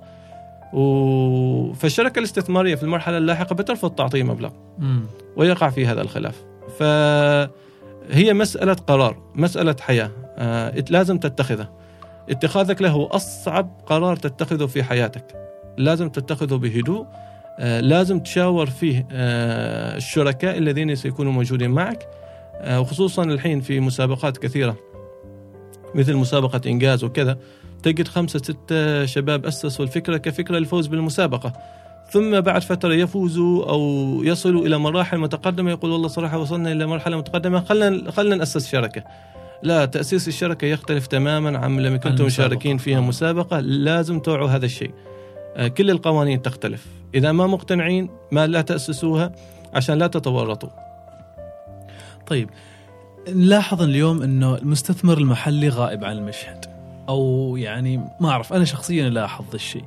و... 0.73 1.73
فالشركة 1.73 2.19
الاستثمارية 2.19 2.75
في 2.75 2.83
المرحلة 2.83 3.17
اللاحقة 3.17 3.55
بترفض 3.55 3.91
تعطيه 3.91 4.23
مبلغ. 4.23 4.49
مم. 4.77 5.01
ويقع 5.35 5.69
في 5.69 5.85
هذا 5.85 6.01
الخلاف. 6.01 6.43
فهي 6.79 8.33
مسألة 8.33 8.73
قرار 8.73 9.17
مسألة 9.35 9.75
حياة. 9.81 10.11
آه، 10.37 10.83
لازم 10.89 11.17
تتخذه. 11.17 11.69
اتخاذك 12.29 12.81
له 12.81 13.09
أصعب 13.11 13.81
قرار 13.85 14.15
تتخذه 14.15 14.65
في 14.65 14.83
حياتك. 14.83 15.25
لازم 15.77 16.09
تتخذه 16.09 16.55
بهدوء. 16.55 17.05
آه، 17.59 17.79
لازم 17.79 18.19
تشاور 18.19 18.65
فيه 18.65 19.07
آه، 19.11 19.97
الشركاء 19.97 20.57
الذين 20.57 20.95
سيكونوا 20.95 21.31
موجودين 21.31 21.71
معك. 21.71 22.07
آه، 22.55 22.79
وخصوصا 22.79 23.23
الحين 23.23 23.61
في 23.61 23.79
مسابقات 23.79 24.37
كثيرة 24.37 24.75
مثل 25.95 26.15
مسابقة 26.15 26.61
إنجاز 26.65 27.03
وكذا. 27.03 27.37
تجد 27.83 28.07
خمسة 28.07 28.39
ستة 28.39 29.05
شباب 29.05 29.45
أسسوا 29.45 29.85
الفكرة 29.85 30.17
كفكرة 30.17 30.57
للفوز 30.57 30.87
بالمسابقة. 30.87 31.53
ثم 32.11 32.41
بعد 32.41 32.63
فترة 32.63 32.93
يفوزوا 32.93 33.69
أو 33.69 33.81
يصلوا 34.23 34.65
إلى 34.65 34.77
مراحل 34.77 35.17
متقدمة. 35.17 35.71
يقول 35.71 35.91
والله 35.91 36.07
صراحة 36.07 36.37
وصلنا 36.37 36.71
إلى 36.71 36.85
مرحلة 36.85 37.17
متقدمة. 37.17 37.59
خلنا 37.59 38.11
خلنا 38.11 38.35
نأسس 38.35 38.67
شركة. 38.67 39.03
لا 39.63 39.85
تأسيس 39.85 40.27
الشركة 40.27 40.65
يختلف 40.65 41.07
تماما 41.07 41.57
عن 41.57 41.79
لما 41.79 41.97
كنتم. 41.97 42.25
مشاركين 42.25 42.77
فيها 42.77 42.97
آه. 42.97 43.01
مسابقة. 43.01 43.59
لازم 43.59 44.19
توعوا 44.19 44.49
هذا 44.49 44.65
الشيء. 44.65 44.91
آه، 45.55 45.67
كل 45.67 45.91
القوانين 45.91 46.41
تختلف. 46.41 46.85
إذا 47.15 47.31
ما 47.31 47.47
مقتنعين 47.47 48.09
ما 48.31 48.47
لا 48.47 48.61
تأسسوها 48.61 49.31
عشان 49.73 49.97
لا 49.97 50.07
تتورطوا. 50.07 50.69
طيب 52.27 52.49
نلاحظ 53.29 53.81
اليوم 53.81 54.21
إنه 54.21 54.55
المستثمر 54.55 55.17
المحلي 55.17 55.69
غائب 55.69 56.03
عن 56.03 56.17
المشهد. 56.17 56.76
أو 57.09 57.55
يعني 57.57 57.97
ما 58.19 58.29
أعرف 58.29 58.53
أنا 58.53 58.65
شخصيا 58.65 59.07
الاحظ 59.07 59.45
ذا 59.49 59.55
الشيء. 59.55 59.83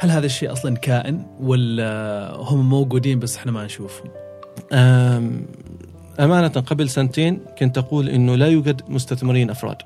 هل 0.00 0.10
هذا 0.10 0.26
الشيء 0.26 0.52
أصلا 0.52 0.76
كائن 0.76 1.26
ولا 1.40 2.30
هم 2.36 2.68
موجودين 2.68 3.18
بس 3.18 3.36
إحنا 3.36 3.52
ما 3.52 3.64
نشوفهم؟ 3.64 4.10
أمانة 6.20 6.48
قبل 6.48 6.88
سنتين 6.88 7.40
كنت 7.58 7.78
أقول 7.78 8.08
إنه 8.08 8.34
لا 8.36 8.46
يوجد 8.46 8.82
مستثمرين 8.88 9.50
أفراد. 9.50 9.76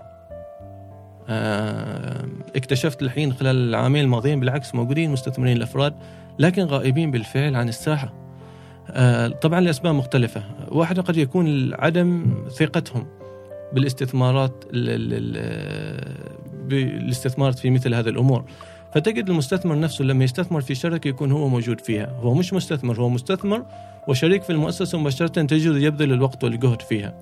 اكتشفت 2.56 3.02
الحين 3.02 3.32
خلال 3.32 3.56
العامين 3.68 4.04
الماضيين 4.04 4.40
بالعكس 4.40 4.74
موجودين 4.74 5.10
مستثمرين 5.10 5.56
الأفراد 5.56 5.94
لكن 6.38 6.62
غائبين 6.62 7.10
بالفعل 7.10 7.56
عن 7.56 7.68
الساحة. 7.68 8.12
آه، 8.90 9.28
طبعا 9.28 9.60
لأسباب 9.60 9.94
مختلفة. 9.94 10.42
واحدة 10.68 11.02
قد 11.02 11.16
يكون 11.16 11.74
عدم 11.74 12.26
ثقتهم 12.50 13.06
بالاستثمارات 13.72 14.64
ال- 14.72 14.88
ال- 14.90 15.12
ال- 15.12 16.47
بالاستثمار 16.68 17.52
في 17.52 17.70
مثل 17.70 17.94
هذه 17.94 18.08
الأمور. 18.08 18.44
فتجد 18.94 19.30
المستثمر 19.30 19.78
نفسه 19.78 20.04
لما 20.04 20.24
يستثمر 20.24 20.60
في 20.60 20.74
شركة 20.74 21.08
يكون 21.08 21.32
هو 21.32 21.48
موجود 21.48 21.80
فيها. 21.80 22.10
هو 22.22 22.34
مش 22.34 22.52
مستثمر 22.52 23.00
هو 23.00 23.08
مستثمر 23.08 23.62
وشريك 24.08 24.42
في 24.42 24.50
المؤسسة 24.50 24.98
مباشرة 24.98 25.42
تجد 25.42 25.76
يبذل 25.76 26.12
الوقت 26.12 26.44
والجهد 26.44 26.82
فيها. 26.82 27.14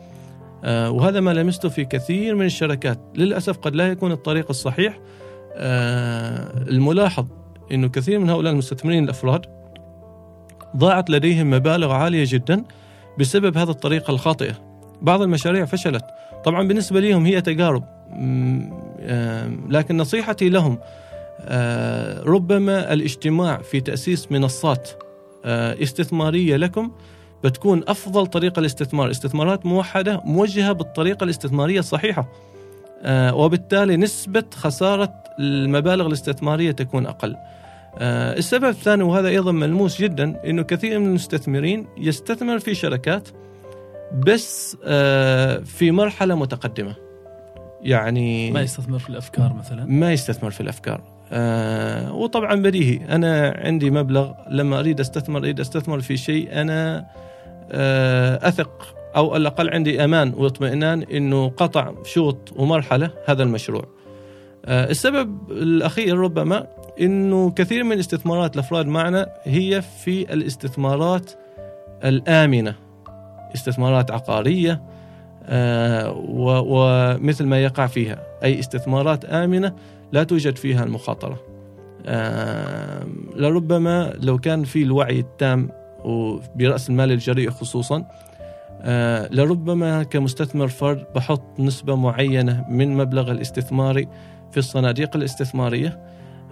آه، 0.65 0.91
وهذا 0.91 1.21
ما 1.21 1.35
لمسته 1.35 1.69
في 1.69 1.85
كثير 1.85 2.35
من 2.35 2.47
الشركات. 2.47 2.99
للأسف 3.15 3.59
قد 3.59 3.75
لا 3.75 3.89
يكون 3.89 4.13
الطريق 4.13 4.47
الصحيح. 4.51 4.99
آه، 5.55 6.65
الملاحظ 6.69 7.27
أنه 7.73 7.89
كثير 7.89 8.19
من 8.19 8.31
هؤلاء 8.31 8.53
المستثمرين 8.53 9.05
الأفراد 9.05 9.47
ضاعت 10.77 11.11
لديهم 11.11 11.51
مبالغ 11.51 11.93
عالية 11.93 12.25
جدا 12.29 12.65
بسبب 13.19 13.59
هذا 13.59 13.71
الطريقة 13.71 14.11
الخاطئة. 14.11 14.55
بعض 15.03 15.23
المشاريع 15.23 15.65
فشلت. 15.65 16.05
طبعا 16.45 16.69
بالنسبة 16.69 17.01
لهم 17.01 17.27
هي 17.27 17.41
تجارب. 17.41 17.96
لكن 19.69 19.97
نصيحتي 19.97 20.49
لهم 20.49 20.79
آه، 21.41 22.23
ربما 22.23 22.93
الاجتماع 22.93 23.57
في 23.59 23.81
تأسيس 23.81 24.33
منصات 24.33 24.91
آه، 25.45 25.83
استثمارية 25.83 26.57
لكم 26.57 26.91
بتكون 27.45 27.83
أفضل 27.89 28.27
طريقة 28.27 28.63
لاستثمار 28.63 29.11
استثمارات 29.11 29.67
موحدة 29.67 30.21
موجهة 30.25 30.73
بالطريقة 30.73 31.25
الاستثمارية 31.25 31.79
الصحيحة 31.79 32.29
آه، 33.03 33.35
وبالتالي 33.35 33.97
نسبة 33.97 34.45
خسارة 34.55 35.15
المبالغ 35.39 36.07
الاستثمارية 36.07 36.71
تكون 36.71 37.07
أقل. 37.07 37.37
آه، 37.99 38.39
السبب 38.39 38.65
الثاني 38.65 39.03
وهذا 39.03 39.29
أيضا 39.29 39.53
ملموس 39.53 40.03
جدا 40.03 40.41
أنه 40.47 40.63
كثير 40.63 40.99
من 40.99 41.07
المستثمرين 41.07 41.87
يستثمر 41.99 42.59
في 42.59 42.75
شركات 42.75 43.29
بس 44.27 44.77
آه، 44.85 45.59
في 45.59 45.91
مرحلة 45.91 46.35
متقدمة. 46.35 47.06
يعني 47.87 48.51
ما 48.51 48.61
يستثمر 48.61 48.99
في 48.99 49.11
الأفكار 49.11 49.53
مثلا؟ 49.53 49.85
ما 49.85 50.13
يستثمر 50.13 50.51
في 50.51 50.61
الأفكار. 50.61 51.01
آه 51.33 52.15
وطبعا 52.15 52.55
بديهي. 52.55 53.01
أنا 53.09 53.61
عندي 53.65 53.91
مبلغ 53.91 54.33
لما 54.51 54.79
أريد 54.81 55.01
أستثمر 55.01 55.39
أريد 55.39 55.61
أستثمر 55.61 56.01
في 56.01 56.17
شيء 56.17 56.49
أنا 56.53 57.07
آه 57.73 58.49
أثق 58.49 58.97
أو 59.17 59.31
على 59.31 59.41
الأقل 59.41 59.71
عندي 59.71 60.05
أمان 60.05 60.33
واطمئنان 60.37 61.03
إنه 61.03 61.49
قطع 61.49 61.93
شوط 62.05 62.53
ومرحلة 62.57 63.11
هذا 63.27 63.43
المشروع. 63.43 63.85
آه 64.65 64.91
السبب 64.91 65.51
الأخير 65.51 66.19
ربما 66.19 66.67
إنه 67.01 67.51
كثير 67.51 67.85
من 67.85 67.99
استثمارات 67.99 68.55
الأفراد 68.55 68.87
معنا 68.87 69.29
هي 69.45 69.83
في 69.83 70.33
الاستثمارات 70.35 71.31
الآمنة 72.05 72.75
استثمارات 73.55 74.11
عقارية 74.11 74.83
ومثل 75.49 77.47
ما 77.47 77.63
يقع 77.63 77.87
فيها. 77.87 78.19
أي 78.45 78.61
استثمارات 78.61 79.25
آمنة 79.25 79.73
لا 80.13 80.23
توجد 80.23 80.57
فيها 80.57 80.85
المخاطرة. 80.85 81.41
آه 82.07 83.07
لربما 83.37 84.13
لو 84.21 84.39
كان 84.39 84.65
في 84.65 84.83
الوعي 84.83 85.21
التام 85.21 85.69
وبرأس 86.05 86.91
المال 86.91 87.13
الجريء 87.13 87.51
خصوصا 87.51 88.05
آه 88.83 89.29
لربما 89.33 90.03
كمستثمر 90.03 90.69
فرد 90.69 91.07
بحط 91.15 91.43
نسبة 91.59 91.97
معينة 91.97 92.65
من 92.71 92.97
مبلغ 92.97 93.31
الاستثماري 93.31 94.09
في 94.51 94.57
الصناديق 94.57 95.17
الاستثمارية. 95.17 96.01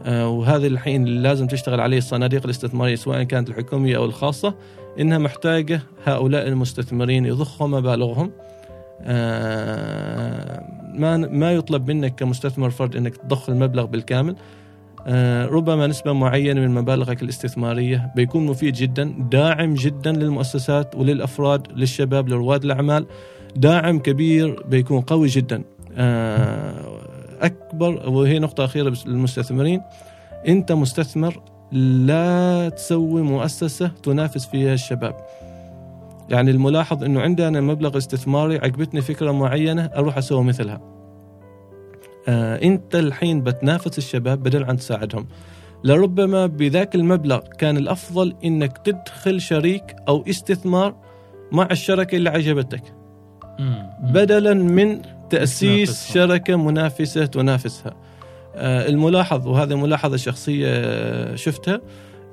آه 0.04 0.28
وهذا 0.28 0.66
الحين 0.66 1.04
لازم 1.04 1.46
تشتغل 1.46 1.80
عليه 1.80 1.98
الصناديق 1.98 2.44
الاستثمارية 2.44 2.94
سواء 2.94 3.22
كانت 3.22 3.48
الحكومية 3.48 3.96
أو 3.96 4.04
الخاصة 4.04 4.54
إنها 5.00 5.18
محتاجة 5.18 5.80
هؤلاء 6.04 6.48
المستثمرين 6.48 7.26
يضخوا 7.26 7.66
مبالغهم. 7.66 8.30
آه 8.30 8.53
ما 10.94 11.16
ما 11.16 11.52
يطلب 11.52 11.90
منك 11.90 12.14
كمستثمر 12.14 12.70
فرد 12.70 12.96
إنك 12.96 13.16
تضخ 13.16 13.50
المبلغ 13.50 13.84
بالكامل. 13.84 14.36
آه، 15.06 15.46
ربما 15.46 15.86
نسبة 15.86 16.12
معينة 16.12 16.60
من 16.60 16.70
مبالغك 16.70 17.22
الاستثمارية 17.22 18.12
بيكون 18.16 18.46
مفيد 18.46 18.74
جدا 18.74 19.14
داعم 19.30 19.74
جدا 19.74 20.12
للمؤسسات 20.12 20.94
وللأفراد 20.94 21.72
للشباب 21.72 22.28
لرواد 22.28 22.64
الأعمال. 22.64 23.06
داعم 23.56 23.98
كبير 23.98 24.62
بيكون 24.62 25.00
قوي 25.00 25.28
جدا. 25.28 25.62
آه، 25.96 26.74
أكبر 27.40 28.08
وهي 28.08 28.38
نقطة 28.38 28.64
أخيرة 28.64 28.96
للمستثمرين. 29.06 29.80
أنت 30.48 30.72
مستثمر 30.72 31.40
لا 31.72 32.68
تسوي 32.68 33.22
مؤسسة 33.22 33.90
تنافس 34.02 34.46
فيها 34.46 34.74
الشباب. 34.74 35.16
يعني 36.30 36.50
الملاحظ 36.50 37.04
أنه 37.04 37.20
عندنا 37.20 37.60
مبلغ 37.60 37.96
استثماري 37.96 38.58
عجبتني 38.58 39.00
فكرة 39.00 39.32
معينة 39.32 39.90
أروح 39.96 40.18
أسوي 40.18 40.44
مثلها. 40.44 40.80
آه 42.28 42.62
أنت 42.62 42.94
الحين 42.94 43.42
بتنافس 43.42 43.98
الشباب 43.98 44.42
بدل 44.42 44.64
عن 44.64 44.76
تساعدهم. 44.76 45.26
لربما 45.84 46.46
بذاك 46.46 46.94
المبلغ 46.94 47.40
كان 47.58 47.76
الأفضل 47.76 48.34
إنك 48.44 48.78
تدخل 48.78 49.40
شريك 49.40 49.96
أو 50.08 50.24
استثمار 50.28 50.94
مع 51.52 51.68
الشركة 51.70 52.16
اللي 52.16 52.30
عجبتك. 52.30 52.82
بدلا 54.02 54.54
من 54.54 55.02
تأسيس 55.30 56.12
شركة 56.12 56.56
منافسة 56.56 57.26
تنافسها. 57.26 57.96
آه 58.54 58.88
الملاحظ 58.88 59.48
وهذه 59.48 59.74
ملاحظة 59.74 60.16
شخصية 60.16 61.34
شفتها 61.34 61.80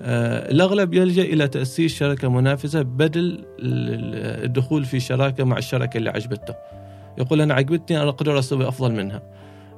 آه 0.01 0.51
الأغلب 0.51 0.93
يلجأ 0.93 1.21
إلى 1.21 1.47
تأسيس 1.47 1.95
شركه 1.95 2.29
منافسة 2.29 2.81
بدل 2.81 3.45
الدخول 4.43 4.85
في 4.85 4.99
شراكة 4.99 5.43
مع 5.43 5.57
الشركة 5.57 5.97
اللي 5.97 6.09
عجبته. 6.09 6.55
يقول 7.17 7.41
أنا 7.41 7.53
عجبتني 7.53 8.01
أنا 8.01 8.09
أقدر 8.09 8.39
أسوي 8.39 8.67
أفضل 8.67 8.91
منها. 8.91 9.21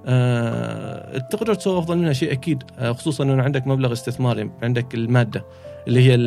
آه، 0.06 1.18
تقدر 1.18 1.54
تسوي 1.54 1.80
أفضل 1.80 1.98
منها 1.98 2.14
شيء 2.14 2.32
أكيد 2.32 2.64
آه، 2.80 2.92
خصوصا 2.92 3.24
إنه 3.24 3.44
عندك 3.44 3.68
مبلغ 3.68 3.92
استثماري 3.92 4.52
عندك 4.64 4.96
المادة 4.96 5.46
اللي 5.88 6.00
هي 6.00 6.18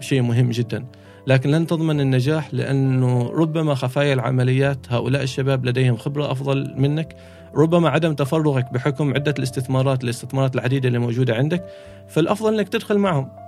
شيء 0.00 0.22
مهم 0.22 0.50
جدا. 0.50 0.84
لكن 1.26 1.50
لن 1.50 1.66
تضمن 1.66 2.00
النجاح 2.00 2.54
لأنه 2.54 3.30
ربما 3.30 3.74
خفايا 3.74 4.14
العمليات 4.14 4.78
هؤلاء 4.90 5.22
الشباب 5.22 5.66
لديهم 5.66 5.96
خبرة 5.96 6.32
أفضل 6.32 6.74
منك. 6.76 7.16
ربما 7.54 7.88
عدم 7.88 8.14
تفرغك 8.14 8.72
بحكم 8.72 9.14
عدة 9.14 9.34
الاستثمارات 9.38 10.04
الاستثمارات 10.04 10.54
العديدة 10.54 10.88
اللي 10.88 10.98
موجودة 10.98 11.34
عندك. 11.34 11.64
فالأفضل 12.08 12.54
إنك 12.54 12.68
تدخل 12.68 12.98
معهم. 12.98 13.43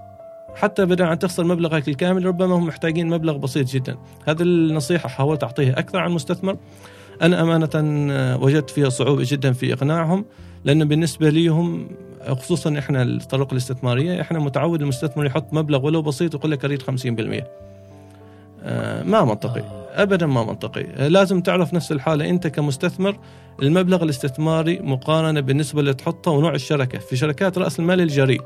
حتى 0.57 0.87
بدل 0.87 1.05
عن 1.05 1.19
تخسر 1.19 1.45
مبلغك 1.45 1.89
الكامل 1.89 2.27
ربما 2.27 2.55
هم 2.55 2.67
محتاجين 2.67 3.09
مبلغ 3.09 3.37
بسيط 3.37 3.69
جدا. 3.69 3.97
هذه 4.27 4.43
النصيحة 4.43 5.09
حاولت 5.09 5.45
أعطيها 5.45 5.79
أكثر 5.79 5.99
عن 5.99 6.11
المستثمر 6.11 6.57
أنا 7.23 7.43
أمانة 7.43 7.69
آه، 8.13 8.43
وجدت 8.43 8.71
فيها 8.71 8.89
صعوبة 8.89 9.25
جدا 9.27 9.53
في 9.53 9.73
إقناعهم 9.73 10.25
لأنه 10.65 10.85
بالنسبة 10.85 11.31
لي 11.31 11.49
هم 11.49 11.89
خصوصا 12.29 12.79
إحنا 12.79 13.03
الطرق 13.03 13.53
الاستثمارية 13.53 14.21
إحنا 14.21 14.39
متعود 14.39 14.83
المستثمر 14.83 15.27
يحط 15.27 15.53
مبلغ 15.53 15.87
ولو 15.87 16.03
بسيط 16.03 16.35
يقول 16.35 16.51
لك 16.51 16.65
أريد 16.65 16.83
50% 16.83 17.45
آه، 18.63 19.03
ما 19.03 19.25
منطقي. 19.25 19.61
آه. 19.61 20.03
ابدا 20.03 20.27
ما 20.27 20.45
منطقي. 20.45 21.09
لازم 21.09 21.41
تعرف 21.41 21.75
نفس 21.75 21.93
الحالة. 21.93 22.31
أنت 22.31 22.47
كمستثمر 22.47 23.19
المبلغ 23.63 24.03
الاستثماري 24.03 24.79
مقارنة 24.83 25.41
بالنسبة 25.41 25.81
اللي 25.81 25.95
تحطه 25.95 26.31
ونوع 26.31 26.55
الشركة. 26.55 26.99
في 26.99 27.17
شركات 27.17 27.59
رأس 27.59 27.81
المال 27.81 28.01
الجريء 28.01 28.41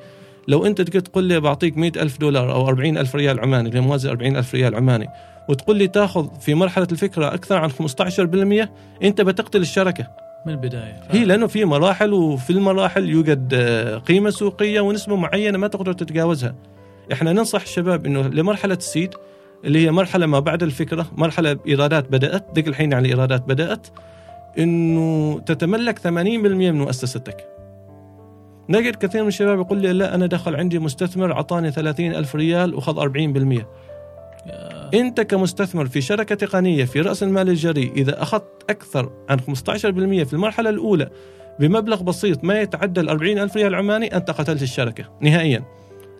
لو 0.50 0.66
انت 0.66 0.80
تقول 0.80 1.02
تقول 1.02 1.24
لي 1.24 1.40
بعطيك 1.40 1.76
مئة 1.76 2.02
ألف 2.02 2.18
دولار 2.18 2.52
أو 2.52 2.68
أربعين 2.68 2.98
ألف 2.98 3.16
ريال 3.16 3.40
عماني 3.40 3.68
اللي 3.68 3.80
موازي 3.80 4.10
أربعين 4.10 4.36
ألف 4.36 4.54
ريال 4.54 4.74
عماني 4.74 5.08
وتقول 5.48 5.76
لي 5.76 5.88
تاخذ 5.88 6.28
في 6.40 6.54
مرحلة 6.54 6.88
الفكرة 6.92 7.34
أكثر 7.34 7.56
عن 7.56 7.70
15% 7.70 8.68
انت 9.02 9.20
بتقتل 9.20 9.60
الشركة. 9.60 10.06
من 10.46 10.52
البداية. 10.52 11.00
هي 11.10 11.24
لأنه 11.24 11.46
في 11.46 11.64
مراحل 11.64 12.12
وفي 12.12 12.50
المراحل 12.50 13.08
يوجد 13.08 13.50
آه، 13.54 13.98
قيمة 13.98 14.30
سوقية 14.30 14.80
ونسبة 14.80 15.16
معينة 15.16 15.58
ما 15.58 15.68
تقدر 15.68 15.92
تتجاوزها. 15.92 16.54
إحنا 17.12 17.32
ننصح 17.32 17.62
الشباب 17.62 18.06
إنه 18.06 18.28
لمرحلة 18.28 18.74
السيد 18.74 19.14
اللي 19.64 19.86
هي 19.86 19.90
مرحلة 19.90 20.26
ما 20.26 20.40
بعد 20.40 20.62
الفكرة 20.62 21.06
مرحلة 21.16 21.58
إيرادات 21.66 22.12
بدأت 22.12 22.46
دق 22.54 22.68
الحين 22.68 22.92
يعني 22.92 23.06
الايرادات 23.06 23.42
بدأت 23.48 23.86
إنه 24.58 25.40
تتملك 25.46 25.98
80% 25.98 26.06
من 26.06 26.78
مؤسستك. 26.78 27.59
نجد 28.68 28.96
كثير 28.96 29.22
من 29.22 29.28
الشباب 29.28 29.58
يقول 29.60 29.78
لي 29.78 29.92
لا 29.92 30.14
أنا 30.14 30.26
دخل 30.26 30.56
عندي 30.56 30.78
مستثمر 30.78 31.32
اعطاني 31.32 31.70
30 31.70 32.06
ألف 32.06 32.36
ريال 32.36 32.74
وخذ 32.74 33.08
40% 33.08 33.64
أنت 34.94 35.20
كمستثمر 35.20 35.86
في 35.86 36.00
شركة 36.00 36.34
تقنية 36.34 36.84
في 36.84 37.00
رأس 37.00 37.22
المال 37.22 37.48
الجريء 37.48 37.92
إذا 37.96 38.22
أخذت 38.22 38.44
أكثر 38.70 39.10
عن 39.28 39.40
15% 39.40 39.42
في 40.24 40.32
المرحلة 40.32 40.70
الأولى 40.70 41.10
بمبلغ 41.60 42.02
بسيط 42.02 42.44
ما 42.44 42.60
يتعدى 42.60 43.00
ال 43.00 43.08
40 43.08 43.38
ألف 43.38 43.56
ريال 43.56 43.74
عماني 43.74 44.16
أنت 44.16 44.30
قتلت 44.30 44.62
الشركة 44.62 45.04
نهائيا. 45.20 45.64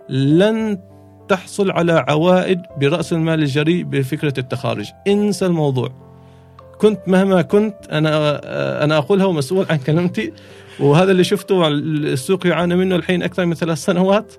لن 0.09 0.78
تحصل 1.28 1.70
على 1.70 2.05
عوائد 2.09 2.62
برأس 2.80 3.12
المال 3.12 3.43
الجريء 3.43 3.84
بفكرة 3.84 4.34
التخارج. 4.38 4.91
انسى 5.07 5.47
الموضوع. 5.47 5.93
كنت 6.78 7.01
مهما 7.07 7.43
كنت 7.43 7.76
أنا 7.93 8.41
أنا 8.84 8.97
أقولها 8.99 9.26
ومسؤول 9.26 9.66
عن 9.70 9.78
كلمتي 9.78 10.32
وهذا 10.81 11.11
اللي 11.11 11.24
شفته 11.24 11.68
السوق 11.68 12.47
يعاني 12.47 12.76
منه 12.76 12.97
الحين 12.97 13.22
أكثر 13.22 13.47
من 13.47 13.55
ثلاث 13.55 13.78
سنوات. 13.78 14.33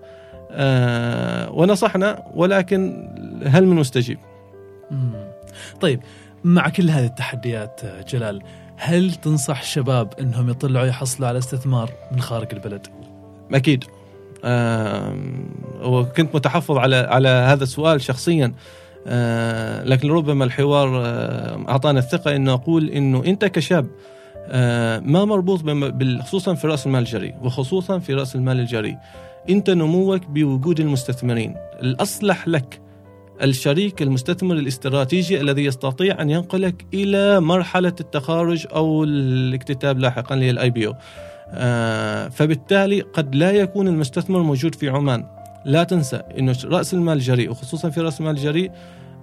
آه 0.54 1.52
ونصحنا 1.52 2.24
ولكن 2.34 3.08
هل 3.46 3.66
من 3.66 3.76
مستجيب؟ 3.76 4.18
طيب 5.82 6.00
مع 6.44 6.70
كل 6.70 6.90
هذه 6.90 7.06
التحديات 7.06 7.82
جلال 8.10 8.42
هل 8.78 9.14
تنصح 9.14 9.60
الشباب 9.60 10.14
إنهم 10.20 10.50
يطلعوا 10.50 10.86
يحصلوا 10.86 11.28
على 11.28 11.38
استثمار 11.38 11.92
من 12.12 12.22
خارج 12.22 12.48
البلد؟ 12.54 12.88
أكيد. 13.54 13.84
آه 14.44 15.16
وكنت 15.84 16.36
متحفظ 16.36 16.78
على 16.78 16.96
على 16.96 17.30
هذا 17.30 17.64
السؤال 17.64 18.02
شخصيا. 18.02 18.54
آه 19.08 19.84
لكن 19.84 20.12
ربما 20.12 20.46
الحوار 20.46 21.02
آه 21.06 21.66
أعطانا 21.70 22.00
الثقة 22.00 22.36
انه 22.36 22.54
أقول 22.54 22.90
إنه 22.90 23.24
أنت 23.26 23.46
كشاب 23.46 23.86
آه 23.86 24.21
ما 25.06 25.26
مربوط 25.26 25.62
خصوصا 26.22 26.54
في 26.54 26.68
رأس 26.68 26.86
المال 26.86 27.02
الجريء 27.02 27.34
وخصوصا 27.42 28.00
في 28.00 28.14
رأس 28.14 28.36
المال 28.36 28.60
الجريء 28.60 28.98
أنت 29.50 29.70
نموك 29.70 30.26
بوجود 30.26 30.80
المستثمرين. 30.80 31.56
الأصلح 31.82 32.48
لك 32.48 32.82
الشريك 33.44 34.02
المستثمر 34.02 34.56
الاستراتيجي 34.56 35.42
الذي 35.42 35.66
يستطيع 35.66 36.22
أن 36.22 36.30
ينقلك 36.30 36.86
إلى 36.94 37.40
مرحلة 37.40 37.94
التخارج 38.00 38.68
أو 38.76 39.04
الاكتتاب 39.04 40.00
لاحقا 40.00 40.36
ال 40.36 40.70
IPO. 40.70 40.96
فبالتالي 42.30 43.02
قد 43.02 43.36
لا 43.36 43.52
يكون 43.52 43.88
المستثمر 43.88 44.42
موجود 44.42 44.76
في 44.76 44.90
عمان. 44.90 45.26
لا 45.66 45.84
تنسى 45.84 46.22
إنه 46.40 46.56
رأس 46.66 46.94
المال 46.94 47.18
الجريء 47.18 47.52
وخصوصا 47.52 47.90
في 47.90 48.02
رأس 48.02 48.20
المال 48.20 48.36
الجريء 48.36 48.72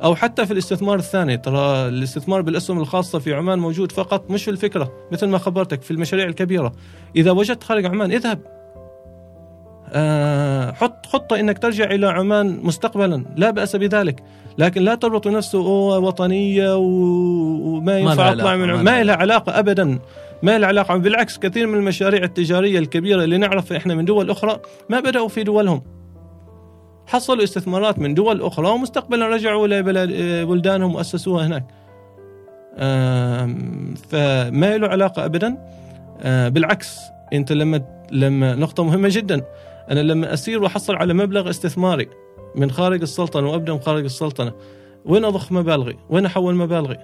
أو 0.05 0.15
حتى 0.15 0.47
في 0.47 0.53
الاستثمار 0.53 0.99
الثاني. 0.99 1.37
ترى 1.37 1.89
الاستثمار 1.89 2.41
بالأسهم 2.41 2.81
الخاصة 2.81 3.19
في 3.19 3.35
عمان 3.35 3.59
موجود 3.59 3.93
فقط 3.93 4.31
مش 4.31 4.45
في 4.45 4.51
الفكرة 4.51 4.93
مثل 5.13 5.27
ما 5.27 5.39
خبرتك 5.39 5.83
في 5.83 5.91
المشاريع 5.91 6.27
الكبيرة. 6.27 6.73
إذا 7.17 7.31
وجدت 7.31 7.63
خارج 7.63 7.87
عمان 7.87 8.13
اذهب. 8.13 8.41
آه، 9.93 10.73
حط 10.73 11.07
خطة 11.07 11.41
أنك 11.41 11.59
ترجع 11.59 11.85
إلى 11.85 12.07
عمان 12.07 12.61
مستقبلا 12.63 13.25
لا 13.37 13.51
بأس 13.51 13.77
بذلك. 13.77 14.23
لكن 14.59 14.83
لا 14.83 14.95
تربط 14.95 15.27
نفسه 15.27 15.59
وطنية 15.99 16.77
وما 16.77 17.99
ينفع 17.99 18.33
أطلع 18.33 18.57
من 18.57 18.71
عمان. 18.71 18.85
ما 18.85 19.05
لها 19.05 19.17
علاقة 19.17 19.59
أبدا 19.59 19.99
ما 20.43 20.59
لها 20.59 20.69
علاقة. 20.69 20.97
بالعكس 20.97 21.39
كثير 21.39 21.67
من 21.67 21.75
المشاريع 21.75 22.23
التجارية 22.23 22.79
الكبيرة 22.79 23.25
اللي 23.25 23.39
نعرف 23.39 23.73
إحنا 23.73 23.95
من 23.95 24.05
دول 24.05 24.31
أخرى 24.31 24.59
ما 24.89 25.01
بدأوا 25.01 25.29
في 25.29 25.43
دولهم. 25.43 25.83
حصلوا 27.09 27.45
استثمارات 27.45 27.99
من 27.99 28.15
دول 28.15 28.43
أخرى 28.43 28.69
ومستقبلا 28.69 29.29
رجعوا 29.29 29.67
إلى 29.67 29.83
بلدانهم 30.45 30.95
وأسسوها 30.95 31.47
هناك. 31.47 31.65
فما 34.11 34.77
له 34.77 34.89
علاقة 34.89 35.25
أبدا. 35.25 35.59
آه، 36.21 36.49
بالعكس 36.49 36.99
أنت 37.33 37.53
لما 37.53 37.83
لما 38.11 38.55
نقطة 38.55 38.85
مهمة 38.85 39.09
جدا. 39.13 39.43
أنا 39.91 40.01
لما 40.01 40.35
أسير 40.35 40.63
وأحصل 40.63 40.97
على 40.97 41.15
مبلغ 41.15 41.51
استثماري 41.51 42.09
من 42.55 42.71
خارج 42.71 43.03
السلطنة 43.03 43.51
وأبدأ 43.51 43.73
من 43.73 43.81
خارج 43.81 44.05
السلطنة 44.05 44.53
وين 45.05 45.25
أضخ 45.25 45.53
مبالغي؟ 45.53 45.97
وين 46.11 46.27
أحول 46.27 46.55
مبالغي؟ 46.55 46.99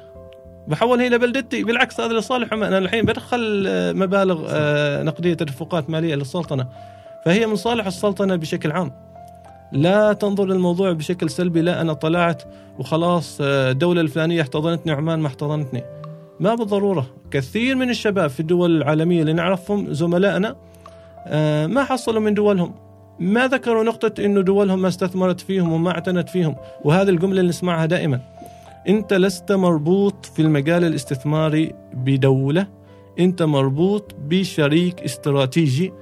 بحولها 0.68 1.06
إلى 1.06 1.18
بلدتي 1.18 1.64
بالعكس 1.64 2.00
هذا 2.00 2.12
لصالح 2.12 2.52
أنا 2.52 2.78
الحين 2.78 3.04
بدخل 3.04 3.64
آه، 3.68 3.92
مبالغ 3.92 4.46
آه، 4.48 5.02
نقدية 5.02 5.34
تدفقات 5.34 5.90
مالية 5.90 6.14
للسلطنة. 6.14 6.68
فهي 7.24 7.46
من 7.46 7.56
صالح 7.56 7.86
السلطنة 7.86 8.36
بشكل 8.36 8.72
عام. 8.72 9.13
لا 9.74 10.12
تنظر 10.12 10.44
للموضوع 10.44 10.92
بشكل 10.92 11.30
سلبي 11.30 11.60
لا 11.60 11.80
أنا 11.80 11.92
طلعت 11.92 12.42
وخلاص 12.78 13.38
آه، 13.40 13.70
الدولة 13.70 14.00
الفلانية 14.00 14.42
احتضنتني 14.42 14.92
عمان 14.92 15.18
ما 15.18 15.26
احتضنتني. 15.26 15.82
ما 16.40 16.54
بالضرورة. 16.54 17.06
كثير 17.30 17.76
من 17.76 17.90
الشباب 17.90 18.30
في 18.30 18.40
الدول 18.40 18.76
العالمية 18.76 19.20
اللي 19.20 19.32
نعرفهم 19.32 19.92
زملائنا 19.92 20.56
آه، 21.26 21.66
ما 21.66 21.84
حصلوا 21.84 22.20
من 22.20 22.34
دولهم. 22.34 22.74
ما 23.18 23.46
ذكروا 23.46 23.84
نقطة 23.84 24.24
أنه 24.24 24.40
دولهم 24.40 24.82
ما 24.82 24.88
استثمرت 24.88 25.40
فيهم 25.40 25.72
وما 25.72 25.90
اعتنت 25.90 26.28
فيهم 26.28 26.56
وهذه 26.84 27.08
الجملة 27.08 27.40
اللي 27.40 27.48
نسمعها 27.48 27.86
دائما. 27.86 28.20
أنت 28.88 29.14
لست 29.14 29.52
مربوط 29.52 30.26
في 30.26 30.42
المجال 30.42 30.84
الاستثماري 30.84 31.74
بدولة 31.94 32.66
أنت 33.18 33.42
مربوط 33.42 34.14
بشريك 34.28 35.02
استراتيجي 35.02 35.92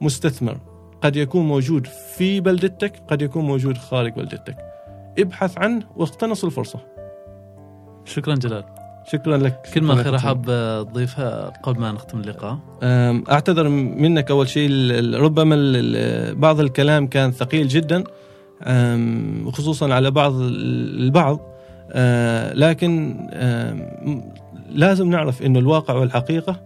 مستثمر. 0.00 0.71
قد 1.02 1.16
يكون 1.16 1.46
موجود 1.46 1.86
في 1.86 2.40
بلدتك 2.40 2.92
قد 3.08 3.22
يكون 3.22 3.44
موجود 3.44 3.78
خارج 3.78 4.12
بلدتك 4.12 4.56
ابحث 5.18 5.58
عنه 5.58 5.82
واقتنص 5.96 6.44
الفرصة. 6.44 6.78
شكرا 8.04 8.34
جلال. 8.34 8.64
شكرا 9.06 9.36
لك. 9.36 9.60
كلمة 9.74 10.00
أخيرة 10.00 10.18
حاب 10.18 10.44
تضيفها 10.90 11.52
قبل 11.62 11.80
ما 11.80 11.92
نختم 11.92 12.20
اللقاء. 12.20 12.58
أعتذر 13.32 13.68
منك 13.68 14.30
أول 14.30 14.48
شيء 14.48 14.70
ربما 15.14 15.54
بعض 16.32 16.60
الكلام 16.60 17.06
كان 17.06 17.32
ثقيل 17.32 17.68
جدا 17.68 18.04
خصوصا 19.52 19.94
على 19.94 20.10
بعض 20.10 20.32
البعض. 20.40 21.40
أه، 21.92 22.54
لكن 22.54 23.16
لازم 24.70 25.10
نعرف 25.10 25.42
أن 25.42 25.56
الواقع 25.56 25.94
والحقيقة 25.94 26.60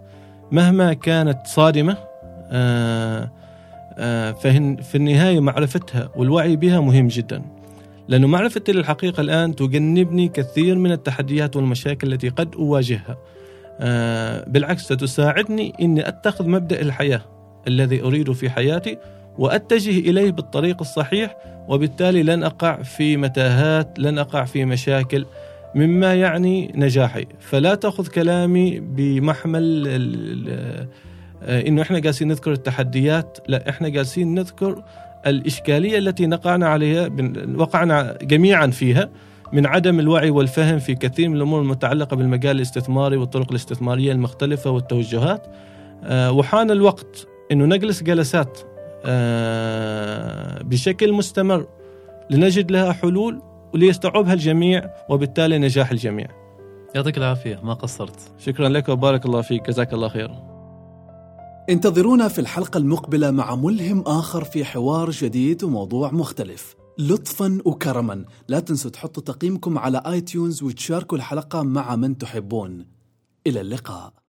مهما 0.52 0.92
كانت 0.92 1.46
صادمة 1.46 1.96
أه، 2.50 3.30
أه، 3.98 4.32
في 4.82 4.94
النهاية 4.94 5.40
معرفتها 5.40 6.10
والوعي 6.16 6.56
بها 6.56 6.80
مهم 6.80 7.08
جدا. 7.08 7.42
لأنه 8.08 8.26
معرفتي 8.26 8.72
للحقيقة 8.72 9.20
الآن 9.20 9.56
تجنبني 9.56 10.28
كثير 10.28 10.78
من 10.78 10.92
التحديات 10.92 11.56
والمشاكل 11.56 12.12
التي 12.12 12.28
قد 12.28 12.54
أواجهها. 12.54 13.18
آه، 13.80 14.44
بالعكس 14.48 14.82
ستساعدني 14.82 15.72
أني 15.80 16.08
أتخذ 16.08 16.48
مبدأ 16.48 16.80
الحياة 16.80 17.22
الذي 17.68 18.02
أريده 18.02 18.32
في 18.32 18.50
حياتي 18.50 18.98
وأتجه 19.38 19.98
إليه 20.10 20.30
بالطريق 20.30 20.76
الصحيح 20.80 21.36
وبالتالي 21.68 22.22
لن 22.22 22.42
أقع 22.42 22.82
في 22.82 23.16
متاهات 23.16 23.98
لن 23.98 24.18
أقع 24.18 24.44
في 24.44 24.64
مشاكل 24.64 25.26
مما 25.74 26.14
يعني 26.14 26.72
نجاحي. 26.74 27.26
فلا 27.40 27.74
تأخذ 27.74 28.06
كلامي 28.06 28.80
بمحمل 28.80 29.86
آه، 30.48 30.88
إنه 31.46 31.82
إحنا 31.82 31.98
جالسين 31.98 32.28
نذكر 32.28 32.52
التحديات 32.52 33.38
لا 33.48 33.68
إحنا 33.68 33.88
جالسين 33.88 34.34
نذكر 34.34 34.82
الإشكالية 35.26 35.98
التي 35.98 36.26
نقعنا 36.26 36.68
عليها 36.68 37.10
وقعنا 37.56 38.18
جميعا 38.22 38.66
فيها 38.66 39.10
من 39.52 39.66
عدم 39.66 40.00
الوعي 40.00 40.30
والفهم 40.30 40.78
في 40.78 40.94
كثير 40.94 41.28
من 41.28 41.36
الأمور 41.36 41.60
المتعلقة 41.60 42.16
بالمجال 42.16 42.56
الاستثماري 42.56 43.16
والطرق 43.16 43.50
الاستثمارية 43.50 44.12
المختلفة 44.12 44.70
والتوجهات. 44.70 45.46
آه، 46.04 46.32
وحان 46.32 46.70
الوقت 46.70 47.28
أنه 47.52 47.64
نجلس 47.64 48.02
جلسات 48.02 48.60
آه، 49.04 50.62
بشكل 50.62 51.12
مستمر 51.12 51.66
لنجد 52.30 52.70
لها 52.70 52.92
حلول 52.92 53.42
وليستوعبها 53.74 54.32
الجميع 54.32 54.90
وبالتالي 55.08 55.58
نجاح 55.58 55.90
الجميع. 55.90 56.26
يعطيك 56.94 57.18
العافية 57.18 57.60
ما 57.62 57.74
قصرت. 57.74 58.20
شكرا 58.38 58.68
لك 58.68 58.88
وبارك 58.88 59.26
الله 59.26 59.40
فيك. 59.40 59.66
جزاك 59.66 59.92
الله 59.92 60.08
خير 60.08 60.55
انتظرونا 61.70 62.28
في 62.28 62.38
الحلقة 62.38 62.78
المقبلة 62.78 63.30
مع 63.30 63.54
ملهم 63.54 64.00
آخر 64.00 64.44
في 64.44 64.64
حوار 64.64 65.10
جديد 65.10 65.64
وموضوع 65.64 66.12
مختلف. 66.12 66.74
لطفا 66.98 67.58
وكرما. 67.64 68.24
لا 68.48 68.60
تنسوا 68.60 68.90
تحطوا 68.90 69.22
تقييمكم 69.22 69.78
على 69.78 70.02
آي 70.06 70.20
تيونز 70.20 70.62
وتشاركوا 70.62 71.18
الحلقة 71.18 71.62
مع 71.62 71.96
من 71.96 72.18
تحبون. 72.18 72.86
إلى 73.46 73.60
اللقاء. 73.60 74.12